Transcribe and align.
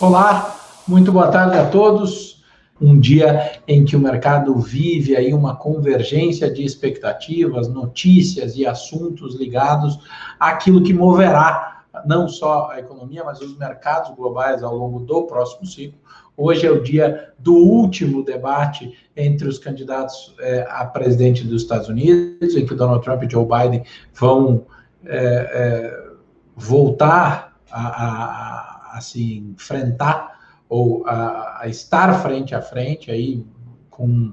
Olá, 0.00 0.56
muito 0.88 1.12
boa 1.12 1.28
tarde 1.28 1.58
a 1.58 1.66
todos. 1.66 2.42
Um 2.80 2.98
dia 2.98 3.60
em 3.68 3.84
que 3.84 3.94
o 3.94 4.00
mercado 4.00 4.58
vive 4.58 5.14
aí 5.14 5.34
uma 5.34 5.54
convergência 5.54 6.50
de 6.50 6.64
expectativas, 6.64 7.68
notícias 7.68 8.56
e 8.56 8.64
assuntos 8.64 9.34
ligados 9.34 9.98
àquilo 10.40 10.82
que 10.82 10.94
moverá 10.94 11.82
não 12.06 12.28
só 12.28 12.70
a 12.70 12.80
economia, 12.80 13.22
mas 13.22 13.42
os 13.42 13.58
mercados 13.58 14.16
globais 14.16 14.62
ao 14.62 14.74
longo 14.74 15.00
do 15.00 15.24
próximo 15.24 15.66
ciclo. 15.66 15.98
Hoje 16.34 16.66
é 16.66 16.70
o 16.70 16.82
dia 16.82 17.34
do 17.38 17.54
último 17.54 18.24
debate 18.24 18.96
entre 19.14 19.46
os 19.48 19.58
candidatos 19.58 20.34
é, 20.40 20.66
a 20.70 20.86
presidente 20.86 21.44
dos 21.44 21.60
Estados 21.60 21.90
Unidos, 21.90 22.56
em 22.56 22.64
que 22.64 22.74
Donald 22.74 23.04
Trump 23.04 23.22
e 23.24 23.28
Joe 23.30 23.44
Biden 23.44 23.84
vão 24.14 24.64
é, 25.04 25.18
é, 25.18 26.10
voltar 26.56 27.54
a, 27.70 27.86
a 27.86 28.69
a 29.00 29.02
se 29.02 29.38
enfrentar 29.38 30.38
ou 30.68 31.06
a, 31.06 31.62
a 31.62 31.68
estar 31.68 32.22
frente 32.22 32.54
a 32.54 32.60
frente 32.60 33.10
aí 33.10 33.44
com 33.88 34.32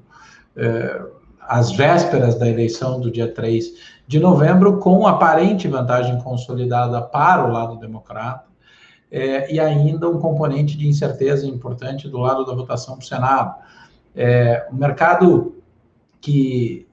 eh, 0.56 1.02
as 1.40 1.72
vésperas 1.72 2.38
da 2.38 2.48
eleição 2.48 3.00
do 3.00 3.10
dia 3.10 3.34
3 3.34 3.66
de 4.06 4.20
novembro, 4.20 4.78
com 4.80 5.08
aparente 5.08 5.68
vantagem 5.68 6.20
consolidada 6.20 7.02
para 7.02 7.46
o 7.46 7.52
lado 7.52 7.78
democrata, 7.78 8.46
eh, 9.10 9.54
e 9.54 9.60
ainda 9.60 10.10
um 10.10 10.20
componente 10.20 10.78
de 10.78 10.86
incerteza 10.86 11.48
importante 11.48 12.10
do 12.10 12.18
lado 12.18 12.46
da 12.46 12.54
votação 12.54 12.98
do 12.98 13.06
Senado. 13.06 13.56
Eh, 14.14 14.68
o 14.70 14.76
mercado 14.76 15.56
que 16.20 16.86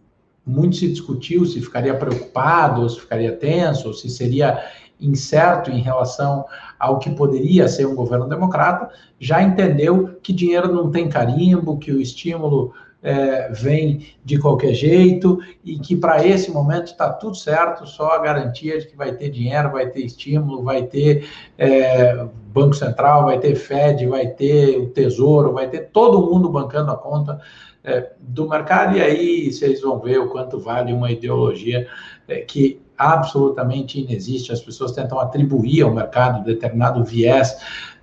muito 0.47 0.77
se 0.77 0.89
discutiu 0.89 1.45
se 1.45 1.61
ficaria 1.61 1.95
preocupado, 1.95 2.83
ou 2.83 2.89
se 2.89 3.01
ficaria 3.01 3.37
tenso, 3.37 3.89
ou 3.89 3.95
se 3.95 4.09
seria 4.09 4.63
incerto 5.01 5.71
em 5.71 5.81
relação 5.81 6.45
ao 6.79 6.99
que 6.99 7.11
poderia 7.11 7.69
ser 7.69 7.87
um 7.87 7.95
governo 7.95 8.29
democrata, 8.29 8.91
já 9.19 9.43
entendeu 9.43 10.19
que 10.23 10.33
dinheiro 10.33 10.73
não 10.73 10.91
tem 10.91 11.09
carimbo, 11.09 11.79
que 11.79 11.93
o 11.93 12.01
estímulo 12.01 12.73
é, 13.05 13.51
vem 13.53 14.07
de 14.25 14.39
qualquer 14.39 14.73
jeito 14.73 15.39
e 15.63 15.79
que 15.79 15.95
para 15.95 16.27
esse 16.27 16.51
momento 16.51 16.87
está 16.87 17.13
tudo 17.13 17.37
certo, 17.37 17.87
só 17.87 18.13
a 18.13 18.19
garantia 18.19 18.81
de 18.81 18.87
que 18.87 18.97
vai 18.97 19.13
ter 19.13 19.29
dinheiro, 19.29 19.73
vai 19.73 19.91
ter 19.91 20.01
estímulo, 20.01 20.63
vai 20.63 20.85
ter 20.85 21.29
é, 21.59 22.27
Banco 22.47 22.75
Central, 22.75 23.25
vai 23.25 23.39
ter 23.39 23.55
Fed, 23.57 24.07
vai 24.07 24.29
ter 24.29 24.79
o 24.79 24.89
Tesouro, 24.89 25.53
vai 25.53 25.69
ter 25.69 25.91
todo 25.93 26.23
mundo 26.23 26.49
bancando 26.49 26.91
a 26.91 26.97
conta 26.97 27.39
é, 27.85 28.13
do 28.19 28.49
mercado, 28.49 28.97
e 28.97 29.03
aí 29.03 29.53
vocês 29.53 29.83
vão 29.83 30.01
ver 30.01 30.19
o 30.19 30.31
quanto 30.31 30.59
vale 30.59 30.91
uma 30.91 31.13
ideologia 31.13 31.87
é, 32.27 32.41
que 32.41 32.81
absolutamente 32.97 34.01
inexiste. 34.01 34.53
As 34.53 34.61
pessoas 34.61 34.93
tentam 34.93 35.19
atribuir 35.19 35.83
ao 35.83 35.95
mercado 35.95 36.45
determinado 36.45 37.05
viés 37.05 37.57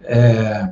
é, 0.04 0.72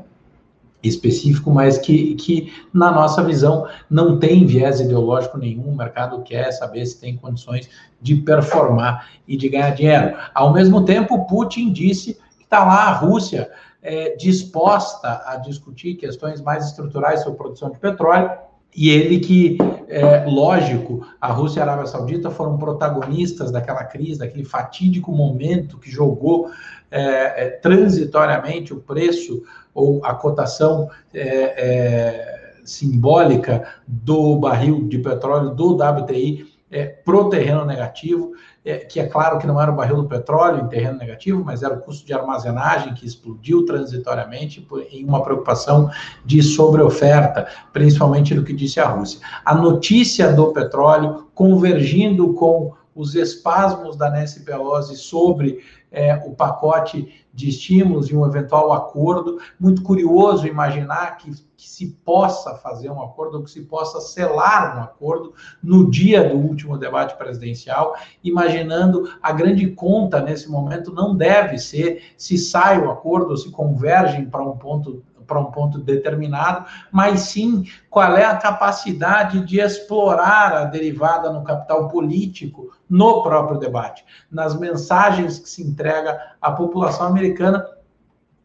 específico, 0.82 1.52
mas 1.52 1.78
que, 1.78 2.16
que, 2.16 2.54
na 2.74 2.92
nossa 2.92 3.24
visão, 3.24 3.68
não 3.90 4.18
tem 4.18 4.46
viés 4.46 4.80
ideológico 4.80 5.38
nenhum. 5.38 5.70
O 5.70 5.76
mercado 5.76 6.22
quer 6.22 6.52
saber 6.52 6.86
se 6.86 7.00
tem 7.00 7.18
condições 7.18 7.70
de 8.02 8.16
performar 8.16 9.10
e 9.28 9.36
de 9.36 9.50
ganhar 9.50 9.72
dinheiro. 9.72 10.16
Ao 10.34 10.54
mesmo 10.54 10.86
tempo, 10.86 11.26
Putin 11.28 11.72
disse 11.72 12.14
que 12.38 12.44
está 12.44 12.64
lá 12.64 12.88
a 12.88 12.94
Rússia 12.94 13.52
é, 13.82 14.16
disposta 14.16 15.22
a 15.26 15.38
discutir 15.38 15.96
questões 15.96 16.42
mais 16.42 16.66
estruturais 16.66 17.22
sobre 17.22 17.38
produção 17.38 17.70
de 17.72 17.80
petróleo 17.80 18.30
e 18.76 18.90
ele 18.90 19.20
que, 19.20 19.58
é, 19.88 20.26
lógico, 20.26 21.06
a 21.20 21.32
Rússia 21.32 21.60
e 21.60 21.62
a 21.62 21.66
Arábia 21.66 21.88
Saudita 21.88 22.30
foram 22.30 22.58
protagonistas 22.58 23.52
daquela 23.52 23.84
crise, 23.84 24.20
daquele 24.20 24.46
fatídico 24.46 25.12
momento 25.12 25.78
que 25.78 25.90
jogou 25.90 26.50
é, 26.92 27.46
é, 27.46 27.50
transitoriamente 27.50 28.74
o 28.74 28.78
preço 28.78 29.44
ou 29.74 30.04
a 30.04 30.14
cotação 30.14 30.90
é, 31.14 31.22
é, 31.22 32.54
simbólica 32.64 33.68
do 33.88 34.38
barril 34.38 34.88
de 34.88 35.00
petróleo 35.00 35.52
do 35.52 35.76
WTI 35.76 36.49
é, 36.72 36.86
pro 36.86 37.30
terreno 37.30 37.66
negativo 37.66 38.32
é, 38.64 38.78
que 38.78 39.00
é 39.00 39.08
claro 39.08 39.40
que 39.40 39.48
não 39.48 39.60
era 39.60 39.72
o 39.72 39.76
barril 39.76 39.98
do 39.98 40.08
petróleo 40.08 40.64
em 40.64 40.68
terreno 40.68 40.98
negativo, 40.98 41.44
mas 41.44 41.64
era 41.64 41.74
o 41.74 41.82
custo 41.82 42.06
de 42.06 42.14
armazenagem 42.14 42.94
que 42.94 43.06
explodiu 43.06 43.66
transitoriamente 43.66 44.62
por, 44.62 44.86
em 44.92 45.06
uma 45.06 45.24
preocupação 45.24 45.90
de 46.26 46.44
sobreoferta, 46.44 47.48
principalmente 47.72 48.36
no 48.36 48.44
que 48.44 48.54
disse 48.54 48.80
a 48.80 48.88
Rússia. 48.88 49.20
A 49.46 49.56
notícia 49.56 50.32
do 50.34 50.52
petróleo 50.52 51.30
convergindo 51.34 52.34
com 52.34 52.74
os 52.94 53.16
espasmos 53.16 53.96
da 53.96 54.10
Nancy 54.10 54.44
Pelosi 54.44 54.98
sobre 54.98 55.60
é, 55.92 56.16
o 56.26 56.32
pacote 56.32 57.26
de 57.34 57.50
estímulos 57.50 58.10
e 58.10 58.16
um 58.16 58.26
eventual 58.26 58.74
acordo. 58.74 59.40
Muito 59.60 59.82
curioso 59.82 60.46
imaginar 60.46 61.18
que, 61.18 61.32
que, 61.60 61.70
se 61.70 61.88
possa 62.06 62.56
fazer 62.56 62.90
um 62.90 63.04
acordo, 63.04 63.38
ou 63.38 63.44
que 63.44 63.52
se 63.52 63.62
possa 63.62 64.00
selar 64.00 64.78
um 64.78 64.82
acordo 64.82 65.34
no 65.62 65.92
dia 65.92 66.24
do 66.24 66.38
último 66.38 66.78
debate 66.78 67.18
presidencial, 67.18 67.96
imaginando 68.24 69.12
a 69.22 69.34
grande 69.34 69.68
conta 69.72 70.22
nesse 70.22 70.50
momento 70.50 70.94
não 70.94 71.14
deve 71.16 71.60
ser 71.60 72.14
se 72.18 72.38
sai 72.38 72.80
o 72.80 72.90
acordo 72.90 73.32
ou 73.32 73.38
se 73.38 73.52
convergem 73.52 74.26
para 74.26 74.42
um 74.42 74.58
ponto 74.58 75.04
para 75.28 75.40
um 75.40 75.52
ponto 75.52 75.78
determinado, 75.78 76.66
mas 76.92 77.20
sim 77.20 77.64
qual 77.88 78.18
é 78.18 78.26
a 78.26 78.36
capacidade 78.36 79.46
de 79.46 79.60
explorar 79.60 80.54
a 80.54 80.66
derivada 80.66 81.32
no 81.32 81.44
capital 81.44 81.88
político 81.88 82.72
no 82.90 83.22
próprio 83.22 83.60
debate, 83.60 84.04
nas 84.32 84.60
mensagens 84.60 85.38
que 85.38 85.48
se 85.48 85.62
entrega 85.62 86.20
à 86.42 86.52
população 86.52 87.06
americana 87.06 87.64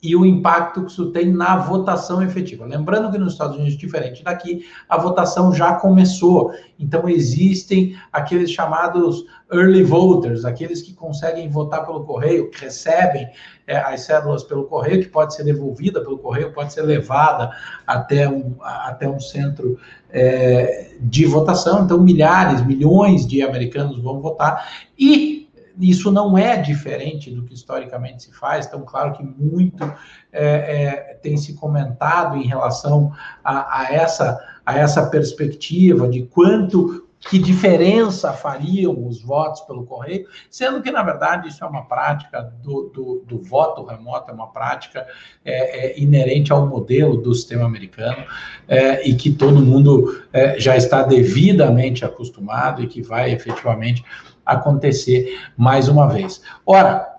e 0.05 0.15
o 0.15 0.27
impacto 0.27 0.85
que 0.85 0.91
isso 0.91 1.11
tem 1.13 1.33
na 1.33 1.57
votação 1.57 2.23
efetiva. 2.23 2.67
Lembrando 2.67 3.11
que 3.11 3.17
nos 3.17 3.33
Estados 3.33 3.57
Unidos, 3.57 3.75
diferente 3.75 4.23
daqui, 4.23 4.67
a 4.87 4.99
votação 4.99 5.51
já 5.51 5.77
começou. 5.77 6.53
Então, 6.79 7.09
existem 7.09 7.97
aqueles 8.13 8.51
chamados 8.51 9.25
early 9.51 9.83
voters, 9.83 10.45
aqueles 10.45 10.83
que 10.83 10.93
conseguem 10.93 11.49
votar 11.49 11.87
pelo 11.87 12.05
correio, 12.05 12.51
que 12.51 12.61
recebem 12.61 13.27
é, 13.67 13.79
as 13.79 14.03
cédulas 14.03 14.45
pelo 14.45 14.65
correio, 14.65 15.01
que 15.01 15.09
pode 15.09 15.35
ser 15.35 15.43
devolvida 15.43 16.03
pelo 16.03 16.19
correio, 16.19 16.53
pode 16.53 16.75
ser 16.75 16.83
levada 16.83 17.51
até 17.87 18.29
um, 18.29 18.57
até 18.61 19.09
um 19.09 19.19
centro 19.19 19.79
é, 20.11 20.91
de 21.01 21.25
votação. 21.25 21.83
Então, 21.83 21.99
milhares, 21.99 22.63
milhões 22.67 23.27
de 23.27 23.41
americanos 23.41 23.99
vão 24.03 24.21
votar. 24.21 24.69
E 24.99 25.44
isso 25.79 26.11
não 26.11 26.37
é 26.37 26.57
diferente 26.57 27.31
do 27.31 27.45
que 27.45 27.55
historicamente 27.55 28.25
se 28.25 28.33
faz, 28.33 28.67
então, 28.67 28.83
claro 28.83 29.13
que 29.13 29.23
muito 29.23 29.85
é, 30.33 30.45
é, 30.45 31.19
tem 31.23 31.37
se 31.37 31.55
comentado 31.55 32.37
em 32.37 32.47
relação 32.47 33.13
a, 33.43 33.81
a, 33.81 33.93
essa, 33.93 34.39
a 34.65 34.79
essa 34.79 35.07
perspectiva 35.07 36.09
de 36.09 36.23
quanto 36.23 37.05
que 37.29 37.39
diferença 37.39 38.33
fariam 38.33 39.07
os 39.07 39.23
votos 39.23 39.63
pelo 39.63 39.85
correio, 39.85 40.27
sendo 40.51 40.83
que, 40.83 40.91
na 40.91 41.03
verdade, 41.03 41.49
isso 41.49 41.65
é 41.65 41.67
uma 41.67 41.87
prática 41.87 42.43
do, 42.63 42.91
do, 42.95 43.25
do 43.27 43.39
voto 43.43 43.83
remoto, 43.85 44.31
é 44.31 44.35
uma 44.35 44.49
prática 44.49 45.07
é, 45.45 45.87
é, 45.87 46.01
inerente 46.01 46.53
ao 46.53 46.67
modelo 46.67 47.17
do 47.17 47.35
sistema 47.35 47.65
americano 47.65 48.25
é, 48.69 49.09
e 49.09 49.15
que 49.15 49.31
todo 49.31 49.61
mundo 49.61 50.23
é, 50.33 50.59
já 50.59 50.77
está 50.77 51.03
devidamente 51.03 52.05
acostumado 52.05 52.83
e 52.83 52.87
que 52.87 53.01
vai 53.01 53.33
efetivamente 53.33 54.05
acontecer 54.45 55.39
mais 55.57 55.89
uma 55.89 56.09
vez. 56.09 56.43
Ora, 56.67 57.15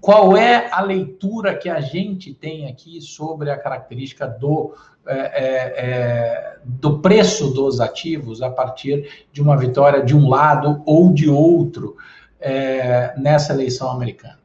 qual 0.00 0.36
é 0.36 0.68
a 0.70 0.80
leitura 0.82 1.56
que 1.56 1.68
a 1.68 1.80
gente 1.80 2.32
tem 2.32 2.68
aqui 2.68 3.00
sobre 3.00 3.50
a 3.50 3.58
característica 3.58 4.26
do, 4.26 4.74
é, 5.06 5.14
é, 5.14 5.74
é, 5.76 6.56
do 6.64 7.00
preço 7.00 7.52
dos 7.52 7.80
ativos 7.80 8.40
a 8.40 8.50
partir 8.50 9.26
de 9.32 9.42
uma 9.42 9.56
vitória 9.56 10.04
de 10.04 10.16
um 10.16 10.28
lado 10.28 10.82
ou 10.86 11.12
de 11.12 11.28
outro 11.28 11.96
é, 12.40 13.14
nessa 13.16 13.52
eleição 13.52 13.90
americana? 13.90 14.38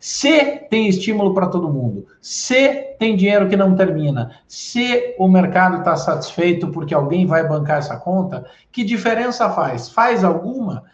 Se 0.00 0.56
tem 0.68 0.88
estímulo 0.88 1.32
para 1.32 1.46
todo 1.46 1.72
mundo, 1.72 2.06
se 2.20 2.96
tem 2.98 3.14
dinheiro 3.14 3.48
que 3.48 3.56
não 3.56 3.76
termina, 3.76 4.32
se 4.48 5.14
o 5.16 5.28
mercado 5.28 5.78
está 5.78 5.94
satisfeito 5.94 6.68
porque 6.68 6.92
alguém 6.92 7.24
vai 7.24 7.46
bancar 7.46 7.78
essa 7.78 7.96
conta, 7.96 8.46
que 8.72 8.82
diferença 8.82 9.48
faz? 9.50 9.88
Faz 9.90 10.24
alguma? 10.24 10.84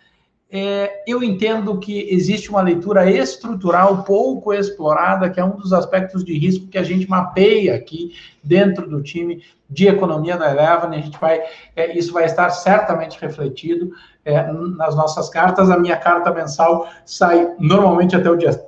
É, 0.51 1.05
eu 1.07 1.23
entendo 1.23 1.79
que 1.79 2.09
existe 2.11 2.49
uma 2.49 2.63
leitura 2.63 3.11
estrutural 3.11 4.03
pouco 4.03 4.53
explorada, 4.55 5.29
que 5.29 5.39
é 5.39 5.45
um 5.45 5.57
dos 5.57 5.75
aspectos 5.75 6.25
de 6.25 6.39
risco 6.39 6.69
que 6.69 6.79
a 6.79 6.83
gente 6.83 7.09
mapeia 7.09 7.75
aqui 7.75 8.15
dentro 8.43 8.89
do 8.89 9.03
time 9.03 9.43
de 9.69 9.89
economia 9.89 10.39
da 10.39 10.51
Eleven. 10.51 10.99
A 10.99 11.03
gente 11.03 11.19
vai, 11.19 11.43
é, 11.77 11.97
isso 11.97 12.15
vai 12.15 12.25
estar 12.25 12.49
certamente 12.49 13.21
refletido 13.21 13.93
é, 14.25 14.51
nas 14.51 14.97
nossas 14.97 15.29
cartas. 15.29 15.71
A 15.71 15.79
minha 15.79 15.99
carta 15.99 16.33
mensal 16.33 16.89
sai 17.05 17.55
normalmente 17.59 18.17
até 18.17 18.31
o 18.31 18.37
dia, 18.37 18.59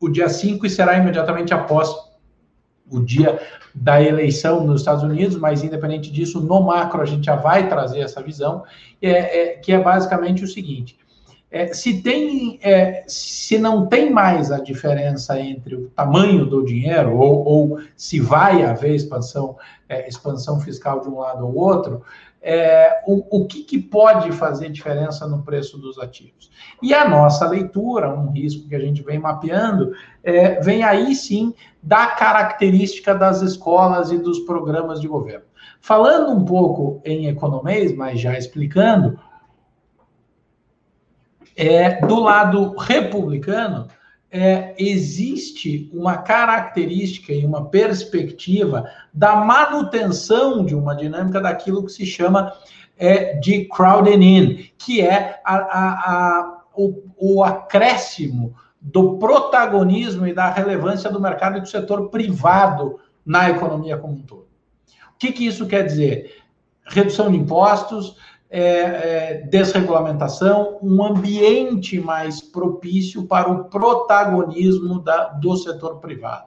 o 0.00 0.08
dia 0.08 0.28
5 0.28 0.64
e 0.64 0.70
será 0.70 0.96
imediatamente 0.96 1.52
após 1.52 1.92
o 2.88 3.00
dia 3.00 3.40
da 3.74 4.00
eleição 4.00 4.64
nos 4.64 4.80
Estados 4.80 5.02
Unidos, 5.02 5.36
mas 5.36 5.64
independente 5.64 6.10
disso, 6.12 6.40
no 6.40 6.62
macro 6.62 7.02
a 7.02 7.04
gente 7.04 7.26
já 7.26 7.34
vai 7.34 7.68
trazer 7.68 7.98
essa 7.98 8.22
visão, 8.22 8.62
é, 9.02 9.10
é 9.10 9.46
que 9.56 9.72
é 9.72 9.80
basicamente 9.80 10.44
o 10.44 10.46
seguinte: 10.46 10.96
É, 11.56 11.72
se 11.72 12.02
tem, 12.02 12.58
é, 12.62 13.02
se 13.06 13.56
não 13.56 13.86
tem 13.86 14.10
mais 14.10 14.52
a 14.52 14.58
diferença 14.58 15.40
entre 15.40 15.74
o 15.74 15.88
tamanho 15.88 16.44
do 16.44 16.62
dinheiro 16.62 17.16
ou, 17.16 17.44
ou 17.44 17.80
se 17.96 18.20
vai 18.20 18.62
haver 18.62 18.94
expansão, 18.94 19.56
é, 19.88 20.06
expansão 20.06 20.60
fiscal 20.60 21.00
de 21.00 21.08
um 21.08 21.18
lado 21.18 21.46
ou 21.46 21.56
outro, 21.56 22.02
é, 22.42 23.02
o, 23.06 23.38
o 23.38 23.46
que, 23.46 23.64
que, 23.64 23.78
pode 23.78 24.32
fazer 24.32 24.68
diferença 24.68 25.26
no 25.26 25.42
preço 25.42 25.78
dos 25.78 25.98
ativos. 25.98 26.50
E 26.82 26.92
a 26.92 27.08
nossa 27.08 27.48
leitura, 27.48 28.14
um 28.14 28.32
risco 28.32 28.68
que 28.68 28.74
a 28.74 28.80
gente 28.80 29.02
vem 29.02 29.18
mapeando, 29.18 29.92
é, 30.22 30.60
vem 30.60 30.82
aí 30.82 31.14
sim 31.14 31.54
da 31.82 32.08
característica 32.08 33.14
das 33.14 33.40
escolas 33.40 34.12
e 34.12 34.18
dos 34.18 34.40
programas 34.40 35.00
de 35.00 35.08
governo. 35.08 35.46
Falando 35.80 36.32
um 36.32 36.44
pouco 36.44 37.00
em 37.02 37.28
economês, 37.28 37.96
mas 37.96 38.20
já 38.20 38.36
explicando, 38.36 39.18
é, 41.56 42.06
do 42.06 42.20
lado 42.20 42.76
republicano, 42.76 43.88
é, 44.30 44.74
existe 44.78 45.90
uma 45.92 46.18
característica 46.18 47.32
e 47.32 47.46
uma 47.46 47.70
perspectiva 47.70 48.90
da 49.12 49.36
manutenção 49.36 50.64
de 50.64 50.74
uma 50.74 50.94
dinâmica 50.94 51.40
daquilo 51.40 51.84
que 51.84 51.92
se 51.92 52.04
chama 52.04 52.52
é, 52.98 53.34
de 53.34 53.64
crowding 53.66 54.22
in, 54.22 54.70
que 54.76 55.00
é 55.00 55.40
a, 55.44 55.56
a, 55.56 55.90
a, 55.92 56.62
o, 56.74 57.02
o 57.16 57.44
acréscimo 57.44 58.54
do 58.80 59.16
protagonismo 59.18 60.26
e 60.26 60.34
da 60.34 60.50
relevância 60.50 61.10
do 61.10 61.20
mercado 61.20 61.58
e 61.58 61.60
do 61.60 61.68
setor 61.68 62.10
privado 62.10 63.00
na 63.24 63.50
economia 63.50 63.96
como 63.96 64.14
um 64.14 64.22
todo. 64.22 64.46
O 65.14 65.18
que, 65.18 65.32
que 65.32 65.46
isso 65.46 65.66
quer 65.66 65.84
dizer? 65.84 66.42
Redução 66.86 67.30
de 67.30 67.36
impostos, 67.36 68.16
é, 68.48 68.60
é, 68.60 69.46
desregulamentação, 69.50 70.78
um 70.82 71.04
ambiente 71.04 71.98
mais 71.98 72.40
propício 72.40 73.24
para 73.24 73.50
o 73.50 73.64
protagonismo 73.64 75.00
da, 75.00 75.28
do 75.28 75.56
setor 75.56 75.96
privado. 75.96 76.44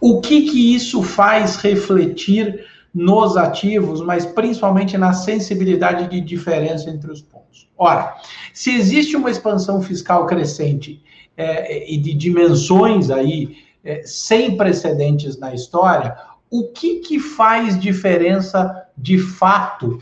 O 0.00 0.20
que, 0.20 0.50
que 0.50 0.74
isso 0.74 1.02
faz 1.02 1.56
refletir 1.56 2.64
nos 2.94 3.36
ativos, 3.36 4.00
mas 4.00 4.24
principalmente 4.24 4.96
na 4.96 5.12
sensibilidade 5.12 6.08
de 6.08 6.20
diferença 6.20 6.88
entre 6.88 7.10
os 7.10 7.20
pontos? 7.20 7.68
Ora, 7.76 8.16
se 8.52 8.74
existe 8.74 9.16
uma 9.16 9.30
expansão 9.30 9.82
fiscal 9.82 10.26
crescente 10.26 11.02
é, 11.36 11.92
e 11.92 11.96
de 11.98 12.14
dimensões 12.14 13.10
aí 13.10 13.56
é, 13.84 14.02
sem 14.04 14.56
precedentes 14.56 15.38
na 15.38 15.54
história, 15.54 16.16
o 16.50 16.68
que, 16.72 16.96
que 16.96 17.18
faz 17.18 17.78
diferença 17.78 18.86
de 18.96 19.18
fato 19.18 19.98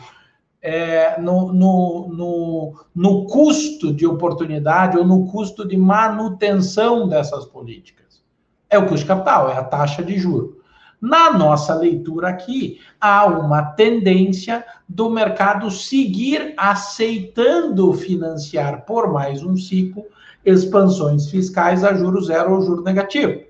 é, 0.67 1.21
no, 1.21 1.53
no, 1.53 2.09
no, 2.09 2.75
no 2.93 3.25
custo 3.27 3.93
de 3.93 4.05
oportunidade 4.05 4.99
ou 4.99 5.07
no 5.07 5.25
custo 5.29 5.67
de 5.67 5.77
manutenção 5.77 7.09
dessas 7.09 7.47
políticas. 7.47 8.21
É 8.69 8.77
o 8.77 8.89
custo 8.89 9.07
capital, 9.07 9.49
é 9.49 9.57
a 9.57 9.63
taxa 9.63 10.03
de 10.03 10.19
juro. 10.19 10.61
Na 11.01 11.33
nossa 11.33 11.73
leitura 11.73 12.31
aqui, 12.31 12.81
há 13.01 13.27
uma 13.27 13.63
tendência 13.63 14.65
do 14.89 15.09
mercado 15.09 15.71
seguir 15.71 16.53
aceitando 16.57 17.93
financiar 17.93 18.85
por 18.85 19.13
mais 19.13 19.45
um 19.45 19.57
ciclo 19.57 20.05
expansões 20.45 21.31
fiscais 21.31 21.85
a 21.85 21.95
juro 21.95 22.21
zero 22.21 22.55
ou 22.55 22.63
juro 22.63 22.83
negativo. 22.83 23.41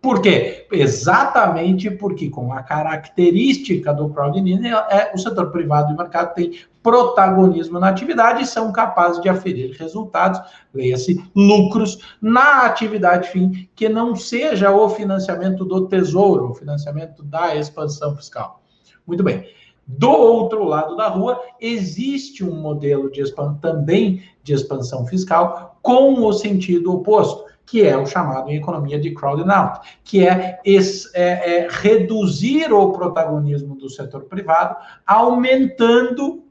Por 0.00 0.20
quê? 0.20 0.66
Exatamente 0.70 1.90
porque, 1.90 2.28
com 2.28 2.52
a 2.52 2.62
característica 2.62 3.92
do 3.92 4.08
crowdfunding, 4.10 4.64
é, 4.90 5.12
o 5.14 5.18
setor 5.18 5.50
privado 5.50 5.92
e 5.92 5.96
mercado 5.96 6.34
tem 6.34 6.58
protagonismo 6.82 7.80
na 7.80 7.88
atividade 7.88 8.42
e 8.42 8.46
são 8.46 8.70
capazes 8.70 9.20
de 9.20 9.28
aferir 9.28 9.76
resultados, 9.76 10.40
leia-se 10.72 11.20
lucros, 11.34 11.98
na 12.22 12.64
atividade 12.66 13.30
fim, 13.30 13.68
que 13.74 13.88
não 13.88 14.14
seja 14.14 14.70
o 14.70 14.88
financiamento 14.88 15.64
do 15.64 15.88
tesouro, 15.88 16.50
o 16.50 16.54
financiamento 16.54 17.24
da 17.24 17.56
expansão 17.56 18.14
fiscal. 18.14 18.62
Muito 19.04 19.24
bem. 19.24 19.44
Do 19.86 20.10
outro 20.10 20.64
lado 20.64 20.96
da 20.96 21.08
rua, 21.08 21.40
existe 21.60 22.44
um 22.44 22.54
modelo 22.54 23.10
de 23.10 23.22
também 23.60 24.22
de 24.42 24.52
expansão 24.52 25.06
fiscal 25.06 25.78
com 25.80 26.24
o 26.24 26.32
sentido 26.32 26.92
oposto 26.92 27.44
que 27.66 27.84
é 27.84 27.96
o 27.96 28.06
chamado 28.06 28.48
em 28.48 28.56
economia 28.56 28.98
de 28.98 29.12
crowding 29.12 29.50
out, 29.50 29.80
que 30.04 30.26
é, 30.26 30.60
esse, 30.64 31.10
é, 31.14 31.64
é 31.64 31.68
reduzir 31.68 32.72
o 32.72 32.92
protagonismo 32.92 33.76
do 33.76 33.90
setor 33.90 34.24
privado, 34.24 34.76
aumentando 35.04 36.44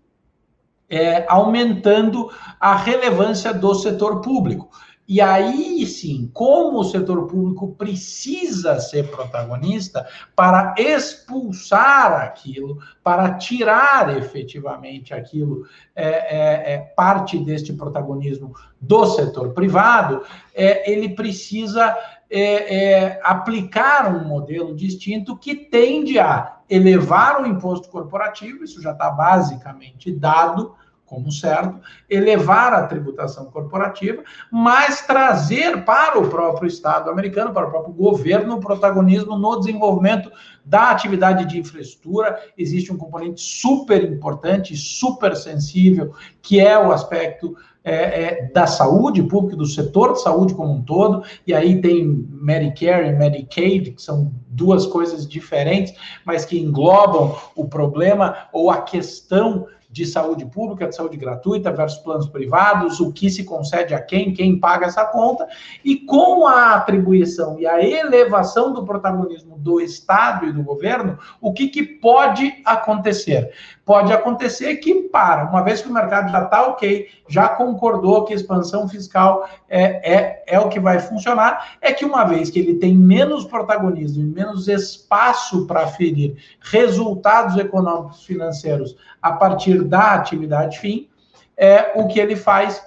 é, 0.88 1.26
aumentando 1.28 2.30
a 2.60 2.76
relevância 2.76 3.52
do 3.52 3.74
setor 3.74 4.22
público. 4.22 4.70
E 5.08 5.22
aí 5.22 5.86
sim, 5.86 6.30
como 6.34 6.80
o 6.80 6.84
setor 6.84 7.28
público 7.28 7.76
precisa 7.76 8.80
ser 8.80 9.12
protagonista 9.12 10.08
para 10.36 10.74
expulsar 10.80 12.24
aquilo, 12.24 12.80
para 13.04 13.36
tirar 13.36 14.18
efetivamente 14.18 15.14
aquilo, 15.14 15.68
é, 15.96 16.08
é, 16.08 16.74
é 16.74 16.78
parte 16.80 17.38
deste 17.38 17.72
protagonismo 17.72 18.56
do 18.82 19.06
setor 19.06 19.54
privado, 19.54 20.24
é, 20.56 20.92
ele 20.92 21.10
precisa 21.10 21.96
é, 22.28 22.76
é, 22.76 23.22
aplicar 23.24 24.14
um 24.14 24.28
modelo 24.28 24.76
distinto 24.76 25.38
que 25.38 25.56
tende 25.56 26.18
a 26.18 26.58
elevar 26.68 27.44
o 27.44 27.46
imposto 27.46 27.90
corporativo, 27.90 28.64
isso 28.64 28.82
já 28.82 28.92
está 28.92 29.12
basicamente 29.12 30.12
dado 30.12 30.74
como 31.06 31.32
certo, 31.32 31.80
elevar 32.10 32.74
a 32.74 32.88
tributação 32.88 33.46
corporativa, 33.46 34.24
mas 34.52 35.02
trazer 35.02 35.86
para 35.86 36.20
o 36.20 36.30
próprio 36.30 36.68
Estado 36.68 37.10
americano, 37.10 37.54
para 37.54 37.68
o 37.68 37.70
próprio 37.70 37.94
governo, 37.94 38.56
o 38.56 38.60
protagonismo 38.60 39.38
no 39.38 39.60
desenvolvimento 39.60 40.32
da 40.66 40.90
atividade 40.90 41.46
de 41.46 41.60
infraestrutura. 41.60 42.40
Existe 42.58 42.92
um 42.92 42.98
componente 42.98 43.42
super 43.42 44.04
importante, 44.04 44.76
super 44.76 45.36
sensível, 45.36 46.14
que 46.42 46.60
é 46.60 46.78
o 46.78 46.92
aspecto 46.92 47.56
é, 47.86 47.94
é, 47.94 48.52
da 48.52 48.66
saúde 48.66 49.22
pública, 49.22 49.56
do 49.56 49.66
setor 49.68 50.14
de 50.14 50.22
saúde 50.24 50.56
como 50.56 50.74
um 50.74 50.82
todo, 50.82 51.24
e 51.46 51.54
aí 51.54 51.80
tem 51.80 52.04
Medicare 52.32 53.10
e 53.10 53.14
Medicaid, 53.14 53.92
que 53.92 54.02
são 54.02 54.34
duas 54.48 54.88
coisas 54.88 55.28
diferentes, 55.28 55.94
mas 56.26 56.46
que 56.46 56.60
englobam 56.60 57.36
o 57.56 57.68
problema 57.68 58.48
ou 58.52 58.72
a 58.72 58.82
questão 58.82 59.68
de 59.96 60.06
saúde 60.06 60.46
pública, 60.46 60.90
de 60.90 60.94
saúde 60.94 61.16
gratuita 61.16 61.72
versus 61.72 62.00
planos 62.00 62.28
privados, 62.28 63.00
o 63.00 63.14
que 63.14 63.30
se 63.30 63.46
concede 63.46 63.94
a 63.94 64.02
quem, 64.02 64.34
quem 64.34 64.60
paga 64.60 64.88
essa 64.88 65.06
conta, 65.06 65.48
e 65.86 65.96
com 65.96 66.46
a 66.46 66.76
atribuição 66.76 67.58
e 67.58 67.66
a 67.66 67.82
elevação 67.82 68.74
do 68.74 68.84
protagonismo 68.84 69.58
do 69.58 69.80
Estado 69.80 70.48
e 70.48 70.52
do 70.52 70.62
governo, 70.62 71.18
o 71.40 71.54
que, 71.54 71.70
que 71.70 71.82
pode 71.82 72.62
acontecer? 72.66 73.54
Pode 73.86 74.12
acontecer 74.12 74.78
que, 74.78 75.04
para, 75.10 75.46
uma 75.46 75.62
vez 75.62 75.80
que 75.80 75.88
o 75.88 75.94
mercado 75.94 76.32
já 76.32 76.44
está 76.44 76.66
ok, 76.66 77.08
já 77.30 77.48
concordou 77.50 78.26
que 78.26 78.34
a 78.34 78.36
expansão 78.36 78.90
fiscal 78.90 79.48
é, 79.70 80.14
é, 80.14 80.44
é 80.48 80.60
o 80.60 80.70
que 80.70 80.80
vai 80.80 81.00
funcionar, 81.00 81.78
é 81.80 81.94
que 81.94 82.04
uma 82.04 82.24
vez 82.24 82.50
que 82.50 82.58
ele 82.58 82.76
tem 82.76 82.98
menos 82.98 83.46
protagonismo 83.46 84.24
e 84.24 84.26
menos 84.26 84.68
espaço 84.68 85.68
para 85.68 85.86
ferir 85.86 86.36
resultados 86.60 87.58
econômicos 87.58 88.26
financeiros 88.26 88.98
a 89.22 89.34
partir 89.34 89.84
da 89.84 90.14
atividade 90.14 90.80
fim, 90.80 91.08
é, 91.56 91.92
o 91.94 92.08
que 92.08 92.20
ele 92.20 92.36
faz, 92.36 92.84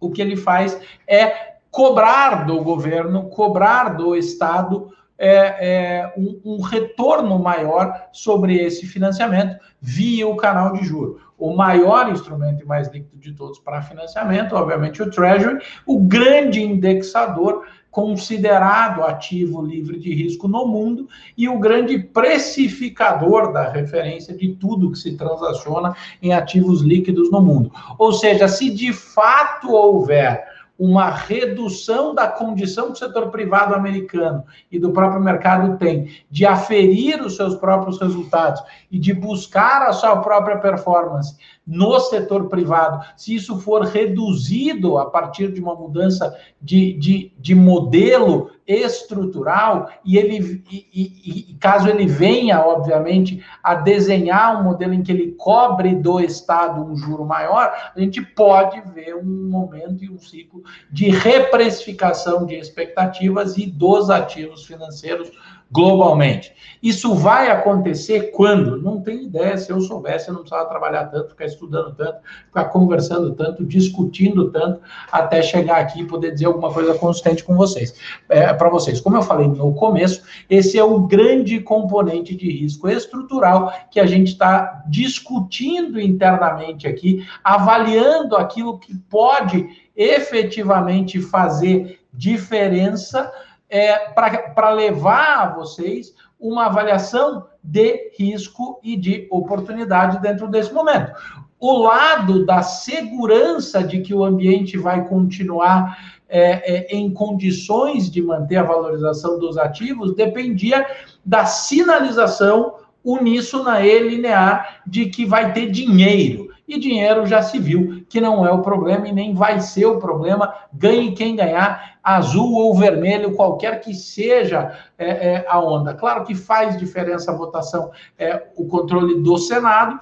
o 0.00 0.10
que 0.10 0.20
ele 0.20 0.36
faz 0.36 0.76
é 1.06 1.54
cobrar 1.70 2.46
do 2.46 2.64
governo, 2.64 3.28
cobrar 3.28 3.90
do 3.90 4.16
Estado 4.16 4.90
é, 5.20 5.34
é, 5.60 6.14
um, 6.16 6.40
um, 6.42 6.60
retorno 6.62 7.38
maior 7.38 8.08
sobre 8.10 8.56
esse 8.56 8.86
financiamento 8.86 9.54
via 9.78 10.26
o 10.26 10.34
canal 10.34 10.72
de 10.72 10.82
juro. 10.82 11.20
O 11.36 11.54
maior 11.54 12.10
instrumento 12.10 12.62
e 12.62 12.66
mais 12.66 12.88
líquido 12.88 13.18
de 13.18 13.32
todos 13.32 13.58
para 13.58 13.82
financiamento, 13.82 14.54
obviamente, 14.54 15.02
o 15.02 15.10
Treasury, 15.10 15.58
o 15.86 16.00
grande 16.00 16.62
indexador 16.62 17.64
considerado 17.90 19.02
ativo 19.02 19.60
livre 19.60 19.98
de 19.98 20.14
risco 20.14 20.48
no 20.48 20.66
mundo 20.66 21.08
e 21.36 21.48
o 21.48 21.58
grande 21.58 21.98
precificador 21.98 23.52
da 23.52 23.68
referência 23.68 24.34
de 24.34 24.54
tudo 24.54 24.92
que 24.92 24.98
se 24.98 25.16
transaciona 25.16 25.94
em 26.22 26.32
ativos 26.32 26.80
líquidos 26.80 27.30
no 27.30 27.42
mundo. 27.42 27.70
Ou 27.98 28.12
seja, 28.12 28.48
se 28.48 28.70
de 28.70 28.92
fato 28.92 29.72
houver 29.72 30.49
uma 30.80 31.10
redução 31.10 32.14
da 32.14 32.26
condição 32.26 32.86
que 32.86 32.92
o 32.92 32.96
setor 32.96 33.30
privado 33.30 33.74
americano 33.74 34.42
e 34.72 34.78
do 34.78 34.92
próprio 34.92 35.20
mercado 35.20 35.76
tem 35.76 36.08
de 36.30 36.46
aferir 36.46 37.20
os 37.20 37.36
seus 37.36 37.54
próprios 37.54 38.00
resultados 38.00 38.62
e 38.90 38.98
de 38.98 39.12
buscar 39.12 39.82
a 39.82 39.92
sua 39.92 40.16
própria 40.16 40.56
performance 40.56 41.36
no 41.66 42.00
setor 42.00 42.48
privado, 42.48 43.04
se 43.14 43.34
isso 43.34 43.60
for 43.60 43.82
reduzido 43.82 44.96
a 44.96 45.04
partir 45.04 45.52
de 45.52 45.60
uma 45.60 45.74
mudança 45.74 46.34
de, 46.62 46.94
de, 46.94 47.32
de 47.38 47.54
modelo 47.54 48.50
estrutural 48.70 49.90
e 50.04 50.16
ele 50.16 50.62
e, 50.70 50.86
e, 50.92 51.50
e, 51.50 51.54
caso 51.54 51.88
ele 51.88 52.06
venha, 52.06 52.60
obviamente, 52.60 53.44
a 53.62 53.74
desenhar 53.74 54.60
um 54.60 54.64
modelo 54.64 54.94
em 54.94 55.02
que 55.02 55.12
ele 55.12 55.32
cobre 55.32 55.94
do 55.94 56.20
Estado 56.20 56.82
um 56.82 56.96
juro 56.96 57.24
maior, 57.24 57.72
a 57.94 57.98
gente 57.98 58.22
pode 58.22 58.80
ver 58.92 59.16
um 59.16 59.48
momento 59.48 60.04
e 60.04 60.10
um 60.10 60.18
ciclo 60.18 60.62
de 60.90 61.10
reprecificação 61.10 62.46
de 62.46 62.54
expectativas 62.54 63.56
e 63.56 63.66
dos 63.66 64.10
ativos 64.10 64.64
financeiros 64.64 65.30
globalmente. 65.70 66.52
Isso 66.82 67.14
vai 67.14 67.50
acontecer 67.50 68.30
quando? 68.32 68.80
Não 68.80 69.00
tenho 69.00 69.22
ideia. 69.22 69.56
Se 69.58 69.70
eu 69.70 69.80
soubesse, 69.80 70.28
eu 70.28 70.34
não 70.34 70.40
precisava 70.40 70.68
trabalhar 70.68 71.04
tanto, 71.06 71.30
ficar 71.30 71.44
estudando 71.44 71.94
tanto, 71.94 72.20
ficar 72.46 72.64
conversando 72.66 73.34
tanto, 73.34 73.64
discutindo 73.64 74.50
tanto, 74.50 74.80
até 75.12 75.42
chegar 75.42 75.76
aqui 75.76 76.00
e 76.00 76.06
poder 76.06 76.32
dizer 76.32 76.46
alguma 76.46 76.72
coisa 76.72 76.94
consistente 76.94 77.44
com 77.44 77.54
vocês. 77.54 77.94
É, 78.28 78.52
Para 78.52 78.70
vocês, 78.70 79.00
como 79.00 79.16
eu 79.16 79.22
falei 79.22 79.46
no 79.46 79.74
começo, 79.74 80.22
esse 80.48 80.78
é 80.78 80.84
o 80.84 81.00
grande 81.00 81.60
componente 81.60 82.34
de 82.34 82.50
risco 82.50 82.88
estrutural 82.88 83.72
que 83.90 84.00
a 84.00 84.06
gente 84.06 84.28
está 84.28 84.82
discutindo 84.88 86.00
internamente 86.00 86.88
aqui, 86.88 87.26
avaliando 87.44 88.36
aquilo 88.36 88.78
que 88.78 88.96
pode 88.96 89.68
efetivamente 89.94 91.20
fazer 91.20 92.00
diferença 92.12 93.30
é, 93.70 94.10
para 94.10 94.70
levar 94.70 95.38
a 95.38 95.54
vocês 95.54 96.14
uma 96.38 96.66
avaliação 96.66 97.46
de 97.62 98.10
risco 98.18 98.80
e 98.82 98.96
de 98.96 99.28
oportunidade 99.30 100.20
dentro 100.20 100.48
desse 100.48 100.72
momento. 100.72 101.12
O 101.58 101.78
lado 101.78 102.44
da 102.46 102.62
segurança 102.62 103.82
de 103.84 104.00
que 104.00 104.14
o 104.14 104.24
ambiente 104.24 104.78
vai 104.78 105.06
continuar 105.06 106.18
é, 106.28 106.94
é, 106.94 106.96
em 106.96 107.12
condições 107.12 108.10
de 108.10 108.22
manter 108.22 108.56
a 108.56 108.62
valorização 108.62 109.38
dos 109.38 109.58
ativos 109.58 110.14
dependia 110.14 110.86
da 111.24 111.44
sinalização 111.44 112.76
uníssona 113.04 113.84
e 113.84 114.08
linear 114.08 114.80
de 114.86 115.06
que 115.06 115.26
vai 115.26 115.52
ter 115.52 115.70
dinheiro. 115.70 116.49
E 116.70 116.78
dinheiro 116.78 117.26
já 117.26 117.42
se 117.42 117.58
viu 117.58 118.04
que 118.08 118.20
não 118.20 118.46
é 118.46 118.52
o 118.52 118.62
problema 118.62 119.08
e 119.08 119.12
nem 119.12 119.34
vai 119.34 119.60
ser 119.60 119.86
o 119.86 119.98
problema. 119.98 120.54
Ganhe 120.72 121.10
quem 121.10 121.34
ganhar, 121.34 121.98
azul 122.00 122.54
ou 122.54 122.72
vermelho, 122.76 123.34
qualquer 123.34 123.80
que 123.80 123.92
seja 123.92 124.78
é, 124.96 125.08
é, 125.08 125.46
a 125.48 125.58
onda. 125.58 125.94
Claro 125.94 126.22
que 126.22 126.32
faz 126.32 126.78
diferença 126.78 127.32
a 127.32 127.36
votação, 127.36 127.90
é, 128.16 128.44
o 128.56 128.66
controle 128.66 129.20
do 129.20 129.36
Senado 129.36 129.98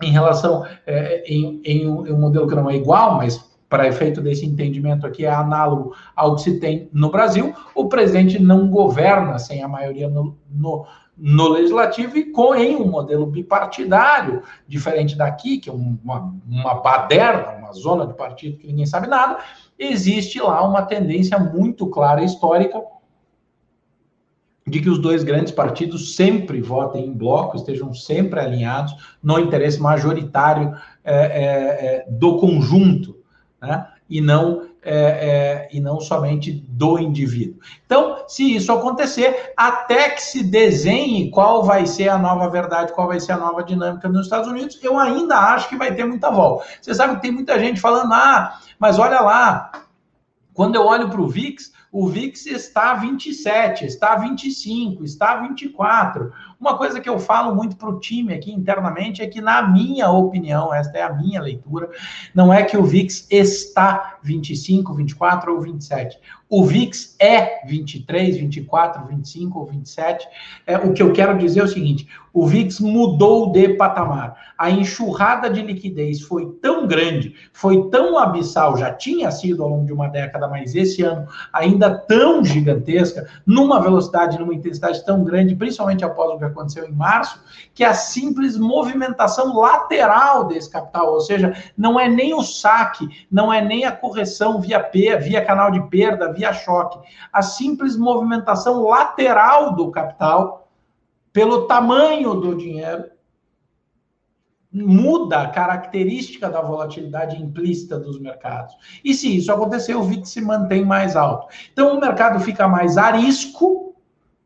em 0.00 0.12
relação 0.12 0.64
é, 0.86 1.24
em, 1.26 1.60
em, 1.64 1.88
um, 1.88 2.06
em 2.06 2.12
um 2.12 2.20
modelo 2.20 2.46
que 2.46 2.54
não 2.54 2.70
é 2.70 2.76
igual, 2.76 3.16
mas 3.16 3.44
para 3.68 3.88
efeito 3.88 4.20
desse 4.20 4.46
entendimento 4.46 5.04
aqui, 5.04 5.26
é 5.26 5.34
análogo 5.34 5.96
ao 6.14 6.36
que 6.36 6.42
se 6.42 6.60
tem 6.60 6.88
no 6.92 7.10
Brasil. 7.10 7.52
O 7.74 7.88
presidente 7.88 8.38
não 8.38 8.68
governa 8.68 9.36
sem 9.36 9.64
a 9.64 9.68
maioria 9.68 10.08
no, 10.08 10.38
no, 10.48 10.86
no 11.18 11.48
legislativo 11.48 12.16
e 12.16 12.30
com, 12.30 12.54
em 12.54 12.76
um 12.76 12.86
modelo 12.86 13.26
bipartidário, 13.26 14.42
diferente 14.66 15.16
daqui, 15.16 15.58
que 15.58 15.68
é 15.68 15.72
uma, 15.72 16.32
uma 16.48 16.74
baderna, 16.74 17.58
uma 17.58 17.72
zona 17.72 18.06
de 18.06 18.14
partido 18.14 18.58
que 18.58 18.68
ninguém 18.68 18.86
sabe 18.86 19.08
nada, 19.08 19.38
existe 19.76 20.40
lá 20.40 20.66
uma 20.66 20.82
tendência 20.82 21.38
muito 21.38 21.88
clara 21.88 22.22
histórica 22.22 22.80
de 24.64 24.80
que 24.80 24.90
os 24.90 24.98
dois 24.98 25.24
grandes 25.24 25.52
partidos 25.52 26.14
sempre 26.14 26.60
votem 26.60 27.06
em 27.06 27.12
bloco, 27.12 27.56
estejam 27.56 27.92
sempre 27.92 28.38
alinhados 28.38 28.94
no 29.22 29.38
interesse 29.38 29.80
majoritário 29.80 30.74
é, 31.02 31.14
é, 31.14 32.06
do 32.08 32.36
conjunto, 32.38 33.16
né? 33.60 33.88
e 34.08 34.20
não 34.20 34.68
é, 34.90 34.94
é, 34.94 35.68
e 35.70 35.80
não 35.80 36.00
somente 36.00 36.50
do 36.50 36.98
indivíduo. 36.98 37.60
Então, 37.84 38.24
se 38.26 38.56
isso 38.56 38.72
acontecer, 38.72 39.52
até 39.54 40.08
que 40.08 40.22
se 40.22 40.42
desenhe 40.42 41.30
qual 41.30 41.62
vai 41.62 41.84
ser 41.84 42.08
a 42.08 42.16
nova 42.16 42.48
verdade, 42.48 42.94
qual 42.94 43.06
vai 43.06 43.20
ser 43.20 43.32
a 43.32 43.36
nova 43.36 43.62
dinâmica 43.62 44.08
nos 44.08 44.24
Estados 44.24 44.48
Unidos, 44.48 44.78
eu 44.82 44.98
ainda 44.98 45.36
acho 45.36 45.68
que 45.68 45.76
vai 45.76 45.94
ter 45.94 46.06
muita 46.06 46.30
volta. 46.30 46.64
Você 46.80 46.94
sabe 46.94 47.16
que 47.16 47.22
tem 47.22 47.30
muita 47.30 47.58
gente 47.58 47.78
falando, 47.78 48.14
ah, 48.14 48.58
mas 48.78 48.98
olha 48.98 49.20
lá, 49.20 49.70
quando 50.54 50.76
eu 50.76 50.86
olho 50.86 51.10
para 51.10 51.20
o 51.20 51.28
VIX, 51.28 51.70
o 51.92 52.08
VIX 52.08 52.46
está 52.46 52.94
27, 52.94 53.84
está 53.84 54.16
25, 54.16 55.04
está 55.04 55.36
24. 55.36 56.32
Uma 56.60 56.76
coisa 56.76 57.00
que 57.00 57.08
eu 57.08 57.20
falo 57.20 57.54
muito 57.54 57.76
para 57.76 57.88
o 57.88 58.00
time 58.00 58.34
aqui 58.34 58.52
internamente 58.52 59.22
é 59.22 59.26
que, 59.28 59.40
na 59.40 59.62
minha 59.62 60.10
opinião, 60.10 60.74
esta 60.74 60.98
é 60.98 61.02
a 61.02 61.12
minha 61.12 61.40
leitura, 61.40 61.88
não 62.34 62.52
é 62.52 62.64
que 62.64 62.76
o 62.76 62.82
VIX 62.82 63.28
está 63.30 64.18
25, 64.22 64.92
24 64.92 65.54
ou 65.54 65.60
27. 65.60 66.18
O 66.50 66.64
VIX 66.64 67.14
é 67.20 67.66
23, 67.66 68.38
24, 68.38 69.06
25 69.06 69.58
ou 69.58 69.66
27. 69.66 70.26
É, 70.66 70.78
o 70.78 70.94
que 70.94 71.02
eu 71.02 71.12
quero 71.12 71.36
dizer 71.36 71.60
é 71.60 71.64
o 71.64 71.68
seguinte: 71.68 72.08
o 72.32 72.46
VIX 72.46 72.80
mudou 72.80 73.52
de 73.52 73.74
patamar. 73.74 74.34
A 74.56 74.70
enxurrada 74.70 75.50
de 75.50 75.60
liquidez 75.60 76.22
foi 76.22 76.46
tão 76.62 76.86
grande, 76.86 77.34
foi 77.52 77.90
tão 77.90 78.18
abissal, 78.18 78.76
já 78.78 78.92
tinha 78.92 79.30
sido 79.30 79.62
ao 79.62 79.68
longo 79.68 79.84
de 79.84 79.92
uma 79.92 80.08
década, 80.08 80.48
mas 80.48 80.74
esse 80.74 81.02
ano 81.02 81.28
ainda 81.52 81.90
tão 81.90 82.42
gigantesca, 82.42 83.28
numa 83.46 83.80
velocidade, 83.80 84.38
numa 84.38 84.54
intensidade 84.54 85.04
tão 85.04 85.22
grande, 85.22 85.54
principalmente 85.54 86.04
após 86.04 86.30
o 86.30 86.38
aconteceu 86.48 86.86
em 86.86 86.92
março, 86.92 87.42
que 87.74 87.84
a 87.84 87.94
simples 87.94 88.56
movimentação 88.56 89.56
lateral 89.56 90.46
desse 90.46 90.70
capital, 90.70 91.12
ou 91.12 91.20
seja, 91.20 91.54
não 91.76 91.98
é 91.98 92.08
nem 92.08 92.34
o 92.34 92.42
saque, 92.42 93.26
não 93.30 93.52
é 93.52 93.62
nem 93.62 93.84
a 93.84 93.92
correção 93.92 94.60
via 94.60 94.80
P, 94.80 95.16
via 95.16 95.44
canal 95.44 95.70
de 95.70 95.82
perda, 95.88 96.32
via 96.32 96.52
choque. 96.52 96.98
A 97.32 97.42
simples 97.42 97.96
movimentação 97.96 98.82
lateral 98.82 99.74
do 99.74 99.90
capital, 99.90 100.68
pelo 101.32 101.66
tamanho 101.66 102.34
do 102.34 102.56
dinheiro, 102.56 103.04
muda 104.72 105.42
a 105.42 105.48
característica 105.48 106.48
da 106.48 106.60
volatilidade 106.60 107.40
implícita 107.40 107.98
dos 107.98 108.20
mercados. 108.20 108.74
E 109.02 109.14
se 109.14 109.36
isso 109.36 109.50
acontecer, 109.50 109.94
o 109.94 110.02
VIX 110.02 110.28
se 110.28 110.40
mantém 110.40 110.84
mais 110.84 111.16
alto. 111.16 111.48
Então 111.72 111.96
o 111.96 112.00
mercado 112.00 112.38
fica 112.40 112.68
mais 112.68 112.98
arisco, 112.98 113.87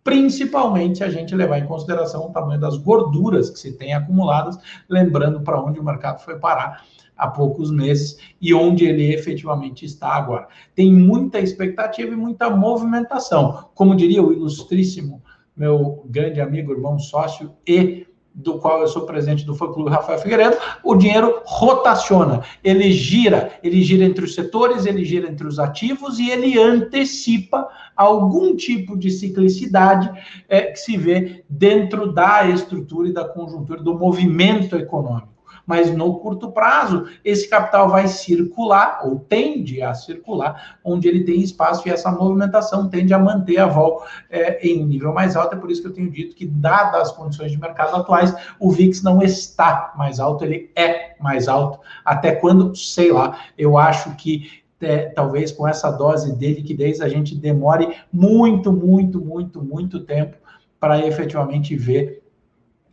principalmente 0.04 0.99
se 0.99 1.04
a 1.04 1.11
gente 1.11 1.35
levar 1.35 1.59
em 1.59 1.66
consideração 1.66 2.26
o 2.26 2.32
tamanho 2.32 2.61
das 2.61 2.76
gorduras 2.76 3.50
que 3.50 3.59
se 3.59 3.73
tem 3.73 3.94
acumuladas, 3.94 4.59
lembrando 4.88 5.40
para 5.42 5.61
onde 5.62 5.78
o 5.78 5.85
mercado 5.85 6.21
foi 6.21 6.38
parar 6.38 6.85
há 7.16 7.28
poucos 7.28 7.71
meses 7.71 8.18
e 8.40 8.52
onde 8.52 8.85
ele 8.85 9.12
efetivamente 9.14 9.85
está 9.85 10.09
agora. 10.09 10.49
Tem 10.75 10.92
muita 10.92 11.38
expectativa 11.38 12.12
e 12.12 12.16
muita 12.16 12.50
movimentação. 12.50 13.68
Como 13.75 13.94
diria 13.94 14.23
o 14.23 14.32
ilustríssimo 14.32 15.23
meu 15.56 16.02
grande 16.06 16.40
amigo, 16.40 16.73
irmão, 16.73 16.99
sócio 16.99 17.52
e 17.66 18.06
do 18.35 18.59
qual 18.59 18.81
eu 18.81 18.89
sou 18.89 19.03
presidente 19.03 19.45
do 19.45 19.55
fã-clube 19.55 19.91
Rafael 19.91 20.19
Figueiredo, 20.19 20.57
o 20.83 20.95
dinheiro 20.95 21.41
rotaciona, 21.45 22.43
ele 22.65 22.91
gira, 22.93 23.53
ele 23.62 23.83
gira 23.83 24.05
entre 24.05 24.25
os 24.25 24.35
setores, 24.35 24.87
ele 24.87 25.05
gira 25.05 25.29
entre 25.29 25.47
os 25.47 25.59
ativos 25.59 26.19
e 26.19 26.31
ele 26.31 26.59
antecipa 26.59 27.69
algum 27.97 28.57
tipo 28.57 28.97
de 28.97 29.11
ciclicidade 29.11 30.11
é, 30.49 30.62
que 30.62 30.79
se 30.79 30.97
vê 30.97 31.45
dentro 31.49 32.12
da 32.12 32.49
estrutura 32.49 33.09
e 33.09 33.12
da 33.12 33.25
conjuntura 33.25 33.83
do 33.83 33.99
movimento 33.99 34.77
econômico 34.77 35.32
mas 35.73 35.91
no 35.91 36.19
curto 36.19 36.52
prazo 36.52 37.07
esse 37.25 37.49
capital 37.49 37.88
vai 37.88 38.07
circular 38.07 39.00
ou 39.05 39.19
tende 39.21 39.81
a 39.81 39.95
circular 39.95 40.76
onde 40.85 41.09
ele 41.09 41.25
tem 41.25 41.41
espaço 41.41 41.88
e 41.88 41.91
essa 41.91 42.12
movimentação 42.12 42.91
tende 42.91 43.14
a 43.14 43.19
manter 43.19 43.57
a 43.57 43.67
vol 43.67 44.05
é, 44.29 44.61
em 44.69 44.85
nível 44.85 45.14
mais 45.14 45.35
alto. 45.35 45.55
É 45.55 45.59
por 45.59 45.71
isso 45.71 45.81
que 45.81 45.88
eu 45.88 45.95
tenho 45.95 46.11
dito 46.11 46.37
que, 46.37 46.45
dadas 46.45 47.09
as 47.09 47.12
condições 47.12 47.52
de 47.52 47.59
mercado 47.59 47.97
atuais, 47.97 48.37
o 48.61 48.71
VIX 48.71 49.02
não 49.02 49.23
está 49.23 49.95
mais 49.97 50.21
alto, 50.21 50.45
ele 50.45 50.71
é 50.76 51.14
mais 51.19 51.49
alto. 51.49 51.81
Até 52.05 52.33
quando, 52.33 52.76
sei 52.76 53.11
lá, 53.11 53.38
eu 53.57 53.79
acho 53.79 54.14
que 54.17 54.61
é, 54.79 55.07
talvez 55.07 55.52
com 55.52 55.67
essa 55.67 55.91
dose 55.91 56.37
de 56.37 56.52
liquidez 56.52 57.00
a 57.00 57.09
gente 57.09 57.35
demore 57.35 57.97
muito, 58.12 58.71
muito, 58.71 59.25
muito, 59.25 59.62
muito 59.62 60.00
tempo 60.00 60.37
para 60.79 61.07
efetivamente 61.07 61.75
ver 61.75 62.22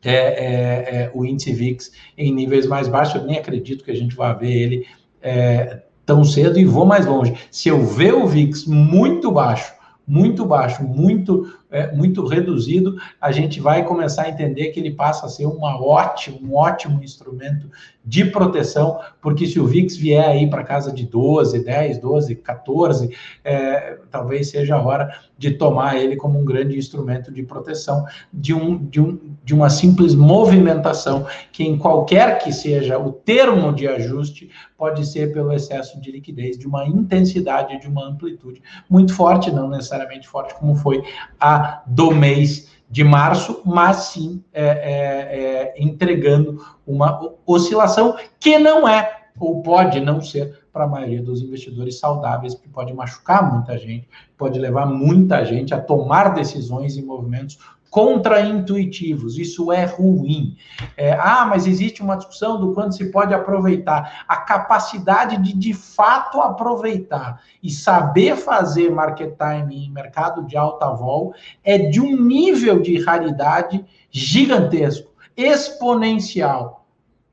é, 0.04 0.12
é, 0.12 0.96
é, 0.96 1.12
o 1.14 1.26
índice 1.26 1.52
VIX 1.52 1.92
em 2.18 2.34
níveis 2.34 2.66
mais 2.66 2.88
baixos. 2.88 3.16
Eu 3.16 3.26
nem 3.26 3.38
acredito 3.38 3.84
que 3.84 3.92
a 3.92 3.96
gente 3.96 4.16
vá 4.16 4.34
ver 4.34 4.52
ele 4.52 4.86
é, 5.22 5.82
tão 6.06 6.24
cedo 6.24 6.58
e 6.60 6.66
vou 6.66 6.86
mais 6.86 7.06
longe. 7.06 7.36
Se 7.52 7.70
eu 7.70 7.86
ver 7.86 8.14
o 8.14 8.26
VIX 8.26 8.66
muito 8.66 9.32
baixo, 9.32 9.74
muito 10.08 10.46
baixo, 10.46 10.84
muito 10.84 11.54
é, 11.72 11.92
muito 11.92 12.26
reduzido, 12.26 12.98
a 13.22 13.32
gente 13.32 13.60
vai 13.60 13.86
começar 13.86 14.24
a 14.24 14.30
entender 14.30 14.70
que 14.70 14.80
ele 14.80 14.92
passa 14.92 15.26
a 15.26 15.30
ser 15.30 15.46
uma 15.46 15.80
um 15.80 16.56
ótimo 16.56 17.04
instrumento 17.04 17.70
de 18.04 18.26
proteção, 18.26 19.00
porque 19.22 19.46
se 19.46 19.60
o 19.60 19.68
VIX 19.68 19.96
vier 19.96 20.28
aí 20.28 20.50
para 20.50 20.64
casa 20.64 20.92
de 20.92 21.06
12, 21.06 21.64
10, 21.64 22.00
12, 22.00 22.36
14, 22.36 23.16
é, 23.44 24.00
talvez 24.10 24.50
seja 24.50 24.76
a 24.76 24.82
hora 24.82 25.14
de 25.38 25.52
tomar 25.52 25.96
ele 25.96 26.16
como 26.16 26.40
um 26.40 26.44
grande 26.44 26.78
instrumento 26.78 27.32
de 27.32 27.44
proteção 27.44 28.06
de, 28.34 28.54
um, 28.54 28.78
de, 28.78 29.00
um, 29.00 29.20
de 29.44 29.54
uma 29.54 29.70
simples 29.70 30.16
movimentação, 30.16 31.26
que 31.52 31.64
em 31.64 31.78
qualquer 31.78 32.40
que 32.40 32.52
seja 32.52 32.98
o 32.98 33.12
termo 33.12 33.74
de 33.74 33.88
ajuste, 33.88 34.50
pode 34.78 35.06
ser 35.06 35.34
pelo 35.34 35.52
excesso 35.52 36.00
de 36.00 36.12
liquidez, 36.12 36.58
de 36.58 36.66
uma 36.66 36.88
intensidade, 36.88 37.80
de 37.80 37.88
uma 37.88 38.08
amplitude 38.08 38.62
muito 38.90 39.14
forte, 39.14 39.52
não 39.52 39.70
necessariamente 39.70 40.28
forte 40.28 40.56
como 40.56 40.74
foi 40.74 41.04
a 41.40 41.59
do 41.86 42.12
mês 42.12 42.70
de 42.90 43.04
março, 43.04 43.62
mas 43.66 43.98
sim 43.98 44.44
é, 44.52 44.66
é, 44.66 44.72
é, 44.72 45.74
entregando 45.78 46.66
uma 46.86 47.20
oscilação 47.46 48.18
que 48.40 48.58
não 48.58 48.88
é 48.88 49.20
ou 49.40 49.62
pode 49.62 50.00
não 50.00 50.22
ser 50.22 50.60
para 50.74 50.84
a 50.84 50.88
maioria 50.88 51.22
dos 51.22 51.42
investidores 51.42 51.98
saudáveis, 51.98 52.56
que 52.56 52.68
pode 52.68 52.94
machucar 52.94 53.54
muita 53.54 53.78
gente, 53.78 54.08
pode 54.38 54.60
levar 54.60 54.86
muita 54.86 55.44
gente 55.46 55.74
a 55.74 55.80
tomar 55.80 56.34
decisões 56.34 56.98
e 56.98 57.02
movimentos 57.02 57.58
contraintuitivos, 57.90 59.38
isso 59.38 59.72
é 59.72 59.86
ruim. 59.86 60.56
É, 60.96 61.14
ah, 61.14 61.46
mas 61.50 61.66
existe 61.66 62.02
uma 62.02 62.16
discussão 62.16 62.60
do 62.60 62.74
quanto 62.74 62.96
se 62.96 63.12
pode 63.12 63.34
aproveitar. 63.34 64.24
A 64.28 64.38
capacidade 64.38 65.38
de, 65.38 65.54
de 65.54 65.74
fato, 65.74 66.40
aproveitar 66.40 67.42
e 67.62 67.70
saber 67.70 68.36
fazer 68.36 68.92
market 68.92 69.36
time 69.38 69.86
em 69.86 69.92
mercado 69.92 70.46
de 70.46 70.56
alta 70.56 70.90
vol 70.92 71.34
é 71.64 71.78
de 71.78 72.00
um 72.00 72.16
nível 72.16 72.80
de 72.80 73.02
raridade 73.04 73.84
gigantesco, 74.12 75.12
exponencial. 75.36 76.86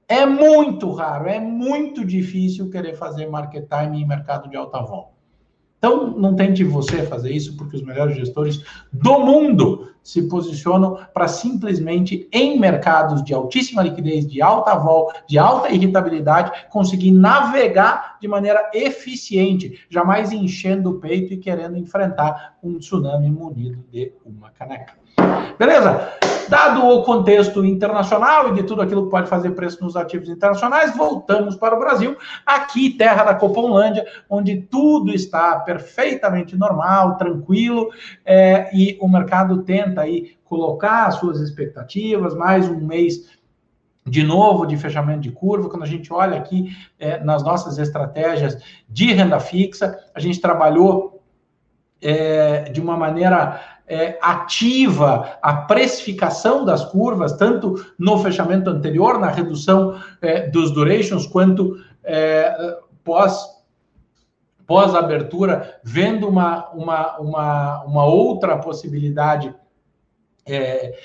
É 0.09 0.25
muito 0.25 0.93
raro, 0.93 1.29
é 1.29 1.41
muito 1.41 2.05
difícil 2.05 2.71
querer 2.71 2.95
fazer 2.95 3.27
market 3.27 3.67
time 3.69 4.01
em 4.01 4.07
mercado 4.07 4.49
de 4.49 4.57
alta 4.57 4.81
vol. 4.81 5.16
Então, 5.87 6.19
não 6.19 6.35
tente 6.35 6.65
você 6.65 7.07
fazer 7.07 7.31
isso, 7.31 7.57
porque 7.57 7.77
os 7.77 7.83
melhores 7.83 8.17
gestores 8.17 8.61
do 8.93 9.21
mundo 9.21 9.93
se 10.03 10.23
posicionam 10.23 10.99
para 11.15 11.29
simplesmente, 11.29 12.29
em 12.33 12.59
mercados 12.59 13.23
de 13.23 13.33
altíssima 13.33 13.85
liquidez, 13.85 14.27
de 14.27 14.43
alta 14.43 14.75
vol, 14.75 15.13
de 15.29 15.39
alta 15.39 15.71
irritabilidade, 15.71 16.51
conseguir 16.71 17.13
navegar 17.13 18.19
de 18.21 18.27
maneira 18.27 18.69
eficiente, 18.75 19.79
jamais 19.89 20.33
enchendo 20.33 20.91
o 20.91 20.99
peito 20.99 21.33
e 21.35 21.37
querendo 21.37 21.77
enfrentar 21.77 22.57
um 22.61 22.79
tsunami 22.79 23.31
munido 23.31 23.85
de 23.89 24.13
uma 24.25 24.51
caneca. 24.51 25.06
Beleza? 25.59 26.17
Dado 26.49 26.87
o 26.87 27.03
contexto 27.03 27.65
internacional 27.65 28.51
e 28.51 28.55
de 28.55 28.63
tudo 28.63 28.81
aquilo 28.81 29.05
que 29.05 29.11
pode 29.11 29.29
fazer 29.29 29.51
preço 29.51 29.83
nos 29.83 29.97
ativos 29.97 30.29
internacionais, 30.29 30.97
voltamos 30.97 31.57
para 31.57 31.75
o 31.75 31.79
Brasil, 31.79 32.17
aqui, 32.45 32.91
terra 32.91 33.25
da 33.25 33.35
Coponlândia, 33.35 34.07
onde 34.31 34.61
tudo 34.63 35.13
está 35.13 35.59
perfeitamente 35.61 36.57
normal, 36.57 37.17
tranquilo, 37.17 37.91
é, 38.25 38.71
e 38.73 38.97
o 39.01 39.09
mercado 39.09 39.63
tenta 39.63 40.03
aí 40.03 40.37
colocar 40.45 41.07
as 41.07 41.17
suas 41.17 41.41
expectativas, 41.41 42.33
mais 42.35 42.69
um 42.69 42.79
mês 42.79 43.37
de 44.07 44.23
novo 44.23 44.67
de 44.67 44.77
fechamento 44.77 45.21
de 45.21 45.33
curva, 45.33 45.69
quando 45.69 45.83
a 45.83 45.87
gente 45.87 46.13
olha 46.13 46.39
aqui 46.39 46.71
é, 46.97 47.19
nas 47.25 47.43
nossas 47.43 47.77
estratégias 47.77 48.57
de 48.89 49.13
renda 49.13 49.41
fixa, 49.41 49.99
a 50.15 50.21
gente 50.21 50.41
trabalhou 50.41 51.21
é, 52.01 52.71
de 52.71 52.81
uma 52.81 52.97
maneira 52.97 53.61
é, 53.89 54.19
ativa 54.21 55.39
a 55.41 55.55
precificação 55.55 56.65
das 56.65 56.85
curvas, 56.85 57.33
tanto 57.33 57.75
no 57.99 58.19
fechamento 58.19 58.71
anterior, 58.71 59.19
na 59.19 59.29
redução 59.29 60.01
é, 60.21 60.49
dos 60.49 60.73
durations, 60.73 61.27
quanto 61.27 61.77
é, 62.03 62.79
pós 63.05 63.57
pós 64.67 64.97
abertura, 64.97 65.79
vendo 65.85 66.29
uma, 66.29 66.69
uma, 66.71 67.19
uma, 67.19 67.85
uma 67.85 68.05
outra 68.05 68.59
possibilidade 68.59 69.55
é, 70.45 70.99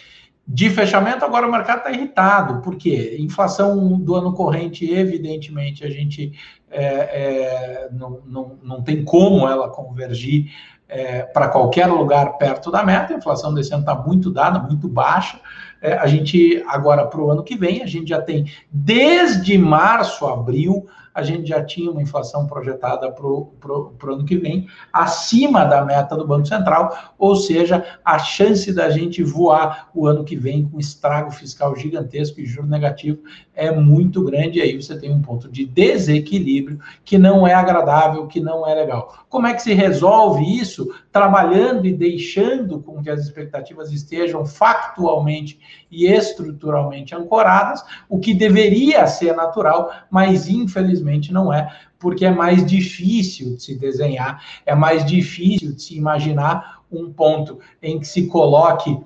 de 0.48 0.70
fechamento, 0.70 1.24
agora 1.24 1.48
o 1.48 1.52
mercado 1.52 1.78
está 1.78 1.92
irritado. 1.92 2.62
Por 2.62 2.76
quê? 2.76 3.18
Inflação 3.20 4.00
do 4.00 4.16
ano 4.16 4.34
corrente, 4.34 4.92
evidentemente, 4.92 5.84
a 5.86 5.90
gente 5.90 6.34
é, 6.70 6.86
é, 6.86 7.90
não, 7.92 8.22
não, 8.26 8.60
não 8.64 8.82
tem 8.82 9.04
como 9.04 9.48
ela 9.48 9.70
convergir 9.70 10.52
é, 10.92 11.24
para 11.24 11.48
qualquer 11.48 11.88
lugar 11.88 12.38
perto 12.38 12.70
da 12.70 12.84
meta. 12.84 13.14
A 13.14 13.18
inflação 13.18 13.54
desse 13.54 13.74
ano 13.74 13.82
está 13.82 13.96
muito 13.96 14.30
dada, 14.30 14.60
muito 14.60 14.90
baixa. 14.90 15.40
É, 15.82 15.94
a 15.94 16.06
gente, 16.06 16.64
agora, 16.68 17.08
para 17.08 17.20
o 17.20 17.32
ano 17.32 17.44
que 17.44 17.56
vem, 17.56 17.82
a 17.82 17.88
gente 17.88 18.10
já 18.10 18.22
tem, 18.22 18.46
desde 18.72 19.58
março, 19.58 20.26
abril, 20.28 20.88
a 21.14 21.24
gente 21.24 21.48
já 21.48 21.64
tinha 21.64 21.92
uma 21.92 22.02
inflação 22.02 22.48
projetada 22.48 23.12
para 23.12 23.28
o 23.28 23.94
ano 24.04 24.26
que 24.26 24.38
vem 24.38 24.68
acima 24.94 25.66
da 25.66 25.84
meta 25.84 26.16
do 26.16 26.26
Banco 26.26 26.48
Central, 26.48 27.14
ou 27.18 27.36
seja, 27.36 28.00
a 28.04 28.18
chance 28.18 28.74
da 28.74 28.90
gente 28.90 29.24
voar 29.24 29.90
o 29.94 30.08
ano 30.08 30.24
que 30.24 30.36
vem 30.36 30.68
com 30.68 30.80
estrago 30.80 31.32
fiscal 31.32 31.76
gigantesco 31.76 32.40
e 32.40 32.46
juro 32.46 32.68
negativo 32.68 33.20
é 33.54 33.72
muito 33.72 34.24
grande, 34.24 34.60
e 34.60 34.62
aí 34.62 34.82
você 34.82 34.98
tem 34.98 35.12
um 35.12 35.22
ponto 35.22 35.50
de 35.50 35.66
desequilíbrio 35.66 36.80
que 37.04 37.18
não 37.18 37.46
é 37.46 37.54
agradável, 37.54 38.28
que 38.28 38.40
não 38.40 38.66
é 38.66 38.74
legal. 38.74 39.26
Como 39.30 39.48
é 39.48 39.54
que 39.54 39.62
se 39.62 39.74
resolve 39.74 40.44
isso? 40.44 40.94
Trabalhando 41.12 41.86
e 41.86 41.94
deixando 41.94 42.80
com 42.80 43.02
que 43.02 43.10
as 43.10 43.20
expectativas 43.22 43.92
estejam 43.92 44.46
factualmente 44.46 45.60
e 45.92 46.06
estruturalmente 46.08 47.14
ancoradas, 47.14 47.84
o 48.08 48.20
que 48.20 48.34
deveria 48.34 49.06
ser 49.08 49.36
natural, 49.36 49.92
mas 50.10 50.48
infelizmente 50.48 51.34
não 51.34 51.52
é, 51.52 51.70
porque 52.00 52.26
é 52.26 52.32
mais 52.32 52.66
difícil 52.66 53.56
de 53.56 53.64
se 53.64 53.76
desenhar, 53.76 54.44
é 54.66 54.74
mais 54.74 55.06
difícil 55.06 55.74
de 55.74 55.82
se 55.82 55.98
imaginar 55.98 56.82
um 56.92 57.12
ponto 57.12 57.60
em 57.82 58.00
que 58.00 58.08
se 58.08 58.28
coloque 58.28 58.98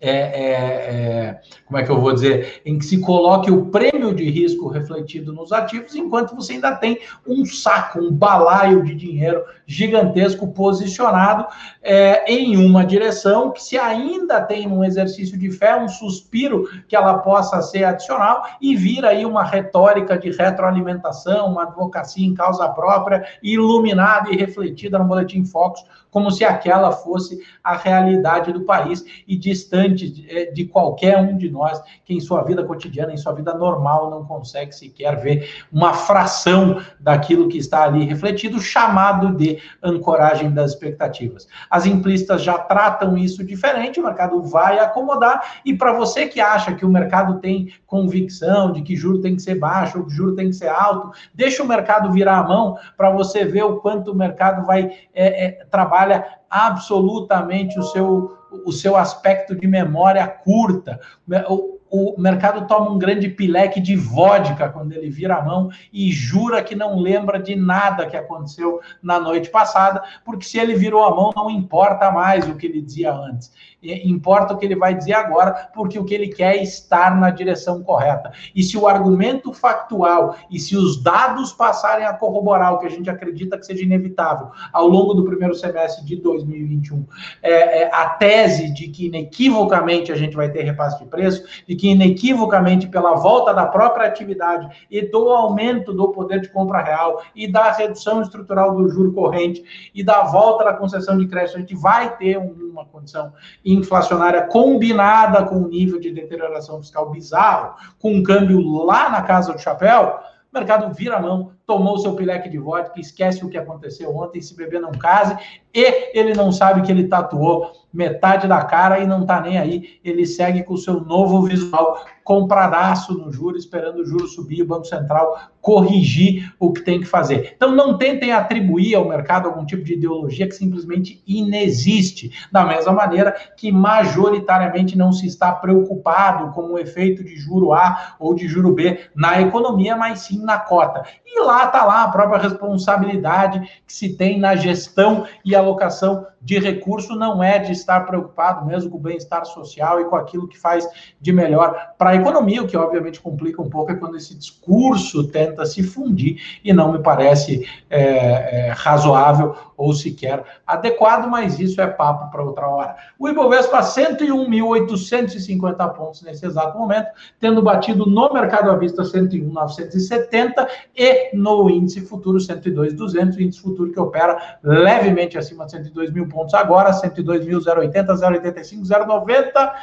é, 0.00 0.10
é, 0.10 0.52
é, 0.52 1.40
como 1.66 1.78
é 1.78 1.84
que 1.84 1.90
eu 1.90 2.00
vou 2.00 2.12
dizer, 2.14 2.62
em 2.64 2.78
que 2.78 2.86
se 2.86 3.00
coloque 3.00 3.50
o 3.50 3.66
prêmio 3.66 4.14
de 4.14 4.28
risco 4.30 4.68
refletido 4.68 5.30
nos 5.30 5.52
ativos, 5.52 5.94
enquanto 5.94 6.34
você 6.34 6.54
ainda 6.54 6.74
tem 6.74 6.98
um 7.26 7.44
saco, 7.44 8.00
um 8.00 8.10
balaio 8.10 8.82
de 8.82 8.94
dinheiro 8.94 9.44
gigantesco 9.66 10.48
posicionado 10.52 11.46
é, 11.82 12.32
em 12.32 12.56
uma 12.56 12.84
direção 12.84 13.52
que 13.52 13.62
se 13.62 13.78
ainda 13.78 14.40
tem 14.40 14.66
um 14.66 14.82
exercício 14.82 15.38
de 15.38 15.50
fé, 15.50 15.76
um 15.76 15.88
suspiro 15.88 16.66
que 16.88 16.96
ela 16.96 17.18
possa 17.18 17.60
ser 17.60 17.84
adicional 17.84 18.42
e 18.60 18.74
vira 18.74 19.10
aí 19.10 19.26
uma 19.26 19.44
retórica 19.44 20.18
de 20.18 20.30
retroalimentação, 20.30 21.52
uma 21.52 21.64
advocacia 21.64 22.26
em 22.26 22.34
causa 22.34 22.66
própria, 22.70 23.24
iluminada 23.42 24.32
e 24.32 24.36
refletida 24.36 24.98
no 24.98 25.04
Boletim 25.04 25.44
Focus, 25.44 25.84
como 26.10 26.30
se 26.30 26.44
aquela 26.44 26.90
fosse 26.90 27.40
a 27.62 27.76
realidade 27.76 28.52
do 28.52 28.62
país 28.62 29.04
e 29.28 29.36
distante 29.36 29.89
de, 29.94 30.26
é, 30.28 30.50
de 30.50 30.64
qualquer 30.66 31.18
um 31.18 31.36
de 31.36 31.50
nós 31.50 31.82
que 32.04 32.14
em 32.14 32.20
sua 32.20 32.42
vida 32.42 32.64
cotidiana, 32.64 33.12
em 33.12 33.16
sua 33.16 33.32
vida 33.32 33.54
normal, 33.54 34.10
não 34.10 34.24
consegue 34.24 34.72
sequer 34.72 35.20
ver 35.20 35.48
uma 35.72 35.92
fração 35.92 36.80
daquilo 36.98 37.48
que 37.48 37.58
está 37.58 37.84
ali 37.84 38.04
refletido, 38.04 38.60
chamado 38.60 39.34
de 39.36 39.58
ancoragem 39.82 40.50
das 40.50 40.72
expectativas. 40.72 41.46
As 41.70 41.86
implícitas 41.86 42.42
já 42.42 42.58
tratam 42.58 43.16
isso 43.16 43.44
diferente, 43.44 44.00
o 44.00 44.04
mercado 44.04 44.42
vai 44.42 44.78
acomodar, 44.78 45.60
e 45.64 45.74
para 45.74 45.92
você 45.92 46.26
que 46.26 46.40
acha 46.40 46.74
que 46.74 46.84
o 46.84 46.88
mercado 46.88 47.40
tem 47.40 47.72
convicção 47.86 48.72
de 48.72 48.82
que 48.82 48.96
juro 48.96 49.20
tem 49.20 49.36
que 49.36 49.42
ser 49.42 49.56
baixo, 49.56 50.04
que 50.04 50.14
juro 50.14 50.34
tem 50.34 50.48
que 50.48 50.56
ser 50.56 50.68
alto, 50.68 51.10
deixa 51.34 51.62
o 51.62 51.68
mercado 51.68 52.10
virar 52.12 52.38
a 52.38 52.42
mão 52.42 52.76
para 52.96 53.10
você 53.10 53.44
ver 53.44 53.64
o 53.64 53.76
quanto 53.80 54.12
o 54.12 54.14
mercado 54.14 54.64
vai 54.66 54.90
é, 55.14 55.46
é, 55.46 55.64
trabalha 55.70 56.24
absolutamente 56.48 57.78
o 57.78 57.82
seu 57.82 58.39
o 58.64 58.72
seu 58.72 58.96
aspecto 58.96 59.54
de 59.54 59.66
memória 59.66 60.26
curta. 60.26 61.00
O, 61.48 61.78
o 61.90 62.20
mercado 62.20 62.66
toma 62.66 62.90
um 62.90 62.98
grande 62.98 63.28
pileque 63.28 63.80
de 63.80 63.96
vodka 63.96 64.68
quando 64.68 64.92
ele 64.92 65.10
vira 65.10 65.36
a 65.36 65.42
mão 65.42 65.70
e 65.92 66.12
jura 66.12 66.62
que 66.62 66.76
não 66.76 66.98
lembra 66.98 67.38
de 67.40 67.56
nada 67.56 68.06
que 68.06 68.16
aconteceu 68.16 68.80
na 69.02 69.18
noite 69.18 69.50
passada, 69.50 70.02
porque 70.24 70.44
se 70.44 70.58
ele 70.58 70.74
virou 70.74 71.04
a 71.04 71.14
mão, 71.14 71.32
não 71.34 71.50
importa 71.50 72.12
mais 72.12 72.48
o 72.48 72.54
que 72.54 72.66
ele 72.66 72.80
dizia 72.80 73.12
antes. 73.12 73.52
Importa 73.82 74.54
o 74.54 74.58
que 74.58 74.66
ele 74.66 74.76
vai 74.76 74.94
dizer 74.94 75.14
agora, 75.14 75.70
porque 75.74 75.98
o 75.98 76.04
que 76.04 76.14
ele 76.14 76.28
quer 76.28 76.56
é 76.56 76.62
estar 76.62 77.18
na 77.18 77.30
direção 77.30 77.82
correta. 77.82 78.30
E 78.54 78.62
se 78.62 78.76
o 78.76 78.86
argumento 78.86 79.52
factual 79.52 80.36
e 80.50 80.58
se 80.58 80.76
os 80.76 81.02
dados 81.02 81.52
passarem 81.52 82.04
a 82.04 82.12
corroborar 82.12 82.74
o 82.74 82.78
que 82.78 82.86
a 82.86 82.90
gente 82.90 83.08
acredita 83.08 83.56
que 83.56 83.64
seja 83.64 83.82
inevitável 83.82 84.48
ao 84.72 84.86
longo 84.86 85.14
do 85.14 85.24
primeiro 85.24 85.54
semestre 85.54 86.04
de 86.04 86.16
2021, 86.16 87.06
é, 87.42 87.82
é, 87.82 87.90
a 87.94 88.10
tese 88.10 88.72
de 88.72 88.88
que 88.88 89.06
inequivocamente 89.06 90.12
a 90.12 90.16
gente 90.16 90.36
vai 90.36 90.50
ter 90.50 90.62
repasse 90.62 90.98
de 90.98 91.06
preço, 91.06 91.44
de 91.66 91.74
que 91.74 91.88
inequivocamente 91.88 92.86
pela 92.86 93.14
volta 93.14 93.54
da 93.54 93.66
própria 93.66 94.06
atividade 94.06 94.86
e 94.90 95.02
do 95.02 95.30
aumento 95.30 95.92
do 95.92 96.08
poder 96.08 96.40
de 96.40 96.48
compra 96.48 96.82
real 96.82 97.22
e 97.34 97.50
da 97.50 97.72
redução 97.72 98.20
estrutural 98.20 98.74
do 98.74 98.88
juro 98.88 99.12
corrente 99.12 99.62
e 99.94 100.02
da 100.02 100.22
volta 100.24 100.64
da 100.64 100.74
concessão 100.74 101.16
de 101.16 101.26
crédito, 101.26 101.56
a 101.56 101.60
gente 101.60 101.74
vai 101.74 102.16
ter 102.16 102.36
uma 102.36 102.84
condição 102.84 103.32
inflacionária 103.72 104.42
combinada 104.42 105.44
com 105.44 105.56
um 105.56 105.68
nível 105.68 106.00
de 106.00 106.10
deterioração 106.10 106.80
fiscal 106.80 107.10
bizarro, 107.10 107.74
com 107.98 108.12
um 108.12 108.22
câmbio 108.22 108.60
lá 108.84 109.10
na 109.10 109.22
casa 109.22 109.52
do 109.52 109.58
chapéu, 109.58 110.18
o 110.52 110.58
mercado 110.58 110.92
vira 110.92 111.16
a 111.16 111.22
mão, 111.22 111.52
tomou 111.64 111.98
seu 111.98 112.14
pileque 112.16 112.48
de 112.48 112.58
vodka, 112.58 112.98
esquece 112.98 113.44
o 113.44 113.48
que 113.48 113.56
aconteceu 113.56 114.14
ontem, 114.16 114.40
se 114.40 114.56
beber 114.56 114.80
não 114.80 114.90
case, 114.90 115.36
e 115.72 116.18
ele 116.18 116.34
não 116.34 116.50
sabe 116.50 116.82
que 116.82 116.90
ele 116.90 117.06
tatuou 117.06 117.70
metade 117.92 118.46
da 118.46 118.62
cara 118.64 119.00
e 119.00 119.06
não 119.06 119.22
está 119.22 119.40
nem 119.40 119.58
aí. 119.58 119.98
Ele 120.04 120.26
segue 120.26 120.62
com 120.62 120.74
o 120.74 120.78
seu 120.78 121.00
novo 121.00 121.42
visual 121.42 122.04
compradaço 122.30 123.12
no 123.14 123.32
juro, 123.32 123.56
esperando 123.56 124.02
o 124.02 124.06
juro 124.06 124.28
subir, 124.28 124.62
o 124.62 124.66
Banco 124.66 124.84
Central 124.84 125.36
corrigir 125.60 126.54
o 126.60 126.72
que 126.72 126.80
tem 126.82 127.00
que 127.00 127.06
fazer. 127.06 127.54
Então, 127.56 127.74
não 127.74 127.98
tentem 127.98 128.30
atribuir 128.30 128.94
ao 128.94 129.08
mercado 129.08 129.48
algum 129.48 129.66
tipo 129.66 129.82
de 129.82 129.94
ideologia 129.94 130.46
que 130.46 130.54
simplesmente 130.54 131.20
inexiste, 131.26 132.30
da 132.52 132.64
mesma 132.64 132.92
maneira 132.92 133.34
que 133.56 133.72
majoritariamente 133.72 134.96
não 134.96 135.12
se 135.12 135.26
está 135.26 135.50
preocupado 135.52 136.52
com 136.52 136.72
o 136.72 136.78
efeito 136.78 137.24
de 137.24 137.36
juro 137.36 137.72
A 137.72 138.14
ou 138.20 138.32
de 138.32 138.46
juro 138.46 138.72
B 138.72 139.00
na 139.12 139.40
economia, 139.40 139.96
mas 139.96 140.20
sim 140.20 140.40
na 140.40 140.58
cota. 140.58 141.02
E 141.26 141.40
lá 141.40 141.64
está 141.64 141.84
lá 141.84 142.04
a 142.04 142.08
própria 142.10 142.42
responsabilidade 142.42 143.60
que 143.86 143.92
se 143.92 144.16
tem 144.16 144.38
na 144.38 144.54
gestão 144.54 145.26
e 145.44 145.54
alocação 145.54 146.26
de 146.40 146.58
recurso, 146.58 147.14
não 147.16 147.42
é 147.42 147.58
de 147.58 147.72
estar 147.80 148.00
preocupado 148.06 148.66
mesmo 148.66 148.90
com 148.90 148.96
o 148.98 149.00
bem-estar 149.00 149.44
social 149.44 150.00
e 150.00 150.04
com 150.04 150.16
aquilo 150.16 150.48
que 150.48 150.58
faz 150.58 150.86
de 151.20 151.32
melhor 151.32 151.94
para 151.98 152.10
a 152.10 152.14
economia, 152.14 152.62
o 152.62 152.66
que 152.66 152.76
obviamente 152.76 153.20
complica 153.20 153.60
um 153.60 153.68
pouco 153.68 153.92
é 153.92 153.94
quando 153.94 154.16
esse 154.16 154.34
discurso 154.34 155.28
tenta 155.28 155.64
se 155.66 155.82
fundir 155.82 156.60
e 156.64 156.72
não 156.72 156.92
me 156.92 156.98
parece 157.00 157.66
é, 157.88 158.68
é, 158.68 158.72
razoável 158.72 159.54
ou 159.80 159.92
sequer 159.94 160.44
adequado, 160.66 161.28
mas 161.28 161.58
isso 161.58 161.80
é 161.80 161.86
papo 161.86 162.30
para 162.30 162.42
outra 162.42 162.68
hora. 162.68 162.94
O 163.18 163.26
Ibovespa 163.28 163.80
101.850 163.80 165.94
pontos 165.94 166.20
nesse 166.22 166.44
exato 166.44 166.76
momento, 166.78 167.08
tendo 167.38 167.62
batido 167.62 168.04
no 168.06 168.30
mercado 168.32 168.70
à 168.70 168.76
vista 168.76 169.02
101.970 169.02 170.68
e 170.96 171.36
no 171.36 171.68
índice 171.70 172.00
futuro 172.02 172.38
102.200, 172.38 173.40
índice 173.40 173.60
futuro 173.60 173.90
que 173.90 173.98
opera 173.98 174.58
levemente 174.62 175.38
acima 175.38 175.64
de 175.64 175.72
102 175.72 176.12
mil 176.12 176.28
pontos 176.28 176.54
agora, 176.54 176.90
102.080, 176.90 178.20
085, 178.20 178.86
090 178.86 179.74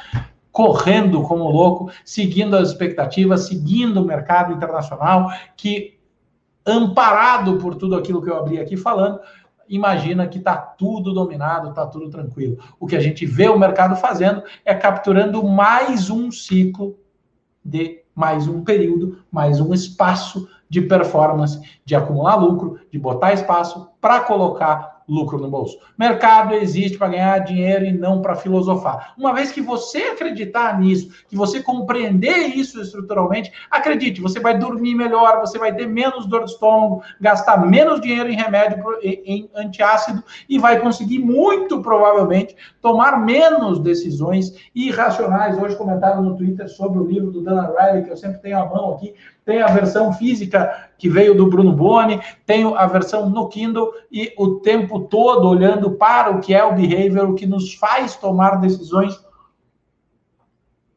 correndo 0.51 1.21
como 1.21 1.51
louco, 1.51 1.91
seguindo 2.03 2.57
as 2.57 2.69
expectativas, 2.69 3.45
seguindo 3.45 4.01
o 4.01 4.03
mercado 4.03 4.51
internacional, 4.51 5.29
que, 5.55 5.99
amparado 6.65 7.57
por 7.57 7.75
tudo 7.75 7.95
aquilo 7.95 8.23
que 8.23 8.31
eu 8.31 8.35
abri 8.35 8.59
aqui 8.59 8.75
falando, 8.75 9.19
imagina 9.69 10.27
que 10.27 10.37
está 10.37 10.55
tudo 10.55 11.13
dominado, 11.13 11.69
está 11.69 11.85
tudo 11.85 12.09
tranquilo. 12.09 12.57
O 12.79 12.87
que 12.87 12.95
a 12.95 12.99
gente 12.99 13.25
vê 13.25 13.47
o 13.47 13.59
mercado 13.59 13.95
fazendo 13.95 14.43
é 14.63 14.73
capturando 14.73 15.43
mais 15.43 16.09
um 16.09 16.31
ciclo 16.31 16.97
de 17.63 18.03
mais 18.15 18.47
um 18.47 18.63
período, 18.63 19.19
mais 19.31 19.61
um 19.61 19.73
espaço 19.73 20.49
de 20.69 20.81
performance, 20.81 21.61
de 21.85 21.95
acumular 21.95 22.35
lucro, 22.35 22.79
de 22.91 22.97
botar 22.97 23.33
espaço 23.33 23.89
para 24.01 24.21
colocar 24.21 24.96
lucro 25.07 25.39
no 25.39 25.49
bolso. 25.49 25.77
Mercado 25.97 26.53
existe 26.53 26.97
para 26.97 27.07
ganhar 27.07 27.39
dinheiro 27.39 27.85
e 27.85 27.93
não 27.93 28.21
para 28.21 28.35
filosofar. 28.35 29.13
Uma 29.17 29.33
vez 29.33 29.51
que 29.51 29.61
você 29.61 29.99
acreditar 29.99 30.79
nisso, 30.79 31.09
que 31.29 31.35
você 31.35 31.63
compreender 31.63 32.55
isso 32.55 32.81
estruturalmente, 32.81 33.51
acredite, 33.71 34.21
você 34.21 34.39
vai 34.39 34.57
dormir 34.57 34.95
melhor, 34.95 35.39
você 35.39 35.57
vai 35.57 35.73
ter 35.73 35.87
menos 35.87 36.25
dor 36.25 36.43
de 36.43 36.51
estômago, 36.51 37.01
gastar 37.21 37.65
menos 37.65 38.01
dinheiro 38.01 38.29
em 38.29 38.35
remédio, 38.35 38.83
em 39.01 39.49
antiácido 39.55 40.23
e 40.49 40.59
vai 40.59 40.79
conseguir 40.79 41.19
muito 41.19 41.81
provavelmente 41.81 42.55
tomar 42.81 43.23
menos 43.23 43.79
decisões 43.79 44.53
irracionais. 44.75 45.57
Hoje 45.57 45.75
comentaram 45.75 46.21
no 46.21 46.35
Twitter 46.35 46.67
sobre 46.67 46.99
o 46.99 47.05
livro 47.05 47.31
do 47.31 47.41
Dana 47.41 47.73
Riley, 47.77 48.03
que 48.03 48.11
eu 48.11 48.17
sempre 48.17 48.39
tenho 48.39 48.59
a 48.59 48.65
mão 48.65 48.93
aqui, 48.93 49.13
tem 49.47 49.61
a 49.61 49.67
versão 49.67 50.11
física 50.11 50.89
que 50.97 51.07
veio 51.07 51.33
do 51.33 51.47
Bruno 51.47 51.71
Boni, 51.71 52.19
tenho 52.45 52.75
a 52.75 52.85
versão 52.85 53.29
no 53.29 53.47
Kindle 53.47 53.93
e 54.11 54.33
o 54.37 54.55
tempo 54.55 54.99
todo 54.99 55.47
olhando 55.47 55.91
para 55.91 56.31
o 56.31 56.41
que 56.41 56.53
é 56.53 56.61
o 56.65 56.75
behavior, 56.75 57.29
o 57.29 57.33
que 57.33 57.47
nos 57.47 57.73
faz 57.73 58.17
tomar 58.17 58.57
decisões 58.57 59.25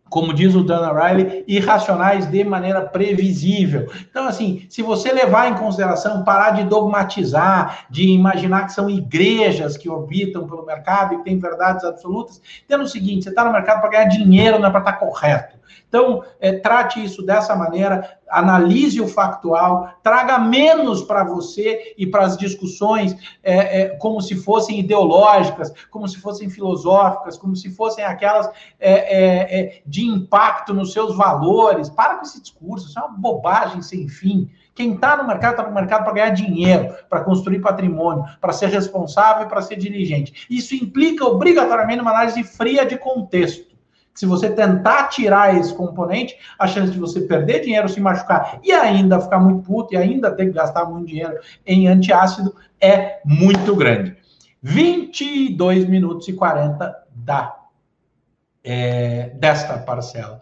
como 0.09 0.35
diz 0.35 0.57
o 0.57 0.65
Dana 0.65 0.93
Riley, 0.93 1.45
irracionais 1.47 2.27
de 2.27 2.43
maneira 2.43 2.81
previsível. 2.81 3.89
Então, 4.11 4.27
assim, 4.27 4.67
se 4.69 4.83
você 4.83 5.13
levar 5.13 5.49
em 5.49 5.55
consideração, 5.55 6.25
parar 6.25 6.51
de 6.51 6.65
dogmatizar, 6.65 7.87
de 7.89 8.09
imaginar 8.09 8.67
que 8.67 8.73
são 8.73 8.91
igrejas 8.91 9.77
que 9.77 9.89
orbitam 9.89 10.49
pelo 10.49 10.67
mercado 10.67 11.15
e 11.15 11.19
que 11.19 11.23
têm 11.23 11.39
verdades 11.39 11.85
absolutas, 11.85 12.43
tendo 12.67 12.83
o 12.83 12.89
seguinte: 12.89 13.23
você 13.23 13.29
está 13.29 13.45
no 13.45 13.53
mercado 13.53 13.81
para 13.81 13.91
ganhar 13.91 14.07
dinheiro, 14.07 14.59
não 14.59 14.67
é 14.67 14.71
para 14.73 14.81
estar 14.81 14.93
tá 14.95 14.99
correto. 14.99 15.60
Então, 15.89 16.23
é, 16.41 16.53
trate 16.53 17.03
isso 17.03 17.23
dessa 17.23 17.57
maneira, 17.57 18.19
analise 18.31 19.01
o 19.01 19.09
factual, 19.09 19.93
traga 20.03 20.39
menos 20.39 21.03
para 21.03 21.25
você 21.25 21.95
e 21.99 22.07
para 22.07 22.23
as 22.23 22.37
discussões 22.37 23.17
é, 23.43 23.83
é, 23.83 23.89
como 23.97 24.21
se 24.21 24.37
fossem 24.37 24.79
ideológicas, 24.79 25.73
como 25.91 26.07
se 26.07 26.19
fossem 26.19 26.49
filosóficas, 26.49 27.37
como 27.37 27.57
se 27.57 27.71
fossem 27.71 28.05
aquelas 28.05 28.49
é, 28.79 28.93
é, 28.93 29.61
é, 29.61 29.83
de 29.85 30.05
impacto 30.07 30.73
nos 30.73 30.93
seus 30.93 31.17
valores. 31.17 31.91
Para 31.91 32.17
com 32.17 32.23
esse 32.23 32.41
discurso, 32.41 32.89
isso 32.89 32.99
é 32.99 33.03
uma 33.03 33.19
bobagem 33.19 33.83
sem 33.83 34.09
fim. 34.09 34.49
Quem 34.75 34.95
está 34.95 35.17
no 35.17 35.27
mercado, 35.27 35.53
está 35.53 35.69
no 35.69 35.75
mercado 35.75 36.05
para 36.05 36.13
ganhar 36.15 36.31
dinheiro, 36.31 36.95
para 37.09 37.21
construir 37.21 37.61
patrimônio, 37.61 38.25
para 38.41 38.53
ser 38.53 38.69
responsável 38.69 39.45
e 39.45 39.49
para 39.49 39.61
ser 39.61 39.77
diligente. 39.77 40.47
Isso 40.49 40.75
implica 40.75 41.25
obrigatoriamente 41.25 42.01
uma 42.01 42.13
análise 42.13 42.43
fria 42.45 42.87
de 42.87 42.97
contexto. 42.97 43.70
Se 44.21 44.27
você 44.27 44.51
tentar 44.51 45.09
tirar 45.09 45.57
esse 45.57 45.73
componente, 45.73 46.37
a 46.59 46.67
chance 46.67 46.93
de 46.93 46.99
você 46.99 47.23
perder 47.23 47.61
dinheiro, 47.61 47.89
se 47.89 48.03
machucar 48.03 48.61
e 48.63 48.71
ainda 48.71 49.19
ficar 49.19 49.41
muito 49.41 49.63
puto 49.63 49.95
e 49.95 49.97
ainda 49.97 50.31
ter 50.31 50.45
que 50.45 50.53
gastar 50.53 50.85
muito 50.85 51.07
dinheiro 51.07 51.39
em 51.67 51.89
antiácido 51.89 52.55
é 52.79 53.21
muito 53.25 53.75
grande. 53.75 54.15
22 54.61 55.89
minutos 55.89 56.29
e 56.29 56.35
40 56.35 56.95
da, 57.15 57.61
é, 58.63 59.31
desta 59.37 59.79
parcela 59.79 60.39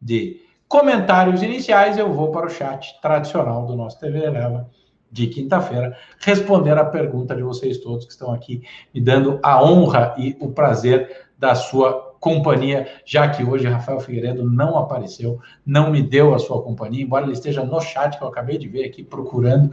de 0.00 0.40
comentários 0.68 1.42
iniciais. 1.42 1.98
Eu 1.98 2.12
vou 2.12 2.30
para 2.30 2.46
o 2.46 2.50
chat 2.50 3.00
tradicional 3.02 3.66
do 3.66 3.74
nosso 3.74 3.98
TV 3.98 4.26
Eleva 4.26 4.70
de 5.10 5.26
quinta-feira, 5.26 5.98
responder 6.20 6.78
a 6.78 6.84
pergunta 6.84 7.34
de 7.34 7.42
vocês 7.42 7.78
todos 7.78 8.04
que 8.04 8.12
estão 8.12 8.32
aqui, 8.32 8.62
me 8.94 9.00
dando 9.00 9.40
a 9.42 9.60
honra 9.60 10.14
e 10.16 10.36
o 10.38 10.52
prazer 10.52 11.26
da 11.36 11.56
sua 11.56 12.07
companhia, 12.20 12.88
já 13.04 13.28
que 13.28 13.44
hoje 13.44 13.68
Rafael 13.68 14.00
Figueiredo 14.00 14.48
não 14.48 14.76
apareceu, 14.76 15.38
não 15.64 15.90
me 15.90 16.02
deu 16.02 16.34
a 16.34 16.38
sua 16.38 16.62
companhia, 16.62 17.02
embora 17.02 17.24
ele 17.24 17.32
esteja 17.32 17.64
no 17.64 17.80
chat 17.80 18.16
que 18.16 18.24
eu 18.24 18.28
acabei 18.28 18.58
de 18.58 18.68
ver 18.68 18.84
aqui 18.84 19.02
procurando. 19.02 19.70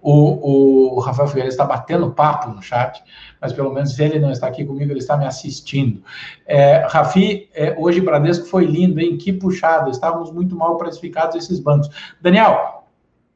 O, 0.00 0.96
o 0.96 1.00
Rafael 1.00 1.28
Figueiredo 1.28 1.52
está 1.52 1.64
batendo 1.64 2.12
papo 2.12 2.50
no 2.50 2.62
chat, 2.62 3.02
mas 3.40 3.52
pelo 3.52 3.72
menos 3.72 3.98
ele 3.98 4.20
não 4.20 4.30
está 4.30 4.46
aqui 4.46 4.64
comigo, 4.64 4.92
ele 4.92 5.00
está 5.00 5.16
me 5.16 5.26
assistindo. 5.26 6.02
É, 6.46 6.86
Rafi, 6.88 7.48
é, 7.52 7.74
hoje 7.76 8.00
Bradesco 8.00 8.46
foi 8.46 8.64
lindo, 8.64 9.00
hein? 9.00 9.18
Que 9.18 9.32
puxado, 9.32 9.90
estávamos 9.90 10.30
muito 10.30 10.54
mal 10.54 10.76
precificados 10.76 11.34
esses 11.34 11.58
bancos. 11.58 11.90
Daniel, 12.20 12.84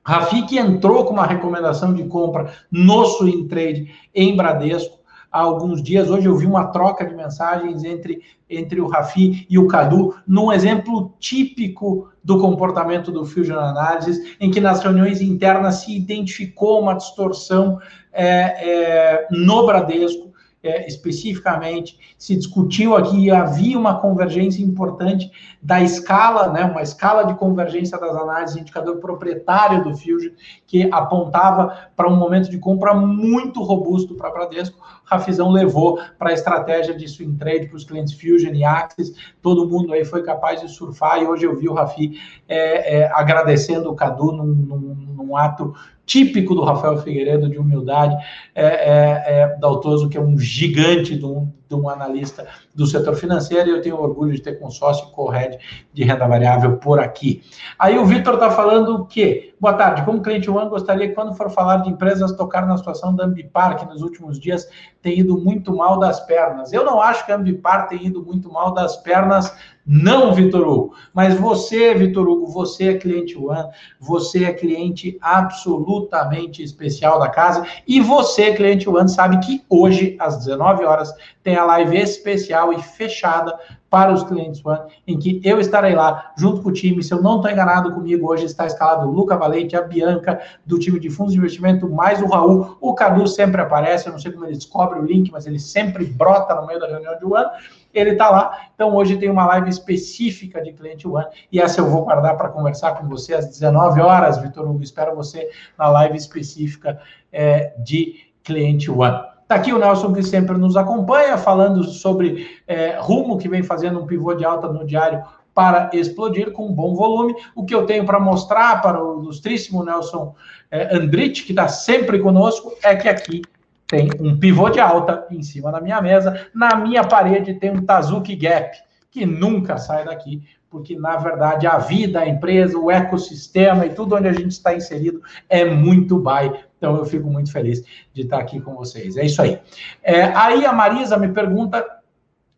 Rafi 0.05 0.47
que 0.47 0.59
entrou 0.59 1.05
com 1.05 1.13
uma 1.13 1.27
recomendação 1.27 1.95
de 1.95 2.05
compra 2.05 2.53
no 2.71 3.05
swing 3.07 3.49
trade 3.49 3.93
em 4.15 4.37
Bradesco, 4.37 4.99
há 5.33 5.41
alguns 5.41 5.83
dias. 5.83 6.11
Hoje 6.11 6.27
eu 6.27 6.37
vi 6.37 6.47
uma 6.47 6.67
troca 6.67 7.05
de 7.07 7.15
mensagens 7.15 7.83
entre, 7.83 8.21
entre 8.49 8.81
o 8.81 8.87
Rafi 8.87 9.47
e 9.49 9.59
o 9.59 9.67
Cadu, 9.67 10.15
num 10.27 10.53
exemplo 10.53 11.15
típico 11.19 12.11
do 12.23 12.39
comportamento 12.39 13.11
do 13.11 13.25
Fusion 13.25 13.59
Analysis, 13.59 14.37
em 14.39 14.51
que 14.51 14.61
nas 14.61 14.83
reuniões 14.83 15.21
internas 15.21 15.77
se 15.77 15.97
identificou 15.97 16.81
uma 16.81 16.95
distorção 16.95 17.79
é, 18.13 18.27
é, 18.27 19.29
no 19.31 19.67
Bradesco 19.67 20.33
é, 20.63 20.87
especificamente, 20.87 21.99
se 22.17 22.37
discutiu 22.37 22.95
aqui, 22.95 23.31
havia 23.31 23.77
uma 23.77 24.01
convergência 24.01 24.63
importante 24.63 25.31
da 25.61 25.83
escala, 25.83 26.53
né, 26.53 26.65
uma 26.65 26.83
escala 26.83 27.25
de 27.25 27.35
convergência 27.35 27.99
das 27.99 28.15
análises, 28.15 28.57
indicador 28.57 28.99
proprietário 28.99 29.83
do 29.83 29.97
Fusion, 29.97 30.33
que 30.73 30.89
apontava 30.91 31.91
para 31.95 32.09
um 32.09 32.17
momento 32.17 32.51
de 32.51 32.57
compra 32.57 32.95
muito 32.95 33.63
robusto 33.63 34.15
para 34.15 34.31
a 34.31 34.33
Bradesco. 34.33 34.81
Rafizão 35.05 35.51
levou 35.51 36.01
para 36.19 36.31
a 36.31 36.33
estratégia 36.33 36.97
de 36.97 37.07
swing 37.07 37.37
trade 37.37 37.67
para 37.67 37.77
os 37.77 37.85
clientes 37.85 38.15
Fusion 38.15 38.55
e 38.55 38.65
Axis, 38.65 39.13
todo 39.43 39.69
mundo 39.69 39.93
aí 39.93 40.03
foi 40.03 40.23
capaz 40.23 40.63
de 40.63 40.71
surfar, 40.71 41.21
e 41.21 41.27
hoje 41.27 41.45
eu 41.45 41.55
vi 41.55 41.69
o 41.69 41.75
Rafi 41.75 42.19
é, 42.49 43.01
é, 43.01 43.13
agradecendo 43.13 43.91
o 43.91 43.95
Cadu 43.95 44.33
num, 44.33 44.47
num, 44.47 45.15
num 45.15 45.37
ato 45.37 45.75
típico 46.07 46.55
do 46.55 46.65
Rafael 46.65 46.97
Figueiredo 46.99 47.51
de 47.51 47.59
humildade, 47.59 48.17
é, 48.55 48.65
é, 48.65 49.41
é 49.41 49.57
Daltoso, 49.59 50.09
que 50.09 50.17
é 50.17 50.21
um 50.21 50.39
gigante 50.39 51.17
de 51.17 51.25
um, 51.25 51.53
de 51.69 51.75
um 51.75 51.89
analista 51.89 52.47
do 52.75 52.87
setor 52.87 53.15
financeiro, 53.15 53.69
e 53.69 53.73
eu 53.73 53.83
tenho 53.83 54.01
orgulho 54.01 54.33
de 54.33 54.41
ter 54.41 54.59
consórcio 54.59 55.11
Corred 55.11 55.59
de 55.93 56.03
renda 56.03 56.27
variável 56.27 56.79
por 56.79 56.99
aqui. 56.99 57.43
Aí 57.79 57.99
o 57.99 58.07
Vitor 58.07 58.35
está 58.35 58.51
falando 58.51 58.97
o 58.97 59.07
quê? 59.07 59.52
Boa 59.63 59.75
tarde, 59.75 60.05
como 60.05 60.21
cliente 60.21 60.51
One, 60.51 60.69
gostaria 60.69 61.07
que 61.07 61.15
quando 61.15 61.37
for 61.37 61.49
falar 61.49 61.77
de 61.77 61.89
empresas, 61.89 62.33
tocar 62.33 62.67
na 62.67 62.77
situação 62.77 63.15
da 63.15 63.27
Ambipar, 63.27 63.79
que 63.79 63.85
nos 63.87 64.03
últimos 64.03 64.41
dias 64.41 64.69
tem 65.01 65.21
ido 65.21 65.39
muito 65.39 65.73
mal 65.73 66.01
das 66.01 66.19
pernas. 66.19 66.73
Eu 66.73 66.85
não 66.85 67.01
acho 67.01 67.25
que 67.25 67.31
a 67.31 67.37
Ambipar 67.37 67.87
tenha 67.87 68.03
ido 68.03 68.25
muito 68.25 68.53
mal 68.53 68.75
das 68.75 68.97
pernas, 68.97 69.57
não, 69.87 70.35
Vitor 70.35 70.67
Hugo. 70.67 70.95
Mas 71.15 71.39
você, 71.39 71.95
Vitor 71.95 72.29
Hugo, 72.29 72.49
você 72.49 72.89
é 72.89 72.95
cliente 72.99 73.39
One, 73.39 73.69
você 74.01 74.47
é 74.47 74.53
cliente 74.53 75.17
absolutamente 75.21 76.61
especial 76.61 77.21
da 77.21 77.29
casa, 77.29 77.65
e 77.87 78.01
você, 78.01 78.55
cliente 78.55 78.91
One, 78.91 79.09
sabe 79.09 79.39
que 79.39 79.65
hoje, 79.71 80.17
às 80.19 80.39
19 80.39 80.85
horas, 80.85 81.15
tem 81.41 81.55
a 81.55 81.65
live 81.65 81.99
especial 81.99 82.73
e 82.73 82.83
fechada 82.83 83.57
para 83.93 84.11
os 84.11 84.25
clientes 84.25 84.65
One, 84.65 84.81
em 85.07 85.19
que 85.19 85.39
eu 85.45 85.61
estarei 85.61 85.95
lá 85.95 86.33
junto 86.35 86.63
com 86.63 86.71
o 86.71 86.73
time. 86.73 87.03
Se 87.03 87.13
eu 87.13 87.21
não 87.21 87.37
estou 87.37 87.51
enganado 87.51 87.93
comigo, 87.93 88.27
hoje 88.27 88.47
está 88.47 88.65
escalado 88.65 89.07
o 89.07 89.13
Luca 89.13 89.37
Valente, 89.37 89.77
a 89.77 89.83
Bianca, 89.83 90.41
do 90.65 90.79
time 90.79 90.99
de 90.99 91.11
fundos 91.11 91.35
de 91.35 91.39
investimento, 91.39 91.87
mais 91.91 92.23
o 92.23 92.27
Raul. 92.27 92.79
O 92.81 92.95
Cadu 92.95 93.27
sempre 93.27 93.61
aparece, 93.61 94.07
eu 94.07 94.13
não 94.13 94.19
sei 94.19 94.33
como 94.33 94.47
ele 94.47 94.55
descobre 94.55 94.99
o 94.99 95.05
link, 95.05 95.31
mas 95.31 95.47
ele 95.47 95.59
sempre 95.59 96.07
brota 96.07 96.55
no 96.55 96.67
meio 96.67 96.81
da 96.81 96.89
reunião 96.89 97.19
de 97.19 97.27
One. 97.27 97.51
Ele 97.93 98.13
está 98.13 98.31
lá. 98.31 98.69
Então, 98.75 98.97
hoje 98.97 99.19
tem 99.19 99.29
uma 99.29 99.45
live 99.45 99.69
específica 99.69 100.63
de 100.63 100.73
cliente 100.73 101.07
One, 101.07 101.27
e 101.53 101.61
essa 101.61 101.83
eu 101.83 101.91
vou 101.91 102.05
guardar 102.07 102.35
para 102.39 102.49
conversar 102.49 102.93
com 102.93 103.07
você 103.07 103.35
às 103.35 103.47
19 103.47 104.01
horas, 104.01 104.39
Vitor 104.39 104.67
Hugo. 104.71 104.83
Espero 104.83 105.15
você 105.15 105.51
na 105.79 105.87
live 105.89 106.17
específica 106.17 106.99
é, 107.31 107.75
de 107.77 108.33
cliente 108.43 108.91
One. 108.91 109.32
Está 109.53 109.61
aqui 109.61 109.73
o 109.75 109.79
Nelson, 109.79 110.15
que 110.15 110.23
sempre 110.23 110.57
nos 110.57 110.79
acompanha, 110.79 111.37
falando 111.37 111.85
sobre 111.85 112.59
é, 112.67 112.97
rumo 112.99 113.37
que 113.37 113.51
vem 113.51 113.63
fazendo 113.63 114.01
um 114.01 114.07
pivô 114.07 114.33
de 114.33 114.47
alta 114.47 114.67
no 114.67 114.83
diário 114.83 115.23
para 115.55 115.91
explodir 115.93 116.53
com 116.53 116.69
um 116.69 116.73
bom 116.73 116.95
volume. 116.95 117.35
O 117.55 117.63
que 117.63 117.75
eu 117.75 117.85
tenho 117.85 118.07
para 118.07 118.19
mostrar 118.19 118.81
para 118.81 119.05
o 119.05 119.21
ilustríssimo 119.21 119.85
Nelson 119.85 120.35
é, 120.71 120.97
Andrich, 120.97 121.45
que 121.45 121.53
está 121.53 121.69
sempre 121.69 122.19
conosco, 122.19 122.73
é 122.83 122.97
que 122.97 123.07
aqui 123.07 123.43
tem 123.87 124.09
um 124.19 124.39
pivô 124.39 124.71
de 124.71 124.81
alta 124.81 125.27
em 125.31 125.43
cima 125.43 125.71
da 125.71 125.83
minha 125.83 126.01
mesa. 126.01 126.47
Na 126.55 126.75
minha 126.75 127.05
parede 127.05 127.53
tem 127.53 127.73
um 127.73 127.85
Tazuki 127.85 128.35
Gap, 128.35 128.75
que 129.11 129.27
nunca 129.27 129.77
sai 129.77 130.07
daqui, 130.07 130.43
porque 130.71 130.97
na 130.97 131.19
verdade 131.19 131.67
a 131.67 131.77
vida, 131.77 132.21
a 132.21 132.27
empresa, 132.27 132.79
o 132.79 132.91
ecossistema 132.91 133.85
e 133.85 133.91
tudo 133.91 134.17
onde 134.17 134.29
a 134.29 134.33
gente 134.33 134.53
está 134.53 134.75
inserido 134.75 135.21
é 135.47 135.63
muito 135.63 136.19
buy 136.19 136.51
então 136.83 136.97
eu 136.97 137.05
fico 137.05 137.31
muito 137.31 137.53
feliz 137.53 137.85
de 138.13 138.23
estar 138.23 138.41
aqui 138.41 138.61
com 138.61 138.75
vocês. 138.75 139.17
É 139.17 139.25
isso 139.25 139.41
aí. 139.41 139.61
É, 140.03 140.25
aí 140.37 140.67
a 140.67 140.73
Marisa 140.73 141.17
me 141.17 141.29
pergunta 141.29 141.87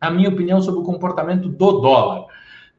a 0.01 0.09
minha 0.09 0.29
opinião 0.29 0.59
sobre 0.63 0.79
o 0.79 0.83
comportamento 0.83 1.47
do 1.47 1.79
dólar. 1.79 2.25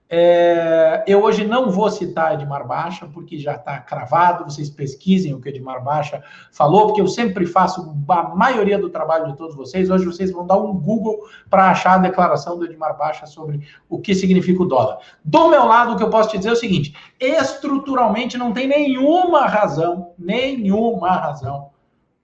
É, 0.08 1.02
eu 1.04 1.22
hoje 1.24 1.44
não 1.44 1.68
vou 1.68 1.90
citar 1.90 2.34
Edmar 2.34 2.64
Baixa, 2.64 3.08
porque 3.12 3.38
já 3.38 3.56
está 3.56 3.78
cravado, 3.78 4.44
vocês 4.44 4.70
pesquisem 4.70 5.34
o 5.34 5.40
que 5.40 5.48
Edmar 5.48 5.82
Baixa 5.82 6.22
falou, 6.52 6.86
porque 6.86 7.00
eu 7.00 7.08
sempre 7.08 7.44
faço 7.44 7.96
a 8.08 8.22
maioria 8.34 8.78
do 8.78 8.88
trabalho 8.88 9.26
de 9.26 9.36
todos 9.36 9.56
vocês. 9.56 9.90
Hoje 9.90 10.04
vocês 10.04 10.30
vão 10.30 10.46
dar 10.46 10.58
um 10.58 10.72
Google 10.74 11.24
para 11.50 11.70
achar 11.70 11.94
a 11.94 11.98
declaração 11.98 12.56
do 12.56 12.64
Edmar 12.64 12.96
Baixa 12.96 13.26
sobre 13.26 13.66
o 13.88 13.98
que 13.98 14.14
significa 14.14 14.62
o 14.62 14.66
dólar. 14.66 14.98
Do 15.24 15.48
meu 15.48 15.66
lado, 15.66 15.94
o 15.94 15.96
que 15.96 16.04
eu 16.04 16.10
posso 16.10 16.30
te 16.30 16.38
dizer 16.38 16.50
é 16.50 16.52
o 16.52 16.56
seguinte: 16.56 16.94
estruturalmente 17.18 18.38
não 18.38 18.52
tem 18.52 18.68
nenhuma 18.68 19.46
razão, 19.46 20.12
nenhuma 20.16 21.10
razão 21.10 21.70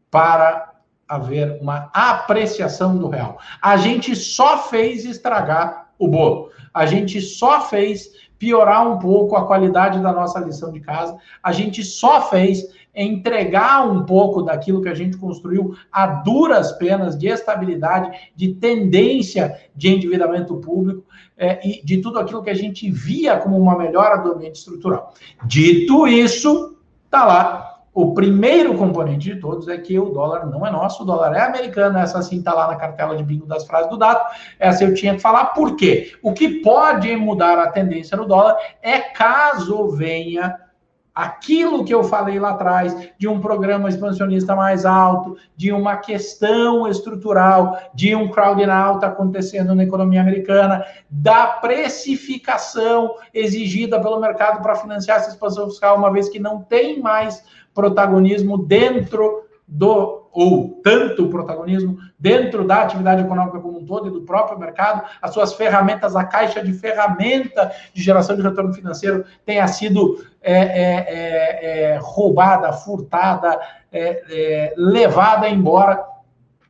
para 0.09 0.71
haver 1.09 1.59
uma 1.61 1.91
apreciação 1.93 2.97
do 2.97 3.09
real. 3.09 3.39
A 3.61 3.77
gente 3.77 4.15
só 4.15 4.59
fez 4.59 5.05
estragar 5.05 5.91
o 5.99 6.09
bolo 6.09 6.51
a 6.73 6.87
gente 6.87 7.21
só 7.21 7.63
fez 7.63 8.11
piorar 8.39 8.91
um 8.91 8.99
pouco 8.99 9.37
a 9.37 9.47
qualidade 9.47 10.03
da 10.03 10.13
nossa 10.13 10.41
lição 10.41 10.73
de 10.73 10.81
casa, 10.81 11.17
a 11.43 11.53
gente 11.53 11.85
só 11.85 12.29
fez 12.29 12.67
entregar 12.95 13.89
um 13.89 14.05
pouco 14.05 14.43
daquilo 14.43 14.83
que 14.83 14.89
a 14.89 14.95
gente 14.95 15.17
construiu 15.17 15.75
a 15.91 16.07
duras 16.07 16.73
penas 16.73 17.17
de 17.17 17.29
estabilidade, 17.29 18.31
de 18.35 18.55
tendência 18.55 19.61
de 19.75 19.89
endividamento 19.89 20.57
público 20.57 21.05
é, 21.39 21.67
e 21.67 21.85
de 21.85 21.99
tudo 21.99 22.19
aquilo 22.19 22.43
que 22.43 22.51
a 22.51 22.55
gente 22.55 22.91
via 22.91 23.39
como 23.39 23.57
uma 23.57 23.79
melhora 23.79 24.19
do 24.19 24.33
ambiente 24.33 24.57
estrutural. 24.57 25.15
Dito 25.47 26.07
isso, 26.07 26.77
tá 27.09 27.25
lá 27.25 27.72
o 27.95 28.15
primeiro 28.15 28.75
componente 28.75 29.33
de 29.33 29.41
todos 29.41 29.69
é 29.69 29.77
que 29.77 29.99
o 29.99 30.09
dólar 30.09 30.47
não 30.47 30.67
é 30.67 30.71
nosso, 30.71 31.03
o 31.03 31.07
dólar 31.07 31.35
é 31.35 31.41
americano, 31.41 31.99
essa 31.99 32.23
sim 32.23 32.39
está 32.39 32.55
lá 32.55 32.67
na 32.67 32.77
cartela 32.77 33.15
de 33.17 33.23
bingo 33.23 33.47
das 33.47 33.67
frases 33.67 33.91
do 33.91 33.99
dado, 33.99 34.25
essa 34.59 34.83
eu 34.85 34.95
tinha 34.95 35.15
que 35.15 35.21
falar, 35.21 35.47
por 35.47 35.77
quê? 35.77 36.13
O 36.23 36.33
que 36.33 36.61
pode 36.61 37.15
mudar 37.17 37.59
a 37.59 37.71
tendência 37.71 38.17
no 38.17 38.25
dólar 38.25 38.57
é 38.81 38.99
caso 38.99 39.89
venha 39.91 40.59
aquilo 41.15 41.85
que 41.85 41.93
eu 41.93 42.03
falei 42.03 42.39
lá 42.39 42.51
atrás, 42.51 42.97
de 43.19 43.29
um 43.29 43.39
programa 43.39 43.89
expansionista 43.89 44.57
mais 44.57 44.87
alto, 44.87 45.37
de 45.55 45.71
uma 45.71 45.97
questão 45.97 46.89
estrutural, 46.89 47.79
de 47.93 48.15
um 48.15 48.29
crowding 48.29 48.71
out 48.71 49.05
acontecendo 49.05 49.75
na 49.75 49.85
economia 49.85 50.23
americana, 50.23 50.85
da 51.11 51.47
precificação 51.47 53.15
exigida 53.35 54.01
pelo 54.01 54.21
mercado 54.21 54.63
para 54.63 54.75
financiar 54.75 55.19
essa 55.19 55.31
expansão 55.31 55.69
fiscal, 55.69 55.99
uma 55.99 56.11
vez 56.11 56.31
que 56.31 56.39
não 56.39 56.63
tem 56.63 57.01
mais 57.01 57.45
protagonismo 57.75 58.59
dentro 58.59 59.45
do, 59.67 60.29
ou 60.33 60.81
tanto 60.83 61.29
protagonismo 61.29 61.99
dentro 62.19 62.67
da 62.67 62.83
atividade 62.83 63.23
econômica 63.23 63.61
como 63.61 63.79
um 63.79 63.85
todo 63.85 64.09
e 64.09 64.11
do 64.11 64.23
próprio 64.23 64.59
mercado, 64.59 65.03
as 65.21 65.33
suas 65.33 65.53
ferramentas, 65.53 66.17
a 66.17 66.25
caixa 66.25 66.63
de 66.63 66.73
ferramenta 66.73 67.73
de 67.93 68.03
geração 68.03 68.37
de 68.37 68.43
retorno 68.43 68.73
financeiro 68.73 69.25
tenha 69.45 69.67
sido 69.69 70.25
é, 70.41 70.55
é, 70.55 70.63
é, 70.63 71.93
é 71.95 71.99
roubada, 72.01 72.73
furtada, 72.73 73.59
é, 73.91 74.23
é, 74.31 74.75
levada 74.77 75.49
embora 75.49 76.03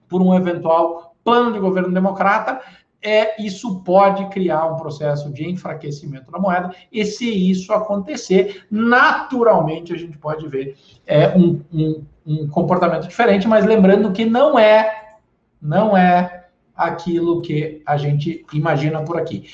por 0.09 0.21
um 0.21 0.35
eventual 0.35 1.15
plano 1.25 1.53
de 1.53 1.59
governo 1.59 1.93
democrata, 1.93 2.61
é, 3.03 3.43
isso 3.43 3.81
pode 3.81 4.27
criar 4.29 4.67
um 4.67 4.77
processo 4.77 5.31
de 5.33 5.49
enfraquecimento 5.49 6.31
da 6.31 6.38
moeda, 6.38 6.71
e 6.91 7.05
se 7.05 7.29
isso 7.29 7.73
acontecer, 7.73 8.65
naturalmente 8.71 9.93
a 9.93 9.97
gente 9.97 10.17
pode 10.17 10.47
ver 10.49 10.77
é, 11.07 11.37
um, 11.37 11.61
um, 11.73 12.05
um 12.25 12.49
comportamento 12.49 13.09
diferente, 13.09 13.49
mas 13.49 13.67
lembrando 13.67 14.12
que 14.12 14.25
não 14.25 14.59
é, 14.59 15.17
não 15.61 15.97
é 15.97 16.47
aquilo 16.77 17.43
que 17.43 17.83
a 17.85 17.97
gente 17.97 18.47
imagina 18.53 19.03
por 19.03 19.19
aqui. 19.19 19.51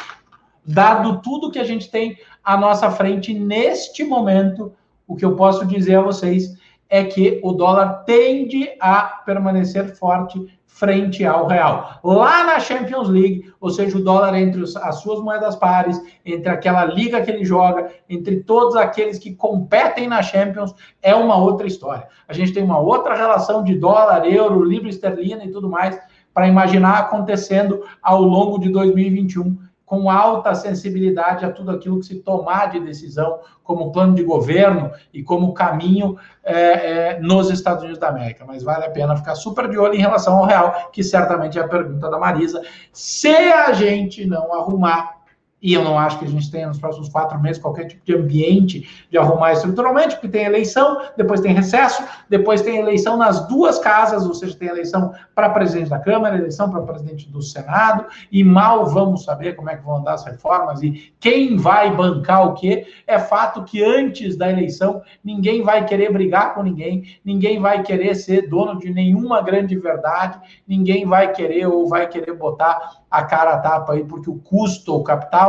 Dado 0.64 1.22
tudo 1.22 1.50
que 1.50 1.58
a 1.58 1.64
gente 1.64 1.90
tem 1.90 2.18
à 2.44 2.56
nossa 2.56 2.90
frente 2.90 3.32
neste 3.32 4.04
momento, 4.04 4.72
o 5.06 5.16
que 5.16 5.24
eu 5.24 5.34
posso 5.34 5.64
dizer 5.66 5.96
a 5.96 6.02
vocês 6.02 6.56
é 6.90 7.04
que 7.04 7.40
o 7.42 7.52
dólar 7.52 8.04
tende 8.04 8.70
a 8.80 9.02
permanecer 9.02 9.94
forte 9.96 10.57
frente 10.78 11.24
ao 11.24 11.48
real. 11.48 11.98
Lá 12.04 12.44
na 12.44 12.60
Champions 12.60 13.08
League, 13.08 13.52
ou 13.60 13.68
seja, 13.68 13.98
o 13.98 14.04
dólar 14.04 14.36
entre 14.36 14.62
as 14.62 15.00
suas 15.00 15.20
moedas 15.20 15.56
pares, 15.56 16.00
entre 16.24 16.48
aquela 16.48 16.84
liga 16.84 17.20
que 17.20 17.28
ele 17.28 17.44
joga, 17.44 17.90
entre 18.08 18.36
todos 18.44 18.76
aqueles 18.76 19.18
que 19.18 19.34
competem 19.34 20.06
na 20.06 20.22
Champions, 20.22 20.72
é 21.02 21.12
uma 21.16 21.36
outra 21.36 21.66
história. 21.66 22.06
A 22.28 22.32
gente 22.32 22.52
tem 22.52 22.62
uma 22.62 22.78
outra 22.78 23.16
relação 23.16 23.64
de 23.64 23.74
dólar, 23.74 24.24
euro, 24.24 24.62
libra 24.62 24.88
esterlina 24.88 25.44
e 25.44 25.50
tudo 25.50 25.68
mais 25.68 25.98
para 26.32 26.46
imaginar 26.46 26.98
acontecendo 26.98 27.82
ao 28.00 28.22
longo 28.22 28.60
de 28.60 28.70
2021 28.70 29.58
com 29.88 30.10
alta 30.10 30.54
sensibilidade 30.54 31.46
a 31.46 31.50
tudo 31.50 31.70
aquilo 31.70 31.98
que 31.98 32.04
se 32.04 32.16
tomar 32.16 32.66
de 32.70 32.78
decisão 32.78 33.40
como 33.64 33.90
plano 33.90 34.14
de 34.14 34.22
governo 34.22 34.92
e 35.12 35.22
como 35.22 35.54
caminho 35.54 36.18
é, 36.44 37.14
é, 37.14 37.20
nos 37.20 37.50
Estados 37.50 37.82
Unidos 37.82 37.98
da 37.98 38.08
América. 38.08 38.44
Mas 38.46 38.62
vale 38.62 38.84
a 38.84 38.90
pena 38.90 39.16
ficar 39.16 39.34
super 39.34 39.66
de 39.66 39.78
olho 39.78 39.94
em 39.94 40.00
relação 40.00 40.36
ao 40.38 40.44
real, 40.44 40.90
que 40.92 41.02
certamente 41.02 41.58
é 41.58 41.62
a 41.62 41.68
pergunta 41.68 42.10
da 42.10 42.18
Marisa. 42.18 42.62
Se 42.92 43.28
a 43.28 43.72
gente 43.72 44.26
não 44.26 44.54
arrumar 44.54 45.17
e 45.60 45.74
eu 45.74 45.82
não 45.82 45.98
acho 45.98 46.18
que 46.18 46.24
a 46.24 46.28
gente 46.28 46.50
tenha 46.50 46.68
nos 46.68 46.78
próximos 46.78 47.08
quatro 47.08 47.38
meses 47.40 47.60
qualquer 47.60 47.86
tipo 47.86 48.04
de 48.04 48.14
ambiente 48.14 49.06
de 49.10 49.18
arrumar 49.18 49.52
estruturalmente, 49.52 50.14
porque 50.14 50.28
tem 50.28 50.44
eleição, 50.44 51.00
depois 51.16 51.40
tem 51.40 51.52
recesso, 51.52 52.02
depois 52.28 52.62
tem 52.62 52.76
eleição 52.76 53.16
nas 53.16 53.46
duas 53.48 53.78
casas, 53.78 54.24
ou 54.24 54.34
seja, 54.34 54.56
tem 54.56 54.68
eleição 54.68 55.12
para 55.34 55.50
presidente 55.50 55.90
da 55.90 55.98
Câmara, 55.98 56.36
eleição 56.36 56.70
para 56.70 56.82
presidente 56.82 57.28
do 57.28 57.42
Senado, 57.42 58.06
e 58.30 58.44
mal 58.44 58.86
vamos 58.86 59.24
saber 59.24 59.56
como 59.56 59.70
é 59.70 59.76
que 59.76 59.84
vão 59.84 59.96
andar 59.96 60.14
as 60.14 60.24
reformas 60.24 60.82
e 60.82 61.12
quem 61.18 61.56
vai 61.56 61.94
bancar 61.94 62.46
o 62.46 62.54
quê. 62.54 62.86
É 63.06 63.18
fato 63.18 63.64
que 63.64 63.82
antes 63.82 64.36
da 64.36 64.50
eleição 64.50 65.02
ninguém 65.24 65.62
vai 65.62 65.84
querer 65.84 66.12
brigar 66.12 66.54
com 66.54 66.62
ninguém, 66.62 67.04
ninguém 67.24 67.60
vai 67.60 67.82
querer 67.82 68.14
ser 68.14 68.48
dono 68.48 68.78
de 68.78 68.90
nenhuma 68.92 69.42
grande 69.42 69.76
verdade, 69.76 70.38
ninguém 70.66 71.04
vai 71.04 71.32
querer 71.32 71.66
ou 71.66 71.88
vai 71.88 72.06
querer 72.06 72.34
botar 72.34 72.98
a 73.10 73.24
cara 73.24 73.54
a 73.54 73.58
tapa 73.58 73.94
aí, 73.94 74.04
porque 74.04 74.30
o 74.30 74.36
custo, 74.36 74.94
o 74.94 75.02
capital 75.02 75.47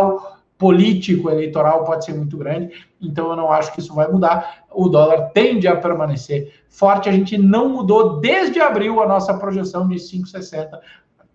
político 0.57 1.29
eleitoral 1.29 1.85
pode 1.85 2.03
ser 2.03 2.13
muito 2.13 2.37
grande, 2.37 2.85
então 3.01 3.29
eu 3.29 3.35
não 3.37 3.49
acho 3.49 3.73
que 3.73 3.79
isso 3.79 3.95
vai 3.95 4.11
mudar. 4.11 4.65
O 4.69 4.89
dólar 4.89 5.29
tende 5.33 5.67
a 5.69 5.75
permanecer 5.75 6.53
forte. 6.67 7.07
A 7.07 7.13
gente 7.13 7.37
não 7.37 7.69
mudou 7.69 8.19
desde 8.19 8.59
abril 8.59 9.01
a 9.01 9.07
nossa 9.07 9.33
projeção 9.33 9.87
de 9.87 9.95
5,60 9.95 10.79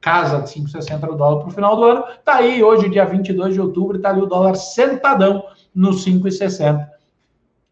casa 0.05 0.43
de 0.43 0.51
5,60 0.51 1.01
do 1.01 1.17
dólar 1.17 1.41
para 1.41 1.49
o 1.49 1.51
final 1.51 1.75
do 1.77 1.85
ano. 1.85 2.05
Está 2.19 2.35
aí 2.35 2.63
hoje, 2.63 2.91
dia 2.91 3.07
22 3.07 3.55
de 3.55 3.61
outubro, 3.63 3.97
está 3.97 4.11
ali 4.11 4.21
o 4.21 4.27
dólar 4.27 4.55
sentadão 4.55 5.43
no 5.75 5.93
5,60, 5.93 6.87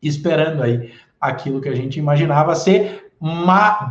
esperando 0.02 0.62
aí 0.62 0.90
aquilo 1.20 1.60
que 1.60 1.68
a 1.68 1.74
gente 1.74 1.98
imaginava 1.98 2.54
ser 2.54 3.12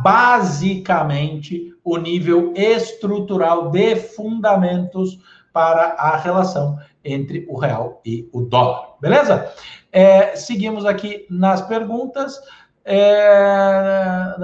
basicamente 0.02 1.72
o 1.84 1.96
nível 1.96 2.52
estrutural 2.56 3.70
de 3.70 3.94
fundamentos 3.94 5.20
para 5.52 5.94
a 5.96 6.16
relação 6.16 6.78
entre 7.04 7.46
o 7.48 7.58
real 7.58 8.00
e 8.04 8.28
o 8.32 8.42
dólar. 8.42 8.94
Beleza? 9.00 9.52
É, 9.90 10.36
seguimos 10.36 10.84
aqui 10.84 11.26
nas 11.28 11.62
perguntas. 11.62 12.40
É, 12.84 14.34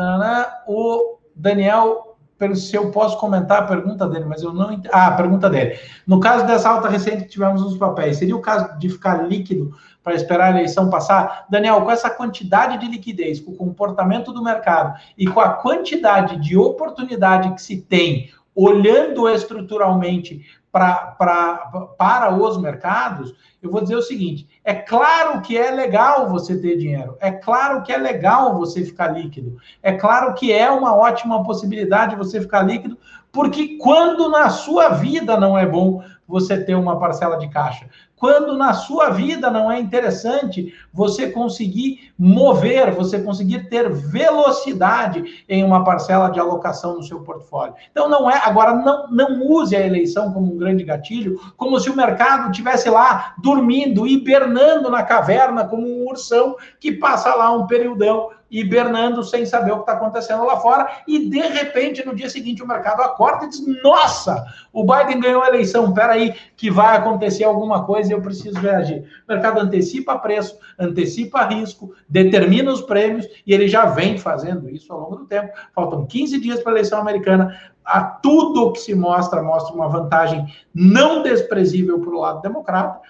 o 0.66 1.18
Daniel 1.34 2.08
se 2.54 2.76
eu 2.76 2.90
posso 2.90 3.18
comentar 3.18 3.62
a 3.62 3.66
pergunta 3.66 4.06
dele, 4.06 4.24
mas 4.24 4.42
eu 4.42 4.52
não. 4.52 4.80
Ah, 4.92 5.08
a 5.08 5.12
pergunta 5.12 5.50
dele. 5.50 5.78
No 6.06 6.20
caso 6.20 6.46
dessa 6.46 6.70
alta 6.70 6.88
recente 6.88 7.24
que 7.24 7.30
tivemos 7.30 7.62
nos 7.62 7.76
papéis, 7.76 8.18
seria 8.18 8.36
o 8.36 8.40
caso 8.40 8.78
de 8.78 8.88
ficar 8.88 9.26
líquido 9.26 9.74
para 10.04 10.14
esperar 10.14 10.46
a 10.46 10.50
eleição 10.50 10.88
passar? 10.88 11.46
Daniel, 11.50 11.82
com 11.82 11.90
essa 11.90 12.08
quantidade 12.08 12.78
de 12.78 12.86
liquidez, 12.86 13.40
com 13.40 13.50
o 13.50 13.56
comportamento 13.56 14.32
do 14.32 14.42
mercado 14.42 14.98
e 15.16 15.26
com 15.26 15.40
a 15.40 15.54
quantidade 15.54 16.36
de 16.36 16.56
oportunidade 16.56 17.52
que 17.54 17.60
se 17.60 17.82
tem, 17.82 18.30
olhando 18.54 19.28
estruturalmente 19.28 20.44
pra, 20.70 20.94
pra, 21.18 21.70
para 21.96 22.34
os 22.34 22.56
mercados, 22.58 23.34
eu 23.62 23.70
vou 23.70 23.80
dizer 23.80 23.96
o 23.96 24.02
seguinte: 24.02 24.48
é 24.64 24.74
claro 24.74 25.40
que 25.40 25.56
é 25.56 25.70
legal 25.70 26.28
você 26.28 26.56
ter 26.60 26.76
dinheiro, 26.76 27.16
é 27.20 27.30
claro 27.30 27.82
que 27.82 27.92
é 27.92 27.96
legal 27.96 28.56
você 28.56 28.84
ficar 28.84 29.08
líquido, 29.08 29.58
é 29.82 29.92
claro 29.92 30.34
que 30.34 30.52
é 30.52 30.70
uma 30.70 30.94
ótima 30.94 31.42
possibilidade 31.42 32.16
você 32.16 32.40
ficar 32.40 32.62
líquido, 32.62 32.98
porque 33.32 33.78
quando 33.78 34.28
na 34.30 34.50
sua 34.50 34.90
vida 34.90 35.38
não 35.38 35.58
é 35.58 35.66
bom 35.66 36.02
você 36.28 36.62
ter 36.62 36.74
uma 36.74 37.00
parcela 37.00 37.38
de 37.38 37.48
caixa, 37.48 37.88
quando 38.14 38.56
na 38.56 38.74
sua 38.74 39.10
vida 39.10 39.50
não 39.50 39.70
é 39.70 39.78
interessante 39.78 40.74
você 40.92 41.30
conseguir 41.30 42.12
mover, 42.18 42.92
você 42.92 43.20
conseguir 43.20 43.68
ter 43.70 43.88
velocidade 43.90 45.44
em 45.48 45.64
uma 45.64 45.84
parcela 45.84 46.28
de 46.28 46.40
alocação 46.40 46.96
no 46.96 47.02
seu 47.02 47.20
portfólio. 47.20 47.74
Então 47.90 48.08
não 48.08 48.28
é, 48.28 48.36
agora 48.44 48.74
não, 48.74 49.08
não 49.10 49.46
use 49.46 49.74
a 49.74 49.86
eleição 49.86 50.32
como 50.32 50.52
um 50.52 50.58
grande 50.58 50.84
gatilho, 50.84 51.40
como 51.56 51.78
se 51.78 51.88
o 51.88 51.96
mercado 51.96 52.50
tivesse 52.52 52.90
lá 52.90 53.34
dormindo, 53.40 54.06
hibernando 54.06 54.90
na 54.90 55.02
caverna 55.02 55.64
como 55.64 55.86
um 55.86 56.08
ursão 56.08 56.56
que 56.80 56.92
passa 56.92 57.34
lá 57.34 57.52
um 57.52 57.66
período 57.66 58.04
hibernando 58.50 59.22
sem 59.22 59.44
saber 59.44 59.72
o 59.72 59.76
que 59.76 59.80
está 59.82 59.92
acontecendo 59.92 60.44
lá 60.44 60.58
fora, 60.58 61.02
e 61.06 61.28
de 61.28 61.40
repente, 61.40 62.04
no 62.04 62.14
dia 62.14 62.28
seguinte, 62.28 62.62
o 62.62 62.66
mercado 62.66 63.02
acorda 63.02 63.44
e 63.44 63.48
diz: 63.48 63.62
Nossa, 63.82 64.44
o 64.72 64.84
Biden 64.84 65.20
ganhou 65.20 65.42
a 65.42 65.48
eleição, 65.48 65.92
peraí, 65.92 66.34
que 66.56 66.70
vai 66.70 66.96
acontecer 66.96 67.44
alguma 67.44 67.84
coisa 67.84 68.10
e 68.10 68.14
eu 68.14 68.22
preciso 68.22 68.58
reagir. 68.58 69.04
O 69.28 69.32
mercado 69.32 69.60
antecipa 69.60 70.18
preço, 70.18 70.58
antecipa 70.78 71.44
risco, 71.44 71.92
determina 72.08 72.72
os 72.72 72.82
prêmios, 72.82 73.26
e 73.46 73.52
ele 73.52 73.68
já 73.68 73.86
vem 73.86 74.18
fazendo 74.18 74.68
isso 74.70 74.92
ao 74.92 75.00
longo 75.00 75.16
do 75.16 75.26
tempo. 75.26 75.52
Faltam 75.74 76.06
15 76.06 76.40
dias 76.40 76.60
para 76.60 76.72
a 76.72 76.74
eleição 76.74 77.00
americana. 77.00 77.58
A 77.84 78.02
tudo 78.02 78.72
que 78.72 78.80
se 78.80 78.94
mostra, 78.94 79.42
mostra 79.42 79.74
uma 79.74 79.88
vantagem 79.88 80.46
não 80.74 81.22
desprezível 81.22 81.98
para 81.98 82.10
o 82.10 82.20
lado 82.20 82.42
democrata 82.42 83.00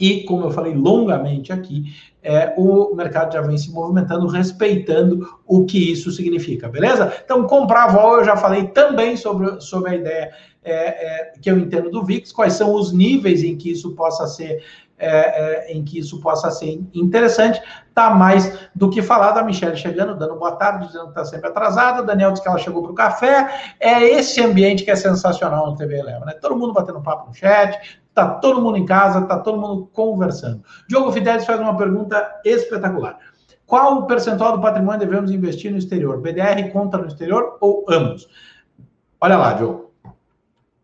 e, 0.00 0.24
como 0.24 0.46
eu 0.46 0.50
falei 0.50 0.74
longamente 0.74 1.52
aqui, 1.52 1.94
é, 2.22 2.52
o 2.56 2.94
mercado 2.94 3.32
já 3.32 3.40
vem 3.40 3.56
se 3.56 3.70
movimentando, 3.70 4.26
respeitando 4.26 5.26
o 5.46 5.64
que 5.64 5.92
isso 5.92 6.10
significa, 6.10 6.68
beleza? 6.68 7.12
Então, 7.24 7.46
comprar 7.46 7.88
vol, 7.88 8.18
eu 8.18 8.24
já 8.24 8.36
falei 8.36 8.68
também 8.68 9.16
sobre, 9.16 9.60
sobre 9.60 9.90
a 9.90 9.94
ideia 9.96 10.30
é, 10.62 10.72
é, 10.74 11.32
que 11.40 11.50
eu 11.50 11.58
entendo 11.58 11.90
do 11.90 12.04
VIX, 12.04 12.30
quais 12.32 12.52
são 12.52 12.74
os 12.74 12.92
níveis 12.92 13.42
em 13.42 13.56
que 13.56 13.70
isso 13.72 13.94
possa 13.94 14.26
ser 14.26 14.62
é, 15.02 15.08
é, 15.08 15.72
em 15.72 15.82
que 15.82 15.98
isso 15.98 16.20
possa 16.20 16.50
ser 16.50 16.78
interessante. 16.92 17.60
Tá 17.94 18.10
mais 18.10 18.68
do 18.74 18.90
que 18.90 19.00
falar 19.00 19.32
da 19.32 19.42
Michelle 19.42 19.74
chegando, 19.74 20.14
dando 20.14 20.36
boa 20.36 20.52
tarde, 20.52 20.88
dizendo 20.88 21.04
que 21.04 21.10
está 21.10 21.24
sempre 21.24 21.48
atrasada. 21.48 22.02
Daniel 22.02 22.32
disse 22.32 22.42
que 22.42 22.48
ela 22.48 22.58
chegou 22.58 22.82
para 22.82 22.92
o 22.92 22.94
café. 22.94 23.74
É 23.80 24.02
esse 24.02 24.42
ambiente 24.42 24.84
que 24.84 24.90
é 24.90 24.96
sensacional 24.96 25.70
no 25.70 25.74
TV 25.74 26.02
Leva, 26.02 26.26
né? 26.26 26.34
Todo 26.34 26.54
mundo 26.54 26.74
batendo 26.74 27.00
papo 27.00 27.28
no 27.28 27.34
chat, 27.34 27.98
tá 28.26 28.34
todo 28.34 28.60
mundo 28.60 28.76
em 28.76 28.86
casa, 28.86 29.22
tá 29.22 29.38
todo 29.38 29.60
mundo 29.60 29.90
conversando. 29.92 30.62
Diogo 30.88 31.12
Fidelis 31.12 31.44
faz 31.44 31.60
uma 31.60 31.76
pergunta 31.76 32.40
espetacular. 32.44 33.18
Qual 33.66 33.98
o 33.98 34.06
percentual 34.06 34.56
do 34.56 34.60
patrimônio 34.60 35.00
devemos 35.00 35.30
investir 35.30 35.70
no 35.70 35.78
exterior? 35.78 36.20
BDR 36.20 36.70
conta 36.72 36.98
no 36.98 37.06
exterior 37.06 37.56
ou 37.60 37.84
ambos? 37.88 38.28
Olha 39.20 39.36
lá, 39.36 39.52
Diogo. 39.52 39.90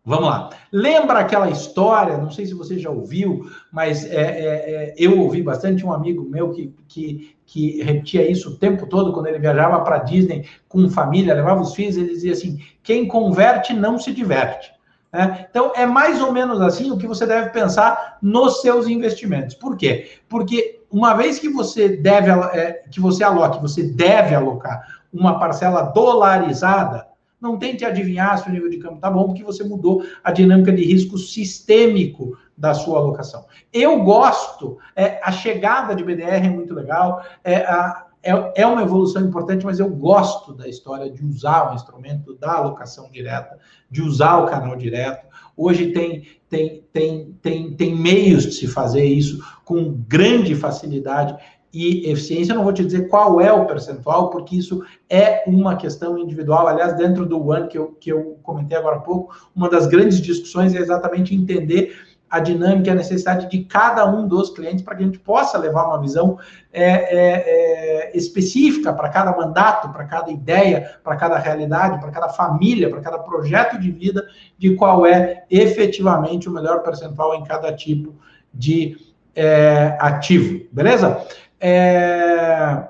Vamos 0.05 0.29
lá. 0.29 0.49
Lembra 0.71 1.19
aquela 1.19 1.49
história? 1.49 2.17
Não 2.17 2.31
sei 2.31 2.45
se 2.45 2.53
você 2.53 2.79
já 2.79 2.89
ouviu, 2.89 3.51
mas 3.69 4.05
é, 4.05 4.15
é, 4.15 4.21
é, 4.21 4.95
eu 4.97 5.19
ouvi 5.19 5.43
bastante 5.43 5.85
um 5.85 5.91
amigo 5.91 6.23
meu 6.23 6.51
que, 6.51 6.73
que, 6.87 7.35
que 7.45 7.83
repetia 7.83 8.31
isso 8.31 8.51
o 8.51 8.57
tempo 8.57 8.87
todo 8.87 9.11
quando 9.11 9.27
ele 9.27 9.39
viajava 9.39 9.81
para 9.81 9.97
Disney 9.97 10.45
com 10.69 10.89
família, 10.89 11.33
levava 11.33 11.59
os 11.59 11.75
filhos, 11.75 11.97
ele 11.97 12.13
dizia 12.13 12.31
assim: 12.31 12.57
quem 12.81 13.05
converte 13.05 13.73
não 13.73 13.99
se 13.99 14.13
diverte. 14.13 14.71
Né? 15.11 15.47
Então, 15.49 15.71
é 15.75 15.85
mais 15.85 16.21
ou 16.21 16.31
menos 16.31 16.61
assim 16.61 16.91
o 16.91 16.97
que 16.97 17.07
você 17.07 17.25
deve 17.25 17.49
pensar 17.49 18.17
nos 18.21 18.61
seus 18.61 18.87
investimentos. 18.87 19.55
Por 19.55 19.77
quê? 19.77 20.19
Porque 20.27 20.81
uma 20.91 21.13
vez 21.13 21.39
que 21.39 21.49
você 21.49 21.89
deve, 21.89 22.29
é, 22.29 22.83
que 22.91 22.99
você 22.99 23.23
aloque, 23.23 23.61
você 23.61 23.83
deve 23.83 24.35
alocar 24.35 24.81
uma 25.13 25.39
parcela 25.39 25.81
dolarizada, 25.83 27.07
não 27.39 27.57
tente 27.57 27.85
adivinhar 27.85 28.37
se 28.37 28.49
o 28.49 28.51
nível 28.51 28.69
de 28.69 28.77
câmbio 28.77 28.97
está 28.97 29.09
bom, 29.09 29.25
porque 29.25 29.43
você 29.43 29.63
mudou 29.63 30.03
a 30.23 30.31
dinâmica 30.31 30.71
de 30.71 30.83
risco 30.83 31.17
sistêmico 31.17 32.37
da 32.57 32.73
sua 32.73 32.99
alocação. 32.99 33.45
Eu 33.71 34.03
gosto, 34.03 34.77
é, 34.95 35.19
a 35.23 35.31
chegada 35.31 35.95
de 35.95 36.03
BDR 36.03 36.45
é 36.45 36.49
muito 36.49 36.73
legal, 36.73 37.23
é, 37.43 37.57
a, 37.57 38.06
é, 38.27 38.61
é 38.61 38.67
uma 38.67 38.81
evolução 38.81 39.21
importante, 39.21 39.65
mas 39.65 39.79
eu 39.79 39.89
gosto 39.89 40.53
da 40.53 40.67
história 40.67 41.09
de 41.09 41.25
usar 41.25 41.71
o 41.71 41.75
instrumento 41.75 42.35
da 42.35 42.51
alocação 42.53 43.09
direta, 43.09 43.57
de 43.89 44.01
usar 44.01 44.39
o 44.39 44.45
canal 44.45 44.75
direto. 44.75 45.25
Hoje 45.55 45.93
tem, 45.93 46.27
tem, 46.49 46.83
tem, 46.91 47.37
tem, 47.41 47.73
tem 47.73 47.95
meios 47.95 48.43
de 48.43 48.51
se 48.51 48.67
fazer 48.67 49.05
isso 49.05 49.41
com 49.63 49.97
grande 50.07 50.53
facilidade 50.55 51.37
e 51.73 52.09
eficiência. 52.11 52.51
Eu 52.51 52.57
não 52.57 52.63
vou 52.65 52.73
te 52.73 52.83
dizer 52.83 53.07
qual 53.07 53.39
é 53.39 53.51
o 53.51 53.65
percentual, 53.65 54.29
porque 54.29 54.57
isso 54.57 54.83
é 55.09 55.43
uma 55.47 55.77
questão 55.77 56.17
individual. 56.17 56.67
Aliás, 56.67 56.97
dentro 56.97 57.25
do 57.25 57.41
One, 57.47 57.69
que 57.69 57.77
eu, 57.77 57.95
que 57.99 58.11
eu 58.11 58.37
comentei 58.43 58.77
agora 58.77 58.97
há 58.97 59.01
pouco, 59.01 59.33
uma 59.55 59.69
das 59.69 59.87
grandes 59.87 60.19
discussões 60.19 60.75
é 60.75 60.79
exatamente 60.79 61.33
entender 61.33 61.95
a 62.29 62.39
dinâmica 62.39 62.89
e 62.89 62.91
a 62.91 62.95
necessidade 62.95 63.49
de 63.49 63.63
cada 63.63 64.05
um 64.05 64.27
dos 64.27 64.49
clientes 64.49 64.83
para 64.83 64.95
que 64.95 65.03
a 65.03 65.05
gente 65.05 65.19
possa 65.19 65.57
levar 65.57 65.85
uma 65.87 65.99
visão 65.99 66.37
é, 66.73 66.83
é, 66.83 68.09
é, 68.09 68.17
específica 68.17 68.91
para 68.91 69.09
cada 69.09 69.35
mandato, 69.35 69.89
para 69.89 70.05
cada 70.05 70.29
ideia, 70.29 70.97
para 71.03 71.15
cada 71.15 71.37
realidade, 71.37 71.99
para 71.99 72.11
cada 72.11 72.29
família, 72.29 72.89
para 72.89 73.01
cada 73.01 73.19
projeto 73.19 73.79
de 73.79 73.91
vida, 73.91 74.25
de 74.57 74.75
qual 74.75 75.05
é 75.05 75.45
efetivamente 75.49 76.49
o 76.49 76.51
melhor 76.51 76.83
percentual 76.83 77.35
em 77.35 77.43
cada 77.43 77.71
tipo 77.73 78.15
de 78.53 78.97
é, 79.35 79.95
ativo, 79.99 80.65
beleza? 80.71 81.25
É, 81.59 82.87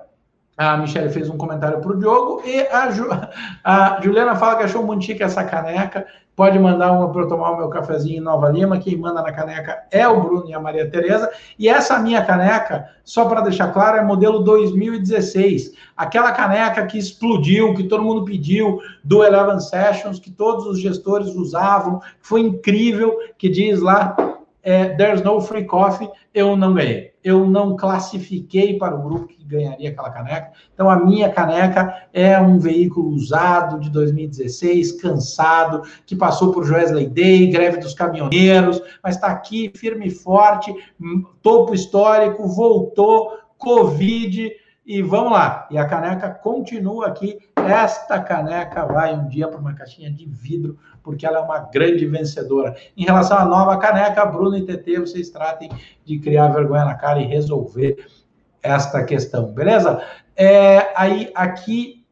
a 0.58 0.76
Michelle 0.76 1.10
fez 1.10 1.30
um 1.30 1.38
comentário 1.38 1.80
para 1.80 1.92
o 1.92 2.00
Diogo 2.00 2.42
e 2.44 2.62
a, 2.68 2.90
Ju, 2.90 3.08
a, 3.64 4.02
Juliana 4.02 4.36
fala 4.36 4.56
que 4.56 4.64
achou 4.64 4.84
muito 4.84 5.06
chique 5.06 5.22
essa 5.22 5.44
caneca. 5.44 6.08
Pode 6.36 6.58
mandar 6.58 6.92
uma 6.92 7.12
para 7.12 7.22
eu 7.22 7.28
tomar 7.28 7.52
o 7.52 7.58
meu 7.58 7.70
cafezinho 7.70 8.18
em 8.18 8.24
Nova 8.24 8.50
Lima. 8.50 8.80
Quem 8.80 8.96
manda 8.96 9.22
na 9.22 9.32
caneca 9.32 9.84
é 9.92 10.08
o 10.08 10.22
Bruno 10.22 10.48
e 10.48 10.54
a 10.54 10.60
Maria 10.60 10.90
Tereza. 10.90 11.32
E 11.58 11.68
essa 11.68 12.00
minha 12.00 12.24
caneca, 12.24 12.90
só 13.04 13.26
para 13.26 13.42
deixar 13.42 13.72
claro, 13.72 13.98
é 13.98 14.04
modelo 14.04 14.40
2016. 14.40 15.74
Aquela 15.96 16.32
caneca 16.32 16.86
que 16.86 16.98
explodiu, 16.98 17.74
que 17.74 17.84
todo 17.84 18.04
mundo 18.04 18.24
pediu, 18.24 18.80
do 19.04 19.24
Eleven 19.24 19.60
Sessions, 19.60 20.20
que 20.20 20.30
todos 20.30 20.66
os 20.68 20.80
gestores 20.80 21.30
usavam, 21.30 22.02
foi 22.22 22.42
incrível, 22.42 23.18
que 23.38 23.50
diz 23.50 23.82
lá 23.82 24.16
é, 24.62 24.90
There's 24.90 25.24
no 25.24 25.42
free 25.42 25.66
coffee, 25.66 26.10
eu 26.34 26.56
não 26.56 26.74
ganhei. 26.74 27.14
Eu 27.28 27.46
não 27.46 27.76
classifiquei 27.76 28.78
para 28.78 28.96
o 28.96 29.02
grupo 29.02 29.28
que 29.28 29.44
ganharia 29.44 29.90
aquela 29.90 30.10
caneca. 30.10 30.54
Então, 30.74 30.90
a 30.90 30.96
minha 30.96 31.30
caneca 31.30 32.08
é 32.14 32.40
um 32.40 32.58
veículo 32.58 33.10
usado 33.10 33.82
de 33.82 33.90
2016, 33.90 34.94
cansado, 34.94 35.82
que 36.06 36.16
passou 36.16 36.54
por 36.54 36.64
Joesley 36.64 37.06
Day, 37.06 37.48
greve 37.48 37.80
dos 37.80 37.94
caminhoneiros, 37.94 38.82
mas 39.04 39.16
está 39.16 39.28
aqui 39.28 39.70
firme 39.76 40.08
e 40.08 40.10
forte, 40.10 40.74
topo 41.42 41.74
histórico, 41.74 42.48
voltou, 42.48 43.34
Covid, 43.58 44.50
e 44.88 45.02
vamos 45.02 45.34
lá. 45.34 45.68
E 45.70 45.78
a 45.78 45.86
caneca 45.86 46.30
continua 46.30 47.08
aqui. 47.08 47.38
Esta 47.58 48.22
caneca 48.22 48.86
vai 48.86 49.14
um 49.14 49.28
dia 49.28 49.50
para 49.50 49.60
uma 49.60 49.74
caixinha 49.74 50.10
de 50.10 50.26
vidro 50.26 50.80
porque 51.04 51.26
ela 51.26 51.40
é 51.40 51.42
uma 51.42 51.60
grande 51.60 52.06
vencedora. 52.06 52.76
Em 52.96 53.04
relação 53.04 53.38
à 53.38 53.46
nova 53.46 53.78
caneca, 53.78 54.26
Bruno 54.26 54.58
e 54.58 54.66
TT, 54.66 55.00
vocês 55.00 55.30
tratem 55.30 55.70
de 56.06 56.20
criar 56.20 56.48
vergonha 56.50 56.86
na 56.86 56.96
cara 56.96 57.20
e 57.20 57.26
resolver 57.26 57.98
esta 58.64 59.04
questão, 59.04 59.54
beleza? 59.54 60.02
É, 60.36 60.92
aí, 60.96 61.32
aqui, 61.36 62.06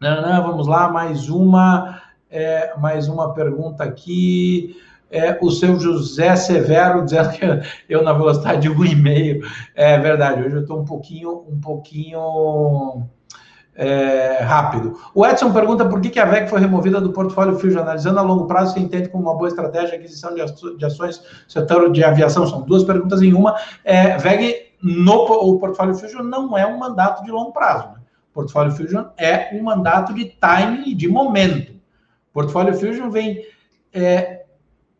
não, 0.00 0.22
não, 0.22 0.42
vamos 0.42 0.66
lá, 0.66 0.88
mais 0.88 1.28
uma, 1.28 2.00
é, 2.30 2.76
mais 2.78 3.08
uma 3.08 3.32
pergunta 3.32 3.84
aqui. 3.84 4.76
É, 5.12 5.38
o 5.42 5.50
seu 5.50 5.78
José 5.78 6.34
Severo 6.36 7.04
dizendo 7.04 7.30
que 7.30 7.44
eu 7.88 8.02
na 8.02 8.14
velocidade 8.14 8.62
de 8.62 8.70
um 8.70 8.84
e 8.84 8.96
meio. 8.96 9.46
É 9.74 9.98
verdade, 9.98 10.42
hoje 10.42 10.56
eu 10.56 10.62
estou 10.62 10.80
um 10.80 10.84
pouquinho, 10.84 11.44
um 11.46 11.60
pouquinho 11.60 13.06
é, 13.74 14.38
rápido. 14.42 14.98
O 15.14 15.26
Edson 15.26 15.52
pergunta 15.52 15.88
por 15.88 16.00
que, 16.00 16.18
a 16.18 16.24
VEG 16.24 16.48
foi 16.48 16.60
removida 16.60 17.00
do 17.00 17.12
portfólio 17.12 17.58
Fusion. 17.58 17.82
Analisando 17.82 18.18
a 18.18 18.22
longo 18.22 18.46
prazo, 18.46 18.74
você 18.74 18.80
entende 18.80 19.08
como 19.08 19.24
uma 19.24 19.34
boa 19.34 19.48
estratégia 19.48 19.94
a 19.94 19.98
aquisição 19.98 20.34
de 20.34 20.84
ações 20.84 21.22
setor 21.48 21.90
de 21.90 22.04
aviação? 22.04 22.46
São 22.46 22.62
duas 22.62 22.84
perguntas 22.84 23.22
em 23.22 23.32
uma. 23.32 23.56
É, 23.84 24.16
VEG 24.18 24.72
no 24.82 25.14
o 25.14 25.58
portfólio 25.58 25.94
Fusion 25.94 26.22
não 26.22 26.56
é 26.58 26.66
um 26.66 26.78
mandato 26.78 27.22
de 27.24 27.30
longo 27.30 27.52
prazo. 27.52 27.88
Né? 27.88 27.94
Portfólio 28.32 28.72
Fusion 28.72 29.04
é 29.16 29.50
um 29.54 29.62
mandato 29.62 30.12
de 30.12 30.24
time, 30.24 30.94
de 30.94 31.08
momento. 31.08 31.72
Portfólio 32.32 32.74
Fusion 32.74 33.10
vem 33.10 33.44
é, 33.92 34.41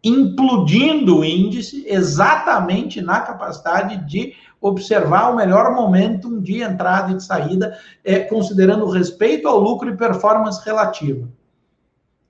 implodindo 0.03 1.19
o 1.19 1.25
índice 1.25 1.85
exatamente 1.87 3.01
na 3.01 3.21
capacidade 3.21 4.05
de 4.07 4.35
observar 4.61 5.31
o 5.31 5.37
melhor 5.37 5.75
momento 5.75 6.41
de 6.41 6.63
entrada 6.63 7.13
e 7.13 7.17
de 7.17 7.25
saída, 7.25 7.77
é, 8.05 8.21
considerando 8.21 8.89
respeito 8.89 9.49
ao 9.49 9.59
lucro 9.59 9.89
e 9.89 9.97
performance 9.97 10.65
relativa. 10.65 11.29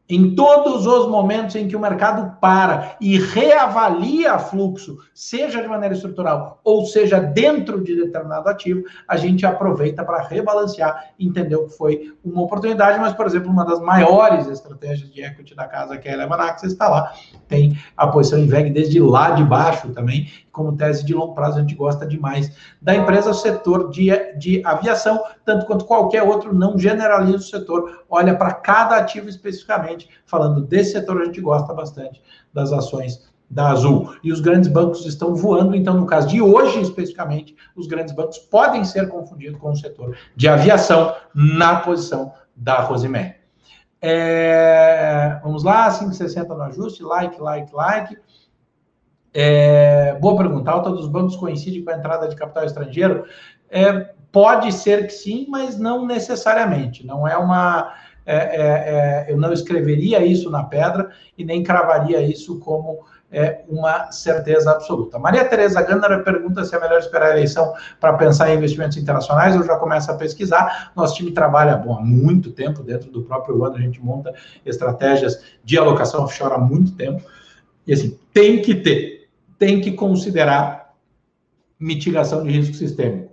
Em 0.09 0.35
todos 0.35 0.85
os 0.87 1.09
momentos 1.09 1.55
em 1.55 1.69
que 1.69 1.77
o 1.77 1.81
mercado 1.81 2.37
para 2.41 2.97
e 3.01 3.19
reavalia 3.19 4.39
fluxo, 4.39 4.99
seja 5.15 5.63
de 5.63 5.69
maneira 5.69 5.95
estrutural 5.95 6.61
ou 6.65 6.85
seja 6.85 7.21
dentro 7.21 7.83
de 7.83 7.95
determinado 7.95 8.49
ativo, 8.49 8.83
a 9.07 9.17
gente 9.17 9.47
aproveita 9.47 10.05
para 10.05 10.23
rebalancear, 10.23 11.13
entender 11.19 11.57
o 11.57 11.67
que 11.67 11.77
foi 11.77 12.15
uma 12.25 12.43
oportunidade, 12.43 12.99
mas, 12.99 13.15
por 13.15 13.27
exemplo, 13.27 13.51
uma 13.51 13.65
das 13.65 13.81
maiores 13.81 14.49
estratégias 14.49 15.11
de 15.11 15.23
equity 15.23 15.55
da 15.55 15.67
casa, 15.67 15.97
que 15.97 16.09
é 16.09 16.11
a 16.11 16.15
Elevanax, 16.15 16.65
está 16.65 16.89
lá, 16.89 17.13
tem 17.47 17.79
a 17.97 18.07
posição 18.07 18.39
em 18.39 18.47
VEG 18.47 18.71
desde 18.71 19.01
lá 19.01 19.31
de 19.31 19.45
baixo 19.45 19.91
também, 19.91 20.29
como 20.53 20.77
tese 20.77 21.05
de 21.05 21.15
longo 21.15 21.35
prazo, 21.35 21.57
a 21.57 21.61
gente 21.63 21.75
gosta 21.75 22.07
demais 22.07 22.55
da 22.81 22.95
empresa, 22.95 23.33
setor 23.33 23.91
de, 23.91 24.11
de 24.39 24.63
aviação, 24.65 25.21
tanto 25.45 25.67
quanto 25.67 25.87
qualquer 25.87 26.23
outro, 26.23 26.55
não 26.55 26.79
generaliza 26.79 27.39
o 27.39 27.41
setor, 27.41 28.05
olha 28.09 28.37
para 28.37 28.53
cada 28.53 28.97
ativo 28.99 29.29
especificamente. 29.29 30.09
Falando 30.27 30.61
desse 30.61 30.93
setor, 30.93 31.23
a 31.23 31.25
gente 31.25 31.41
gosta 31.41 31.73
bastante 31.73 32.23
das 32.53 32.71
ações 32.71 33.33
da 33.49 33.71
Azul. 33.71 34.15
E 34.23 34.33
os 34.33 34.41
grandes 34.41 34.69
bancos 34.69 35.05
estão 35.07 35.35
voando, 35.35 35.75
então, 35.75 35.95
no 35.95 36.07
caso 36.07 36.29
de 36.29 36.41
hoje, 36.41 36.81
especificamente, 36.81 37.55
os 37.75 37.87
grandes 37.87 38.15
bancos 38.15 38.39
podem 38.39 38.85
ser 38.85 39.09
confundidos 39.09 39.59
com 39.59 39.71
o 39.71 39.77
setor 39.77 40.17
de 40.37 40.49
aviação 40.49 41.15
na 41.35 41.77
posição 41.77 42.33
da 42.55 42.81
Rosemary. 42.81 43.35
É, 44.01 45.39
vamos 45.45 45.63
lá, 45.63 45.89
5,60 45.91 46.49
no 46.49 46.63
ajuste, 46.63 47.03
like, 47.03 47.41
like, 47.41 47.73
like. 47.73 48.19
É, 49.35 50.15
boa 50.21 50.37
pergunta. 50.37 50.71
A 50.71 50.75
alta 50.75 50.91
dos 50.91 51.09
bancos 51.09 51.37
coincide 51.37 51.83
com 51.83 51.91
a 51.91 51.97
entrada 51.97 52.29
de 52.29 52.37
capital 52.37 52.65
estrangeiro? 52.65 53.25
É, 53.71 54.11
pode 54.31 54.73
ser 54.73 55.07
que 55.07 55.13
sim, 55.13 55.47
mas 55.49 55.79
não 55.79 56.07
necessariamente. 56.07 57.07
Não 57.07 57.27
é 57.27 57.37
uma. 57.37 57.95
É, 58.25 58.37
é, 58.37 59.27
é 59.27 59.33
eu 59.33 59.37
não 59.37 59.53
escreveria 59.53 60.25
isso 60.25 60.51
na 60.51 60.63
pedra 60.63 61.11
e 61.37 61.45
nem 61.45 61.63
cravaria 61.63 62.23
isso 62.23 62.61
como 62.61 63.01
é, 63.33 63.63
uma 63.67 64.13
certeza 64.13 64.71
absoluta. 64.71 65.19
Maria 65.19 65.45
Tereza 65.45 65.81
Gandara 65.83 66.23
pergunta 66.23 66.65
se 66.65 66.77
é 66.77 66.81
melhor 66.81 66.99
esperar 66.99 67.31
a 67.31 67.31
eleição 67.31 67.73
para 67.99 68.13
pensar 68.13 68.51
em 68.51 68.59
investimentos 68.59 68.99
internacionais. 68.99 69.57
Eu 69.57 69.65
já 69.65 69.77
começo 69.77 70.11
a 70.11 70.15
pesquisar. 70.15 70.93
Nosso 70.95 71.15
time 71.15 71.33
trabalha 71.33 71.75
bom, 71.75 71.97
há 71.97 72.01
muito 72.01 72.53
tempo 72.53 72.83
dentro 72.83 73.11
do 73.11 73.23
próprio 73.23 73.65
ano, 73.65 73.77
a 73.77 73.81
gente 73.81 74.01
monta 74.05 74.35
estratégias 74.67 75.43
de 75.65 75.79
alocação 75.79 76.23
offshore 76.23 76.55
há 76.55 76.59
muito 76.59 76.93
tempo. 76.93 77.23
E 77.87 77.93
assim, 77.93 78.19
tem 78.33 78.61
que 78.61 78.75
ter 78.75 79.12
tem 79.63 79.81
que 79.81 79.93
considerar 79.93 80.93
mitigação 81.79 82.43
de 82.43 82.51
risco 82.51 82.75
sistêmico. 82.75 83.31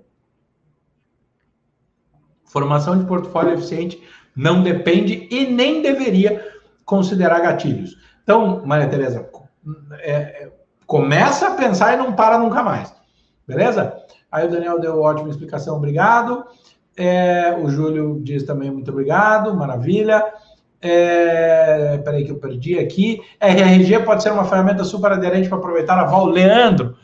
Formação 2.45 2.99
de 2.99 3.05
portfólio 3.05 3.55
eficiente 3.55 3.99
não 4.35 4.61
depende 4.61 5.27
e 5.31 5.47
nem 5.47 5.81
deveria 5.81 6.47
considerar 6.85 7.39
gatilhos. 7.39 7.97
Então, 8.21 8.63
Maria 8.63 8.87
Tereza, 8.87 9.27
é, 10.01 10.11
é, 10.11 10.51
começa 10.85 11.47
a 11.47 11.55
pensar 11.55 11.95
e 11.95 11.97
não 11.97 12.13
para 12.13 12.37
nunca 12.37 12.61
mais. 12.61 12.93
Beleza? 13.47 13.97
Aí 14.31 14.45
o 14.45 14.51
Daniel 14.51 14.79
deu 14.79 15.01
ótima 15.01 15.29
explicação, 15.29 15.77
obrigado. 15.77 16.45
É, 16.95 17.57
o 17.59 17.69
Júlio 17.69 18.21
diz 18.21 18.43
também 18.43 18.69
muito 18.69 18.91
obrigado, 18.91 19.55
maravilha. 19.55 20.23
É, 20.81 21.97
peraí 21.97 22.23
que 22.23 22.31
eu 22.31 22.39
perdi 22.39 22.79
aqui. 22.79 23.21
RRG 23.39 23.99
pode 24.05 24.23
ser 24.23 24.31
uma 24.31 24.45
ferramenta 24.45 24.83
super 24.83 25.11
aderente 25.11 25.49
para 25.49 25.57
aproveitar 25.57 25.99
a 25.99 26.05
Val. 26.05 26.25
Leandro, 26.25 26.95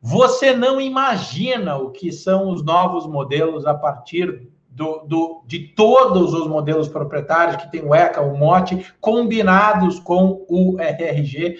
você 0.00 0.54
não 0.54 0.80
imagina 0.80 1.76
o 1.76 1.90
que 1.90 2.10
são 2.10 2.48
os 2.48 2.64
novos 2.64 3.06
modelos 3.06 3.66
a 3.66 3.74
partir 3.74 4.48
do, 4.70 5.00
do, 5.00 5.42
de 5.46 5.58
todos 5.58 6.32
os 6.32 6.46
modelos 6.46 6.88
proprietários 6.88 7.56
que 7.56 7.70
tem 7.70 7.82
o 7.82 7.94
ECA, 7.94 8.22
o 8.22 8.36
MOT, 8.36 8.94
combinados 9.00 9.98
com 9.98 10.46
o 10.48 10.76
RRG 10.78 11.58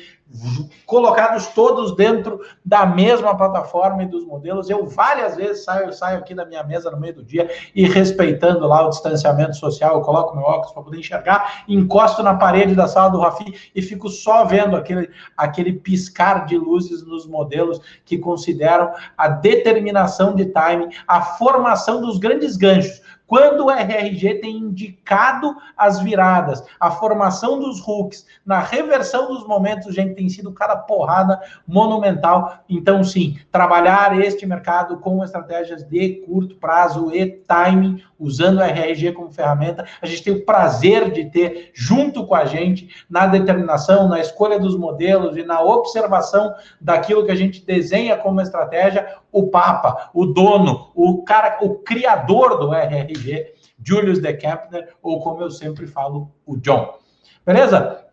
colocados 0.87 1.49
todos 1.49 1.95
dentro 1.97 2.41
da 2.65 2.87
mesma 2.87 3.37
plataforma 3.37 4.03
e 4.03 4.07
dos 4.07 4.25
modelos. 4.25 4.71
Eu 4.71 4.87
várias 4.87 5.37
vezes 5.37 5.65
saio, 5.65 5.93
saio 5.93 6.19
aqui 6.19 6.35
da 6.35 6.45
minha 6.45 6.63
mesa 6.63 6.91
no 6.91 6.99
meio 6.99 7.15
do 7.15 7.23
dia 7.23 7.51
e 7.75 7.87
respeitando 7.87 8.67
lá 8.67 8.87
o 8.87 8.91
distanciamento 8.91 9.57
social, 9.57 9.97
eu 9.97 10.01
coloco 10.03 10.37
meu 10.37 10.45
óculos 10.45 10.73
para 10.73 10.83
poder 10.83 10.99
enxergar, 10.99 11.65
encosto 11.69 12.23
na 12.23 12.35
parede 12.35 12.75
da 12.75 12.87
sala 12.87 13.11
do 13.11 13.21
Rafi 13.21 13.71
e 13.75 13.83
fico 13.83 14.09
só 14.09 14.45
vendo 14.45 14.77
aquele, 14.77 15.11
aquele 15.37 15.73
piscar 15.73 16.47
de 16.47 16.57
luzes 16.57 17.05
nos 17.05 17.27
modelos 17.27 17.81
que 18.05 18.19
consideram 18.19 18.93
a 19.17 19.29
determinação 19.29 20.35
de 20.35 20.47
timing, 20.47 20.91
a 21.07 21.21
formação 21.21 22.01
dos 22.01 22.19
grandes 22.19 22.57
ganchos 22.57 23.01
quando 23.31 23.67
o 23.67 23.71
RRG 23.71 24.41
tem 24.41 24.57
indicado 24.57 25.57
as 25.77 26.01
viradas, 26.01 26.65
a 26.81 26.91
formação 26.91 27.61
dos 27.61 27.81
hooks, 27.81 28.27
na 28.45 28.59
reversão 28.59 29.29
dos 29.29 29.47
momentos, 29.47 29.95
gente, 29.95 30.17
tem 30.17 30.29
sido 30.29 30.53
cada 30.53 30.75
porrada 30.75 31.41
monumental. 31.65 32.59
Então, 32.69 33.05
sim, 33.05 33.39
trabalhar 33.53 34.19
este 34.19 34.45
mercado 34.45 34.99
com 34.99 35.23
estratégias 35.23 35.85
de 35.85 36.25
curto 36.27 36.57
prazo 36.57 37.15
e 37.15 37.25
timing, 37.25 38.03
usando 38.19 38.59
o 38.59 38.65
RRG 38.65 39.13
como 39.13 39.31
ferramenta. 39.31 39.87
A 40.03 40.07
gente 40.07 40.25
tem 40.25 40.33
o 40.33 40.45
prazer 40.45 41.13
de 41.13 41.27
ter 41.27 41.71
junto 41.73 42.27
com 42.27 42.35
a 42.35 42.47
gente 42.47 43.07
na 43.09 43.29
determinação, 43.29 44.09
na 44.09 44.19
escolha 44.19 44.59
dos 44.59 44.77
modelos 44.77 45.37
e 45.37 45.45
na 45.45 45.63
observação 45.63 46.53
daquilo 46.81 47.25
que 47.25 47.31
a 47.31 47.37
gente 47.37 47.65
desenha 47.65 48.17
como 48.17 48.41
estratégia, 48.41 49.07
o 49.31 49.47
Papa, 49.47 50.11
o 50.13 50.27
dono, 50.27 50.91
o 50.95 51.23
cara, 51.23 51.59
o 51.63 51.77
criador 51.77 52.59
do 52.59 52.75
RRG, 52.75 53.20
Julius 53.83 54.21
de 54.21 54.33
Kempner, 54.35 54.89
ou 55.03 55.21
como 55.21 55.43
eu 55.43 55.51
sempre 55.51 55.87
falo, 55.87 56.31
o 56.47 56.57
John. 56.57 56.99
Beleza? 57.45 58.05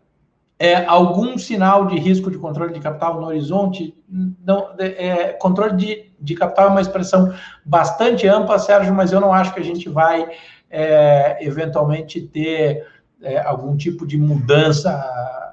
É, 0.58 0.84
algum 0.86 1.38
sinal 1.38 1.86
de 1.86 1.98
risco 1.98 2.30
de 2.30 2.38
controle 2.38 2.72
de 2.72 2.80
capital 2.80 3.20
no 3.20 3.26
horizonte? 3.26 3.94
Não, 4.08 4.74
é, 4.78 5.34
controle 5.34 5.76
de, 5.76 6.10
de 6.20 6.34
capital 6.34 6.66
é 6.66 6.70
uma 6.70 6.80
expressão 6.80 7.32
bastante 7.64 8.26
ampla, 8.26 8.58
Sérgio, 8.58 8.92
mas 8.92 9.12
eu 9.12 9.20
não 9.20 9.32
acho 9.32 9.54
que 9.54 9.60
a 9.60 9.64
gente 9.64 9.88
vai 9.88 10.28
é, 10.68 11.38
eventualmente 11.40 12.20
ter 12.20 12.86
é, 13.22 13.38
algum 13.38 13.76
tipo 13.76 14.06
de 14.06 14.16
mudança 14.16 14.90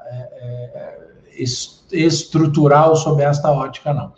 é, 0.08 0.18
é, 0.18 1.44
estrutural 1.92 2.96
sob 2.96 3.22
esta 3.22 3.52
ótica, 3.52 3.94
não. 3.94 4.14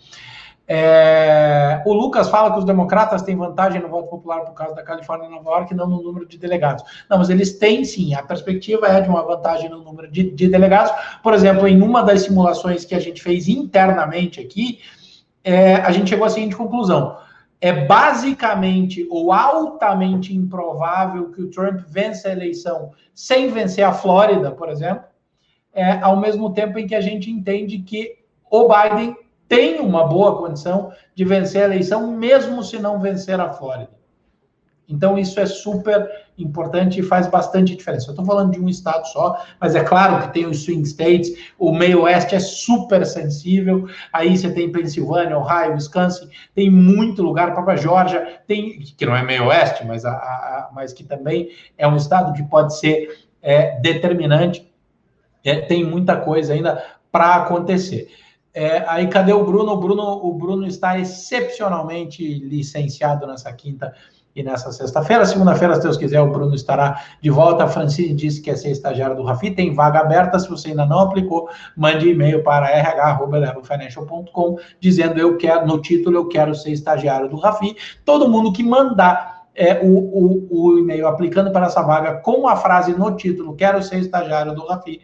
É, 0.70 1.82
o 1.86 1.94
Lucas 1.94 2.30
fala 2.30 2.52
que 2.52 2.60
os 2.60 2.66
democratas 2.66 3.22
têm 3.22 3.38
vantagem 3.38 3.82
no 3.82 3.88
voto 3.88 4.10
popular 4.10 4.42
por 4.42 4.54
causa 4.54 4.76
da 4.76 4.84
Califórnia 4.84 5.28
e 5.28 5.32
Nova 5.32 5.50
York, 5.52 5.74
não 5.74 5.88
no 5.88 6.04
número 6.04 6.28
de 6.28 6.38
delegados. 6.38 6.84
Não, 7.10 7.18
mas 7.18 7.30
eles 7.30 7.58
têm 7.58 7.86
sim. 7.86 8.14
A 8.14 8.22
perspectiva 8.22 8.86
é 8.88 9.00
de 9.00 9.10
uma 9.10 9.24
vantagem 9.24 9.70
no 9.70 9.82
número 9.82 10.12
de, 10.12 10.30
de 10.30 10.50
delegados. 10.50 10.92
Por 11.24 11.34
exemplo, 11.34 11.68
em 11.68 11.82
uma 11.82 12.04
das 12.04 12.24
simulações 12.24 12.84
que 12.84 12.94
a 12.94 13.00
gente 13.00 13.24
fez 13.24 13.48
internamente 13.48 14.42
aqui, 14.42 14.80
é, 15.42 15.76
a 15.76 15.92
gente 15.92 16.10
chegou 16.10 16.26
à 16.26 16.30
seguinte 16.30 16.58
conclusão: 16.58 17.18
é 17.62 17.72
basicamente 17.72 19.08
ou 19.10 19.32
altamente 19.32 20.36
improvável 20.36 21.32
que 21.32 21.42
o 21.42 21.50
Trump 21.50 21.80
vença 21.88 22.28
a 22.28 22.34
eleição 22.34 22.92
sem 23.14 23.50
vencer 23.50 23.86
a 23.86 23.94
Flórida, 23.94 24.52
por 24.52 24.68
exemplo, 24.68 25.06
é, 25.74 25.94
ao 26.02 26.18
mesmo 26.18 26.54
tempo 26.54 26.78
em 26.78 26.86
que 26.86 26.94
a 26.94 27.02
gente 27.02 27.32
entende 27.32 27.80
que 27.80 28.18
o 28.52 28.68
Biden 28.68 29.16
tem 29.48 29.80
uma 29.80 30.06
boa 30.06 30.38
condição 30.38 30.92
de 31.16 31.24
vencer 31.24 31.62
a 31.62 31.66
eleição, 31.66 32.12
mesmo 32.12 32.64
se 32.64 32.80
não 32.80 33.00
vencer 33.00 33.40
a 33.40 33.52
Flórida. 33.52 33.98
Então, 34.90 35.18
isso 35.18 35.38
é 35.40 35.46
super 35.46 36.10
importante 36.38 37.00
e 37.00 37.04
faz 37.04 37.28
bastante 37.28 37.76
diferença. 37.76 38.08
Eu 38.08 38.12
estou 38.12 38.26
falando 38.26 38.52
de 38.52 38.60
um 38.60 38.70
estado 38.70 39.06
só, 39.08 39.44
mas 39.60 39.76
é 39.76 39.84
claro 39.84 40.22
que 40.22 40.34
tem 40.34 40.46
os 40.46 40.64
swing 40.64 40.88
states, 40.88 41.52
o 41.60 41.74
meio 41.74 42.04
oeste 42.04 42.36
é 42.36 42.40
super 42.40 43.06
sensível, 43.06 43.90
aí 44.14 44.38
você 44.38 44.50
tem 44.50 44.72
Pensilvânia, 44.72 45.38
Ohio, 45.38 45.74
Wisconsin, 45.74 46.30
tem 46.56 46.70
muito 46.70 47.22
lugar, 47.22 47.50
a 47.50 47.52
própria 47.52 47.76
Georgia, 47.76 48.40
tem, 48.48 48.80
que 48.80 49.06
não 49.06 49.16
é 49.16 49.24
meio 49.24 49.48
oeste, 49.48 49.86
mas, 49.86 50.06
a, 50.06 50.12
a, 50.12 50.70
mas 50.74 50.94
que 50.94 51.04
também 51.04 51.50
é 51.78 51.88
um 51.88 51.98
estado 51.98 52.32
que 52.34 52.44
pode 52.44 52.78
ser 52.80 53.26
é, 53.42 53.80
determinante, 53.82 54.72
é, 55.44 55.62
tem 55.62 55.84
muita 55.84 56.16
coisa 56.16 56.54
ainda 56.54 56.82
para 57.12 57.36
acontecer. 57.36 58.10
É, 58.60 58.84
aí 58.88 59.06
cadê 59.06 59.32
o 59.32 59.46
Bruno? 59.46 59.74
O 59.74 59.78
Bruno, 59.78 60.04
o 60.26 60.34
Bruno 60.34 60.66
está 60.66 60.98
excepcionalmente 60.98 62.40
licenciado 62.40 63.28
nessa 63.28 63.54
quinta 63.54 63.94
e 64.36 64.42
nessa 64.42 64.72
sexta-feira. 64.72 65.28
Segunda-feira, 65.28 65.76
se 65.76 65.84
Deus 65.84 65.96
quiser, 65.96 66.20
o 66.22 66.32
Bruno 66.32 66.56
estará 66.56 67.04
de 67.22 67.30
volta. 67.30 67.66
A 67.66 67.68
Francine 67.68 68.16
disse 68.16 68.42
que 68.42 68.50
é 68.50 68.56
ser 68.56 68.72
estagiário 68.72 69.16
do 69.16 69.22
Rafi. 69.22 69.52
Tem 69.52 69.76
vaga 69.76 70.00
aberta. 70.00 70.40
Se 70.40 70.50
você 70.50 70.70
ainda 70.70 70.88
não 70.88 71.02
aplicou, 71.02 71.48
mande 71.76 72.10
e-mail 72.10 72.42
para 72.42 72.66
rh.financial.com 72.66 74.58
dizendo 74.80 75.20
eu 75.20 75.38
quero, 75.38 75.68
no 75.68 75.80
título, 75.80 76.18
eu 76.18 76.28
quero 76.28 76.56
ser 76.56 76.72
estagiário 76.72 77.30
do 77.30 77.38
Rafi. 77.38 77.78
Todo 78.04 78.28
mundo 78.28 78.52
que 78.52 78.64
mandar 78.64 79.44
é, 79.54 79.82
o, 79.84 79.88
o, 79.88 80.48
o 80.50 80.80
e-mail 80.80 81.06
aplicando 81.06 81.52
para 81.52 81.68
essa 81.68 81.84
vaga 81.84 82.16
com 82.22 82.48
a 82.48 82.56
frase 82.56 82.92
no 82.98 83.16
título, 83.16 83.56
quero 83.56 83.84
ser 83.84 84.00
estagiário 84.00 84.56
do 84.56 84.66
Rafi, 84.66 85.00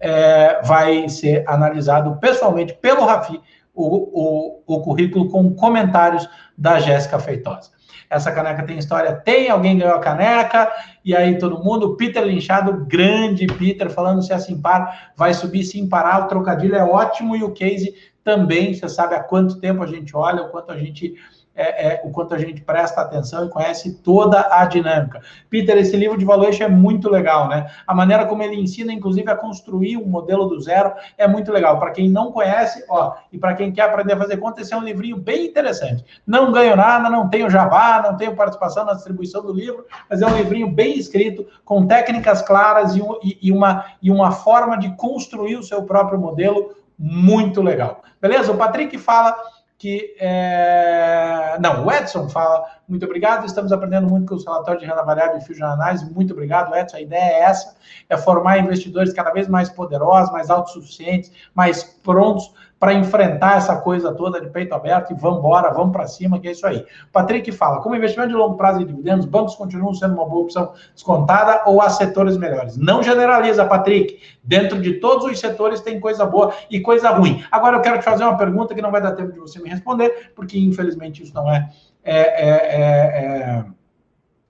é, 0.00 0.60
vai 0.62 1.08
ser 1.08 1.44
analisado 1.46 2.16
pessoalmente 2.16 2.74
pelo 2.74 3.04
Rafi 3.04 3.40
o, 3.74 4.62
o, 4.66 4.76
o 4.76 4.80
currículo 4.80 5.28
com 5.28 5.54
comentários 5.54 6.28
da 6.56 6.80
Jéssica 6.80 7.18
Feitosa. 7.18 7.76
Essa 8.08 8.30
caneca 8.30 8.62
tem 8.62 8.78
história, 8.78 9.12
tem 9.12 9.50
alguém 9.50 9.78
ganhou 9.78 9.96
a 9.96 10.00
caneca, 10.00 10.70
e 11.04 11.14
aí 11.14 11.38
todo 11.38 11.62
mundo, 11.62 11.96
Peter 11.96 12.22
linchado, 12.22 12.84
grande 12.86 13.46
Peter, 13.46 13.90
falando 13.90 14.22
se 14.22 14.32
assim 14.32 14.60
par, 14.60 15.12
vai 15.16 15.34
subir 15.34 15.64
sem 15.64 15.88
parar, 15.88 16.24
o 16.24 16.28
trocadilho 16.28 16.76
é 16.76 16.84
ótimo, 16.84 17.34
e 17.34 17.42
o 17.42 17.52
case 17.52 17.94
também, 18.22 18.74
você 18.74 18.88
sabe 18.88 19.14
há 19.14 19.20
quanto 19.20 19.60
tempo 19.60 19.82
a 19.82 19.86
gente 19.86 20.16
olha, 20.16 20.42
o 20.42 20.50
quanto 20.50 20.70
a 20.70 20.78
gente 20.78 21.14
é, 21.56 21.86
é, 21.86 22.00
o 22.04 22.10
quanto 22.10 22.34
a 22.34 22.38
gente 22.38 22.60
presta 22.60 23.00
atenção 23.00 23.46
e 23.46 23.48
conhece 23.48 23.94
toda 24.02 24.46
a 24.50 24.64
dinâmica. 24.66 25.22
Peter, 25.48 25.76
esse 25.78 25.96
livro 25.96 26.18
de 26.18 26.24
valuation 26.24 26.64
é 26.64 26.68
muito 26.68 27.08
legal, 27.08 27.48
né? 27.48 27.70
A 27.86 27.94
maneira 27.94 28.26
como 28.26 28.42
ele 28.42 28.60
ensina, 28.60 28.92
inclusive, 28.92 29.30
a 29.30 29.34
construir 29.34 29.96
um 29.96 30.06
modelo 30.06 30.46
do 30.46 30.60
zero 30.60 30.92
é 31.16 31.26
muito 31.26 31.50
legal. 31.50 31.78
Para 31.78 31.92
quem 31.92 32.10
não 32.10 32.30
conhece, 32.30 32.84
ó, 32.88 33.14
e 33.32 33.38
para 33.38 33.54
quem 33.54 33.72
quer 33.72 33.82
aprender 33.82 34.12
a 34.12 34.18
fazer 34.18 34.36
conta, 34.36 34.60
esse 34.60 34.74
é 34.74 34.76
um 34.76 34.84
livrinho 34.84 35.16
bem 35.16 35.46
interessante. 35.46 36.04
Não 36.26 36.52
ganho 36.52 36.76
nada, 36.76 37.08
não 37.08 37.28
tenho 37.28 37.48
jabá, 37.48 38.02
não 38.02 38.16
tenho 38.16 38.36
participação 38.36 38.84
na 38.84 38.92
distribuição 38.92 39.42
do 39.42 39.52
livro, 39.52 39.86
mas 40.10 40.20
é 40.20 40.26
um 40.26 40.36
livrinho 40.36 40.70
bem 40.70 40.98
escrito, 40.98 41.46
com 41.64 41.86
técnicas 41.86 42.42
claras 42.42 42.94
e, 42.94 43.00
e, 43.22 43.38
e 43.48 43.52
uma, 43.52 43.86
e 44.02 44.10
uma 44.10 44.30
forma 44.30 44.76
de 44.76 44.94
construir 44.96 45.56
o 45.56 45.62
seu 45.62 45.82
próprio 45.84 46.18
modelo 46.18 46.74
muito 46.98 47.62
legal. 47.62 48.02
Beleza? 48.20 48.52
O 48.52 48.56
Patrick 48.56 48.96
fala 48.98 49.36
que 49.78 50.16
é... 50.18 51.56
não, 51.60 51.84
o 51.84 51.92
Edson 51.92 52.28
fala, 52.28 52.64
muito 52.88 53.04
obrigado, 53.04 53.44
estamos 53.44 53.72
aprendendo 53.72 54.08
muito 54.08 54.26
com 54.26 54.34
os 54.34 54.44
relatórios 54.44 54.82
de 54.82 54.88
renda 54.88 55.02
variável 55.02 55.36
e 55.36 55.40
fio 55.40 55.54
de 55.54 55.62
análise, 55.62 56.10
muito 56.12 56.32
obrigado, 56.32 56.74
Edson, 56.74 56.96
a 56.96 57.00
ideia 57.00 57.20
é 57.20 57.40
essa, 57.42 57.76
é 58.08 58.16
formar 58.16 58.58
investidores 58.58 59.12
cada 59.12 59.30
vez 59.30 59.48
mais 59.48 59.68
poderosos, 59.68 60.32
mais 60.32 60.48
autossuficientes, 60.48 61.30
mais 61.54 61.84
prontos 61.84 62.50
para 62.78 62.92
enfrentar 62.92 63.56
essa 63.56 63.76
coisa 63.76 64.12
toda 64.12 64.40
de 64.40 64.48
peito 64.50 64.74
aberto 64.74 65.10
e 65.10 65.14
vamos 65.14 65.38
embora, 65.38 65.72
vamos 65.72 65.92
para 65.92 66.06
cima, 66.06 66.38
que 66.38 66.48
é 66.48 66.52
isso 66.52 66.66
aí. 66.66 66.84
Patrick 67.10 67.50
fala, 67.52 67.80
como 67.80 67.94
investimento 67.94 68.28
de 68.28 68.34
longo 68.34 68.56
prazo 68.56 68.82
e 68.82 68.84
dividendos, 68.84 69.24
bancos 69.24 69.54
continuam 69.54 69.94
sendo 69.94 70.14
uma 70.14 70.26
boa 70.26 70.42
opção 70.42 70.72
descontada 70.92 71.62
ou 71.66 71.80
há 71.80 71.88
setores 71.88 72.36
melhores? 72.36 72.76
Não 72.76 73.02
generaliza, 73.02 73.64
Patrick. 73.64 74.20
Dentro 74.42 74.80
de 74.80 74.94
todos 74.94 75.24
os 75.24 75.40
setores 75.40 75.80
tem 75.80 75.98
coisa 75.98 76.26
boa 76.26 76.52
e 76.70 76.80
coisa 76.80 77.10
ruim. 77.10 77.42
Agora 77.50 77.78
eu 77.78 77.80
quero 77.80 77.98
te 77.98 78.04
fazer 78.04 78.24
uma 78.24 78.36
pergunta 78.36 78.74
que 78.74 78.82
não 78.82 78.92
vai 78.92 79.00
dar 79.00 79.12
tempo 79.12 79.32
de 79.32 79.38
você 79.38 79.58
me 79.58 79.70
responder, 79.70 80.32
porque 80.34 80.58
infelizmente 80.58 81.22
isso 81.22 81.34
não 81.34 81.50
é, 81.50 81.70
é, 82.04 82.20
é, 82.20 83.64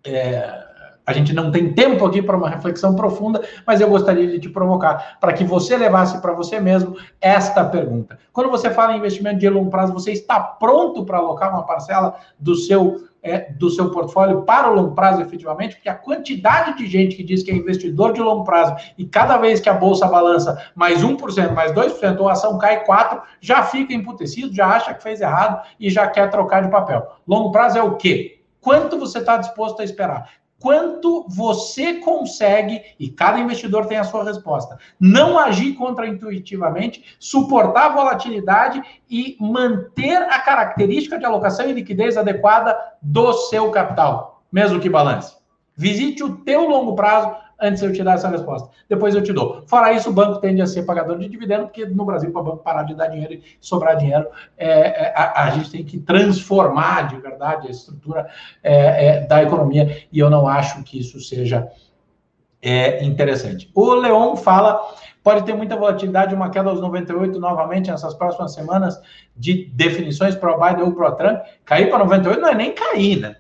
é, 0.05 0.13
é 0.13 0.66
a 1.07 1.13
gente 1.13 1.33
não 1.33 1.53
tem 1.53 1.73
tempo 1.73 2.05
aqui 2.05 2.21
para 2.21 2.37
uma 2.37 2.51
reflexão 2.51 2.97
profunda, 2.97 3.41
mas 3.65 3.81
eu 3.81 3.89
gostaria 3.89 4.27
de 4.27 4.41
te 4.41 4.49
provocar 4.49 5.19
para 5.21 5.33
que 5.33 5.45
você 5.45 5.77
levasse 5.77 6.21
para 6.21 6.33
você 6.33 6.59
mesmo 6.59 6.97
esta 7.21 7.65
pergunta. 7.65 8.19
Quando 8.33 8.51
você 8.51 8.71
fala 8.71 8.93
em 8.93 8.99
investimento 8.99 9.39
de 9.39 9.49
longo 9.49 9.71
prazo, 9.71 9.93
você 9.93 10.11
está 10.11 10.41
pronto 10.41 11.05
para 11.05 11.19
alocar 11.19 11.51
uma 11.51 11.65
parcela 11.65 12.17
do 12.39 12.57
seu 12.57 13.07
é, 13.23 13.53
do 13.53 13.69
seu 13.69 13.91
portfólio 13.91 14.43
para 14.43 14.71
o 14.71 14.75
longo 14.75 14.95
prazo, 14.95 15.21
efetivamente, 15.21 15.75
porque 15.75 15.89
a 15.89 15.95
quantidade 15.95 16.79
de 16.79 16.87
gente 16.87 17.17
que 17.17 17.25
diz 17.25 17.43
que 17.43 17.51
é 17.51 17.55
investidor 17.55 18.13
de 18.13 18.21
longo 18.21 18.45
prazo 18.45 18.77
e 18.97 19.05
cada 19.05 19.37
vez 19.37 19.59
que 19.59 19.69
a 19.69 19.75
bolsa 19.75 20.07
balança 20.07 20.57
mais 20.77 21.03
1%, 21.03 21.53
mais 21.53 21.73
2%, 21.73 22.21
ou 22.21 22.29
a 22.29 22.33
ação 22.33 22.57
cai 22.57 22.85
4%, 22.85 23.23
já 23.41 23.65
fica 23.65 23.93
emputecido, 23.93 24.55
já 24.55 24.69
acha 24.69 24.95
que 24.95 25.03
fez 25.03 25.21
errado 25.21 25.61
e 25.79 25.91
já 25.91 26.07
quer 26.07 26.31
trocar 26.31 26.63
de 26.63 26.71
papel. 26.71 27.05
Longo 27.27 27.51
prazo 27.51 27.79
é 27.79 27.83
o 27.83 27.97
quê? 27.97 28.41
Quanto 28.61 28.99
você 28.99 29.19
está 29.19 29.37
disposto 29.37 29.81
a 29.81 29.85
esperar? 29.85 30.29
Quanto 30.67 31.25
você 31.29 32.01
consegue, 32.01 32.83
e 32.99 33.09
cada 33.09 33.39
investidor 33.39 33.87
tem 33.87 33.99
a 33.99 34.03
sua 34.03 34.25
resposta, 34.25 34.77
não 34.99 35.39
agir 35.39 35.75
contraintuitivamente, 35.75 37.05
suportar 37.21 37.87
a 37.87 37.95
volatilidade 37.95 38.83
e 39.09 39.37
manter 39.39 40.17
a 40.25 40.41
característica 40.41 41.21
de 41.21 41.25
alocação 41.25 41.69
e 41.69 41.73
liquidez 41.73 42.17
adequada 42.17 42.77
do 43.01 43.33
seu 43.33 43.71
capital, 43.71 44.43
mesmo 44.51 44.81
que 44.81 44.91
balance. 44.91 45.37
Visite 45.77 46.25
o 46.25 46.39
teu 46.39 46.69
longo 46.69 46.97
prazo 46.97 47.33
antes 47.61 47.83
eu 47.83 47.93
te 47.93 48.03
dar 48.03 48.15
essa 48.15 48.29
resposta. 48.29 48.71
Depois 48.89 49.15
eu 49.15 49.23
te 49.23 49.33
dou. 49.33 49.63
Fora 49.67 49.93
isso, 49.93 50.11
o 50.11 50.13
banco 50.13 50.41
tende 50.41 50.61
a 50.61 50.67
ser 50.67 50.85
pagador 50.85 51.19
de 51.19 51.29
dividendo, 51.29 51.67
porque 51.67 51.87
no 51.87 52.05
Brasil, 52.05 52.31
para 52.31 52.41
o 52.41 52.45
banco 52.45 52.59
parar 52.59 52.83
de 52.83 52.95
dar 52.95 53.09
dinheiro 53.09 53.35
e 53.35 53.43
sobrar 53.61 53.97
dinheiro, 53.97 54.27
é, 54.57 54.69
é, 54.69 55.13
a, 55.17 55.45
a, 55.45 55.51
gente 55.51 55.71
tem 55.71 55.85
que 55.85 55.99
transformar 55.99 57.09
de 57.09 57.17
verdade 57.17 57.69
a 57.69 57.71
estrutura 57.71 58.29
é, 58.63 59.07
é 59.07 59.21
da 59.27 59.43
economia, 59.43 60.05
e 60.13 60.19
eu 60.19 60.29
não 60.29 60.47
acho 60.47 60.83
que 60.83 60.99
isso 60.99 61.21
seja 61.21 61.69
é, 62.61 63.05
interessante. 63.05 63.71
O 63.75 63.95
Leon 63.95 64.37
fala. 64.37 64.81
Pode 65.23 65.45
ter 65.45 65.57
muita 65.57 65.75
volatilidade, 65.75 66.37
uma 66.37 66.51
queda 66.51 66.71
aos 66.71 66.81
98 66.81 67.41
novamente 67.41 67.91
nessas 67.91 68.15
próximas 68.15 68.55
semanas 68.55 68.97
de 69.37 69.65
definições 69.75 70.37
para 70.37 70.55
o 70.55 70.61
Biden 70.61 70.85
ou 70.85 70.93
para 70.93 71.09
o 71.09 71.13
Trump. 71.17 71.41
Cair 71.65 71.91
para 71.91 71.99
98 71.99 72.41
não 72.41 72.49
é 72.49 72.55
nem 72.55 72.73
cair, 72.73 73.19
né? 73.19 73.35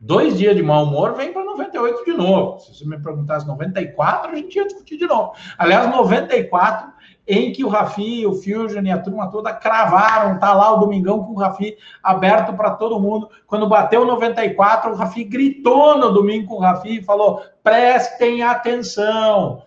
Dois 0.00 0.38
dias 0.38 0.54
de 0.54 0.62
mau 0.62 0.84
humor 0.84 1.14
vem 1.14 1.32
para 1.32 1.44
98 1.44 2.04
de 2.04 2.12
novo. 2.12 2.60
Se 2.60 2.72
você 2.72 2.86
me 2.86 3.02
perguntasse 3.02 3.46
94, 3.46 4.30
a 4.30 4.34
gente 4.36 4.54
ia 4.54 4.64
discutir 4.64 4.96
de 4.96 5.06
novo. 5.06 5.32
Aliás, 5.58 5.90
94, 5.90 6.92
em 7.26 7.52
que 7.52 7.64
o 7.64 7.68
Rafi, 7.68 8.24
o 8.24 8.32
Fusion 8.32 8.84
e 8.84 8.92
a 8.92 8.98
turma 8.98 9.28
toda 9.28 9.52
cravaram, 9.52 10.38
tá 10.38 10.54
lá 10.54 10.72
o 10.72 10.78
Domingão 10.78 11.24
com 11.24 11.32
o 11.32 11.38
Rafi 11.38 11.76
aberto 12.00 12.52
para 12.54 12.70
todo 12.70 13.00
mundo. 13.00 13.28
Quando 13.44 13.68
bateu 13.68 14.04
94, 14.04 14.92
o 14.92 14.94
Rafi 14.94 15.24
gritou 15.24 15.98
no 15.98 16.12
domingo 16.12 16.46
com 16.46 16.54
o 16.54 16.60
Rafi 16.60 16.98
e 16.98 17.04
falou: 17.04 17.42
prestem 17.62 18.42
atenção, 18.42 19.64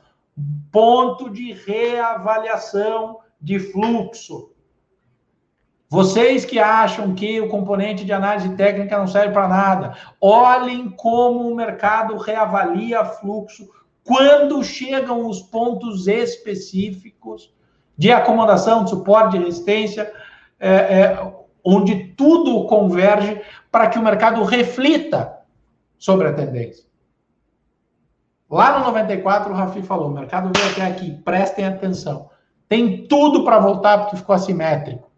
ponto 0.72 1.30
de 1.30 1.52
reavaliação 1.52 3.20
de 3.40 3.60
fluxo. 3.60 4.51
Vocês 5.92 6.46
que 6.46 6.58
acham 6.58 7.14
que 7.14 7.42
o 7.42 7.50
componente 7.50 8.06
de 8.06 8.14
análise 8.14 8.56
técnica 8.56 8.98
não 8.98 9.08
serve 9.08 9.34
para 9.34 9.46
nada, 9.46 9.94
olhem 10.22 10.90
como 10.90 11.50
o 11.50 11.54
mercado 11.54 12.16
reavalia 12.16 13.04
fluxo 13.04 13.70
quando 14.02 14.64
chegam 14.64 15.28
os 15.28 15.42
pontos 15.42 16.08
específicos 16.08 17.54
de 17.98 18.10
acomodação, 18.10 18.86
de 18.86 18.90
suporte, 18.90 19.38
de 19.38 19.44
resistência, 19.44 20.10
é, 20.58 20.70
é, 20.70 21.34
onde 21.62 22.06
tudo 22.16 22.68
converge 22.68 23.42
para 23.70 23.90
que 23.90 24.00
o 24.00 24.02
mercado 24.02 24.42
reflita 24.46 25.40
sobre 26.00 26.30
a 26.30 26.34
tendência. 26.34 26.86
Lá 28.50 28.80
no 28.80 28.86
94, 28.86 29.52
o 29.52 29.56
Rafi 29.58 29.82
falou: 29.82 30.08
o 30.08 30.14
mercado 30.14 30.54
veio 30.56 30.72
até 30.72 30.84
aqui, 30.84 31.22
prestem 31.26 31.66
atenção. 31.66 32.30
Tem 32.70 33.06
tudo 33.08 33.44
para 33.44 33.60
voltar 33.60 33.98
porque 33.98 34.16
ficou 34.16 34.34
assimétrico 34.34 35.11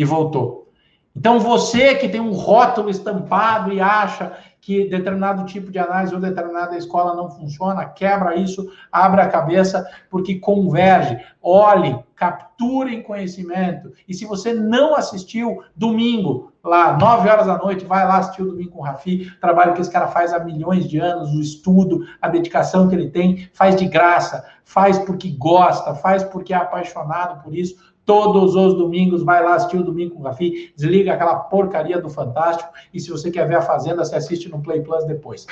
e 0.00 0.04
voltou. 0.04 0.72
Então, 1.14 1.38
você 1.38 1.94
que 1.94 2.08
tem 2.08 2.22
um 2.22 2.32
rótulo 2.32 2.88
estampado 2.88 3.70
e 3.70 3.82
acha 3.82 4.32
que 4.62 4.88
determinado 4.88 5.44
tipo 5.44 5.70
de 5.70 5.78
análise 5.78 6.14
ou 6.14 6.20
determinada 6.20 6.74
escola 6.76 7.14
não 7.14 7.30
funciona, 7.30 7.84
quebra 7.84 8.34
isso, 8.34 8.70
abre 8.90 9.20
a 9.20 9.28
cabeça, 9.28 9.86
porque 10.08 10.36
converge. 10.36 11.18
Olhe, 11.42 11.98
capturem 12.14 13.02
conhecimento. 13.02 13.92
E 14.08 14.14
se 14.14 14.24
você 14.24 14.54
não 14.54 14.94
assistiu, 14.94 15.62
domingo, 15.76 16.50
lá, 16.64 16.96
9 16.96 17.28
horas 17.28 17.46
da 17.46 17.58
noite, 17.58 17.84
vai 17.84 18.06
lá 18.06 18.18
assistir 18.18 18.40
o 18.40 18.46
Domingo 18.46 18.70
com 18.70 18.80
o 18.80 18.84
Rafi, 18.84 19.30
trabalho 19.38 19.74
que 19.74 19.82
esse 19.82 19.90
cara 19.90 20.08
faz 20.08 20.32
há 20.32 20.38
milhões 20.38 20.88
de 20.88 20.98
anos, 20.98 21.34
o 21.34 21.40
estudo, 21.40 22.06
a 22.22 22.28
dedicação 22.28 22.88
que 22.88 22.94
ele 22.94 23.10
tem, 23.10 23.50
faz 23.52 23.76
de 23.76 23.86
graça, 23.86 24.46
faz 24.64 24.98
porque 24.98 25.30
gosta, 25.30 25.94
faz 25.94 26.24
porque 26.24 26.54
é 26.54 26.56
apaixonado 26.56 27.42
por 27.42 27.54
isso 27.54 27.89
Todos 28.10 28.56
os 28.56 28.74
domingos, 28.74 29.22
vai 29.22 29.40
lá 29.40 29.54
assistir 29.54 29.76
o 29.76 29.84
Domingo 29.84 30.16
com 30.16 30.22
o 30.22 30.24
Rafi, 30.24 30.74
desliga 30.76 31.12
aquela 31.12 31.36
porcaria 31.36 32.00
do 32.00 32.10
Fantástico 32.10 32.68
e 32.92 32.98
se 32.98 33.08
você 33.08 33.30
quer 33.30 33.46
ver 33.46 33.54
a 33.54 33.62
Fazenda, 33.62 34.04
você 34.04 34.16
assiste 34.16 34.48
no 34.48 34.60
Play 34.60 34.80
Plus 34.80 35.04
depois. 35.04 35.46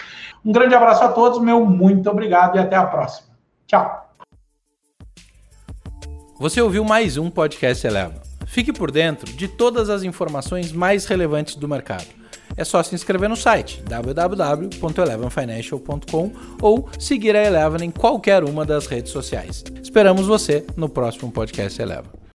Um 0.44 0.50
grande 0.50 0.74
abraço 0.74 1.04
a 1.04 1.12
todos, 1.12 1.40
meu 1.40 1.64
muito 1.64 2.10
obrigado 2.10 2.56
e 2.56 2.58
até 2.58 2.74
a 2.74 2.84
próxima. 2.84 3.28
Tchau. 3.64 4.12
Você 6.40 6.60
ouviu 6.60 6.82
mais 6.82 7.16
um 7.16 7.30
podcast 7.30 7.86
Eleva. 7.86 8.20
Fique 8.44 8.72
por 8.72 8.90
dentro 8.90 9.32
de 9.32 9.46
todas 9.46 9.88
as 9.88 10.02
informações 10.02 10.72
mais 10.72 11.06
relevantes 11.06 11.54
do 11.54 11.68
mercado. 11.68 12.08
É 12.56 12.64
só 12.64 12.82
se 12.82 12.92
inscrever 12.92 13.28
no 13.28 13.36
site 13.36 13.80
www.elevenfinancial.com 13.88 16.32
ou 16.60 16.88
seguir 16.98 17.36
a 17.36 17.44
Eleven 17.44 17.86
em 17.86 17.92
qualquer 17.92 18.42
uma 18.42 18.64
das 18.64 18.88
redes 18.88 19.12
sociais. 19.12 19.62
Esperamos 19.80 20.26
você 20.26 20.66
no 20.76 20.88
próximo 20.88 21.30
podcast 21.30 21.80
Eleva. 21.80 22.18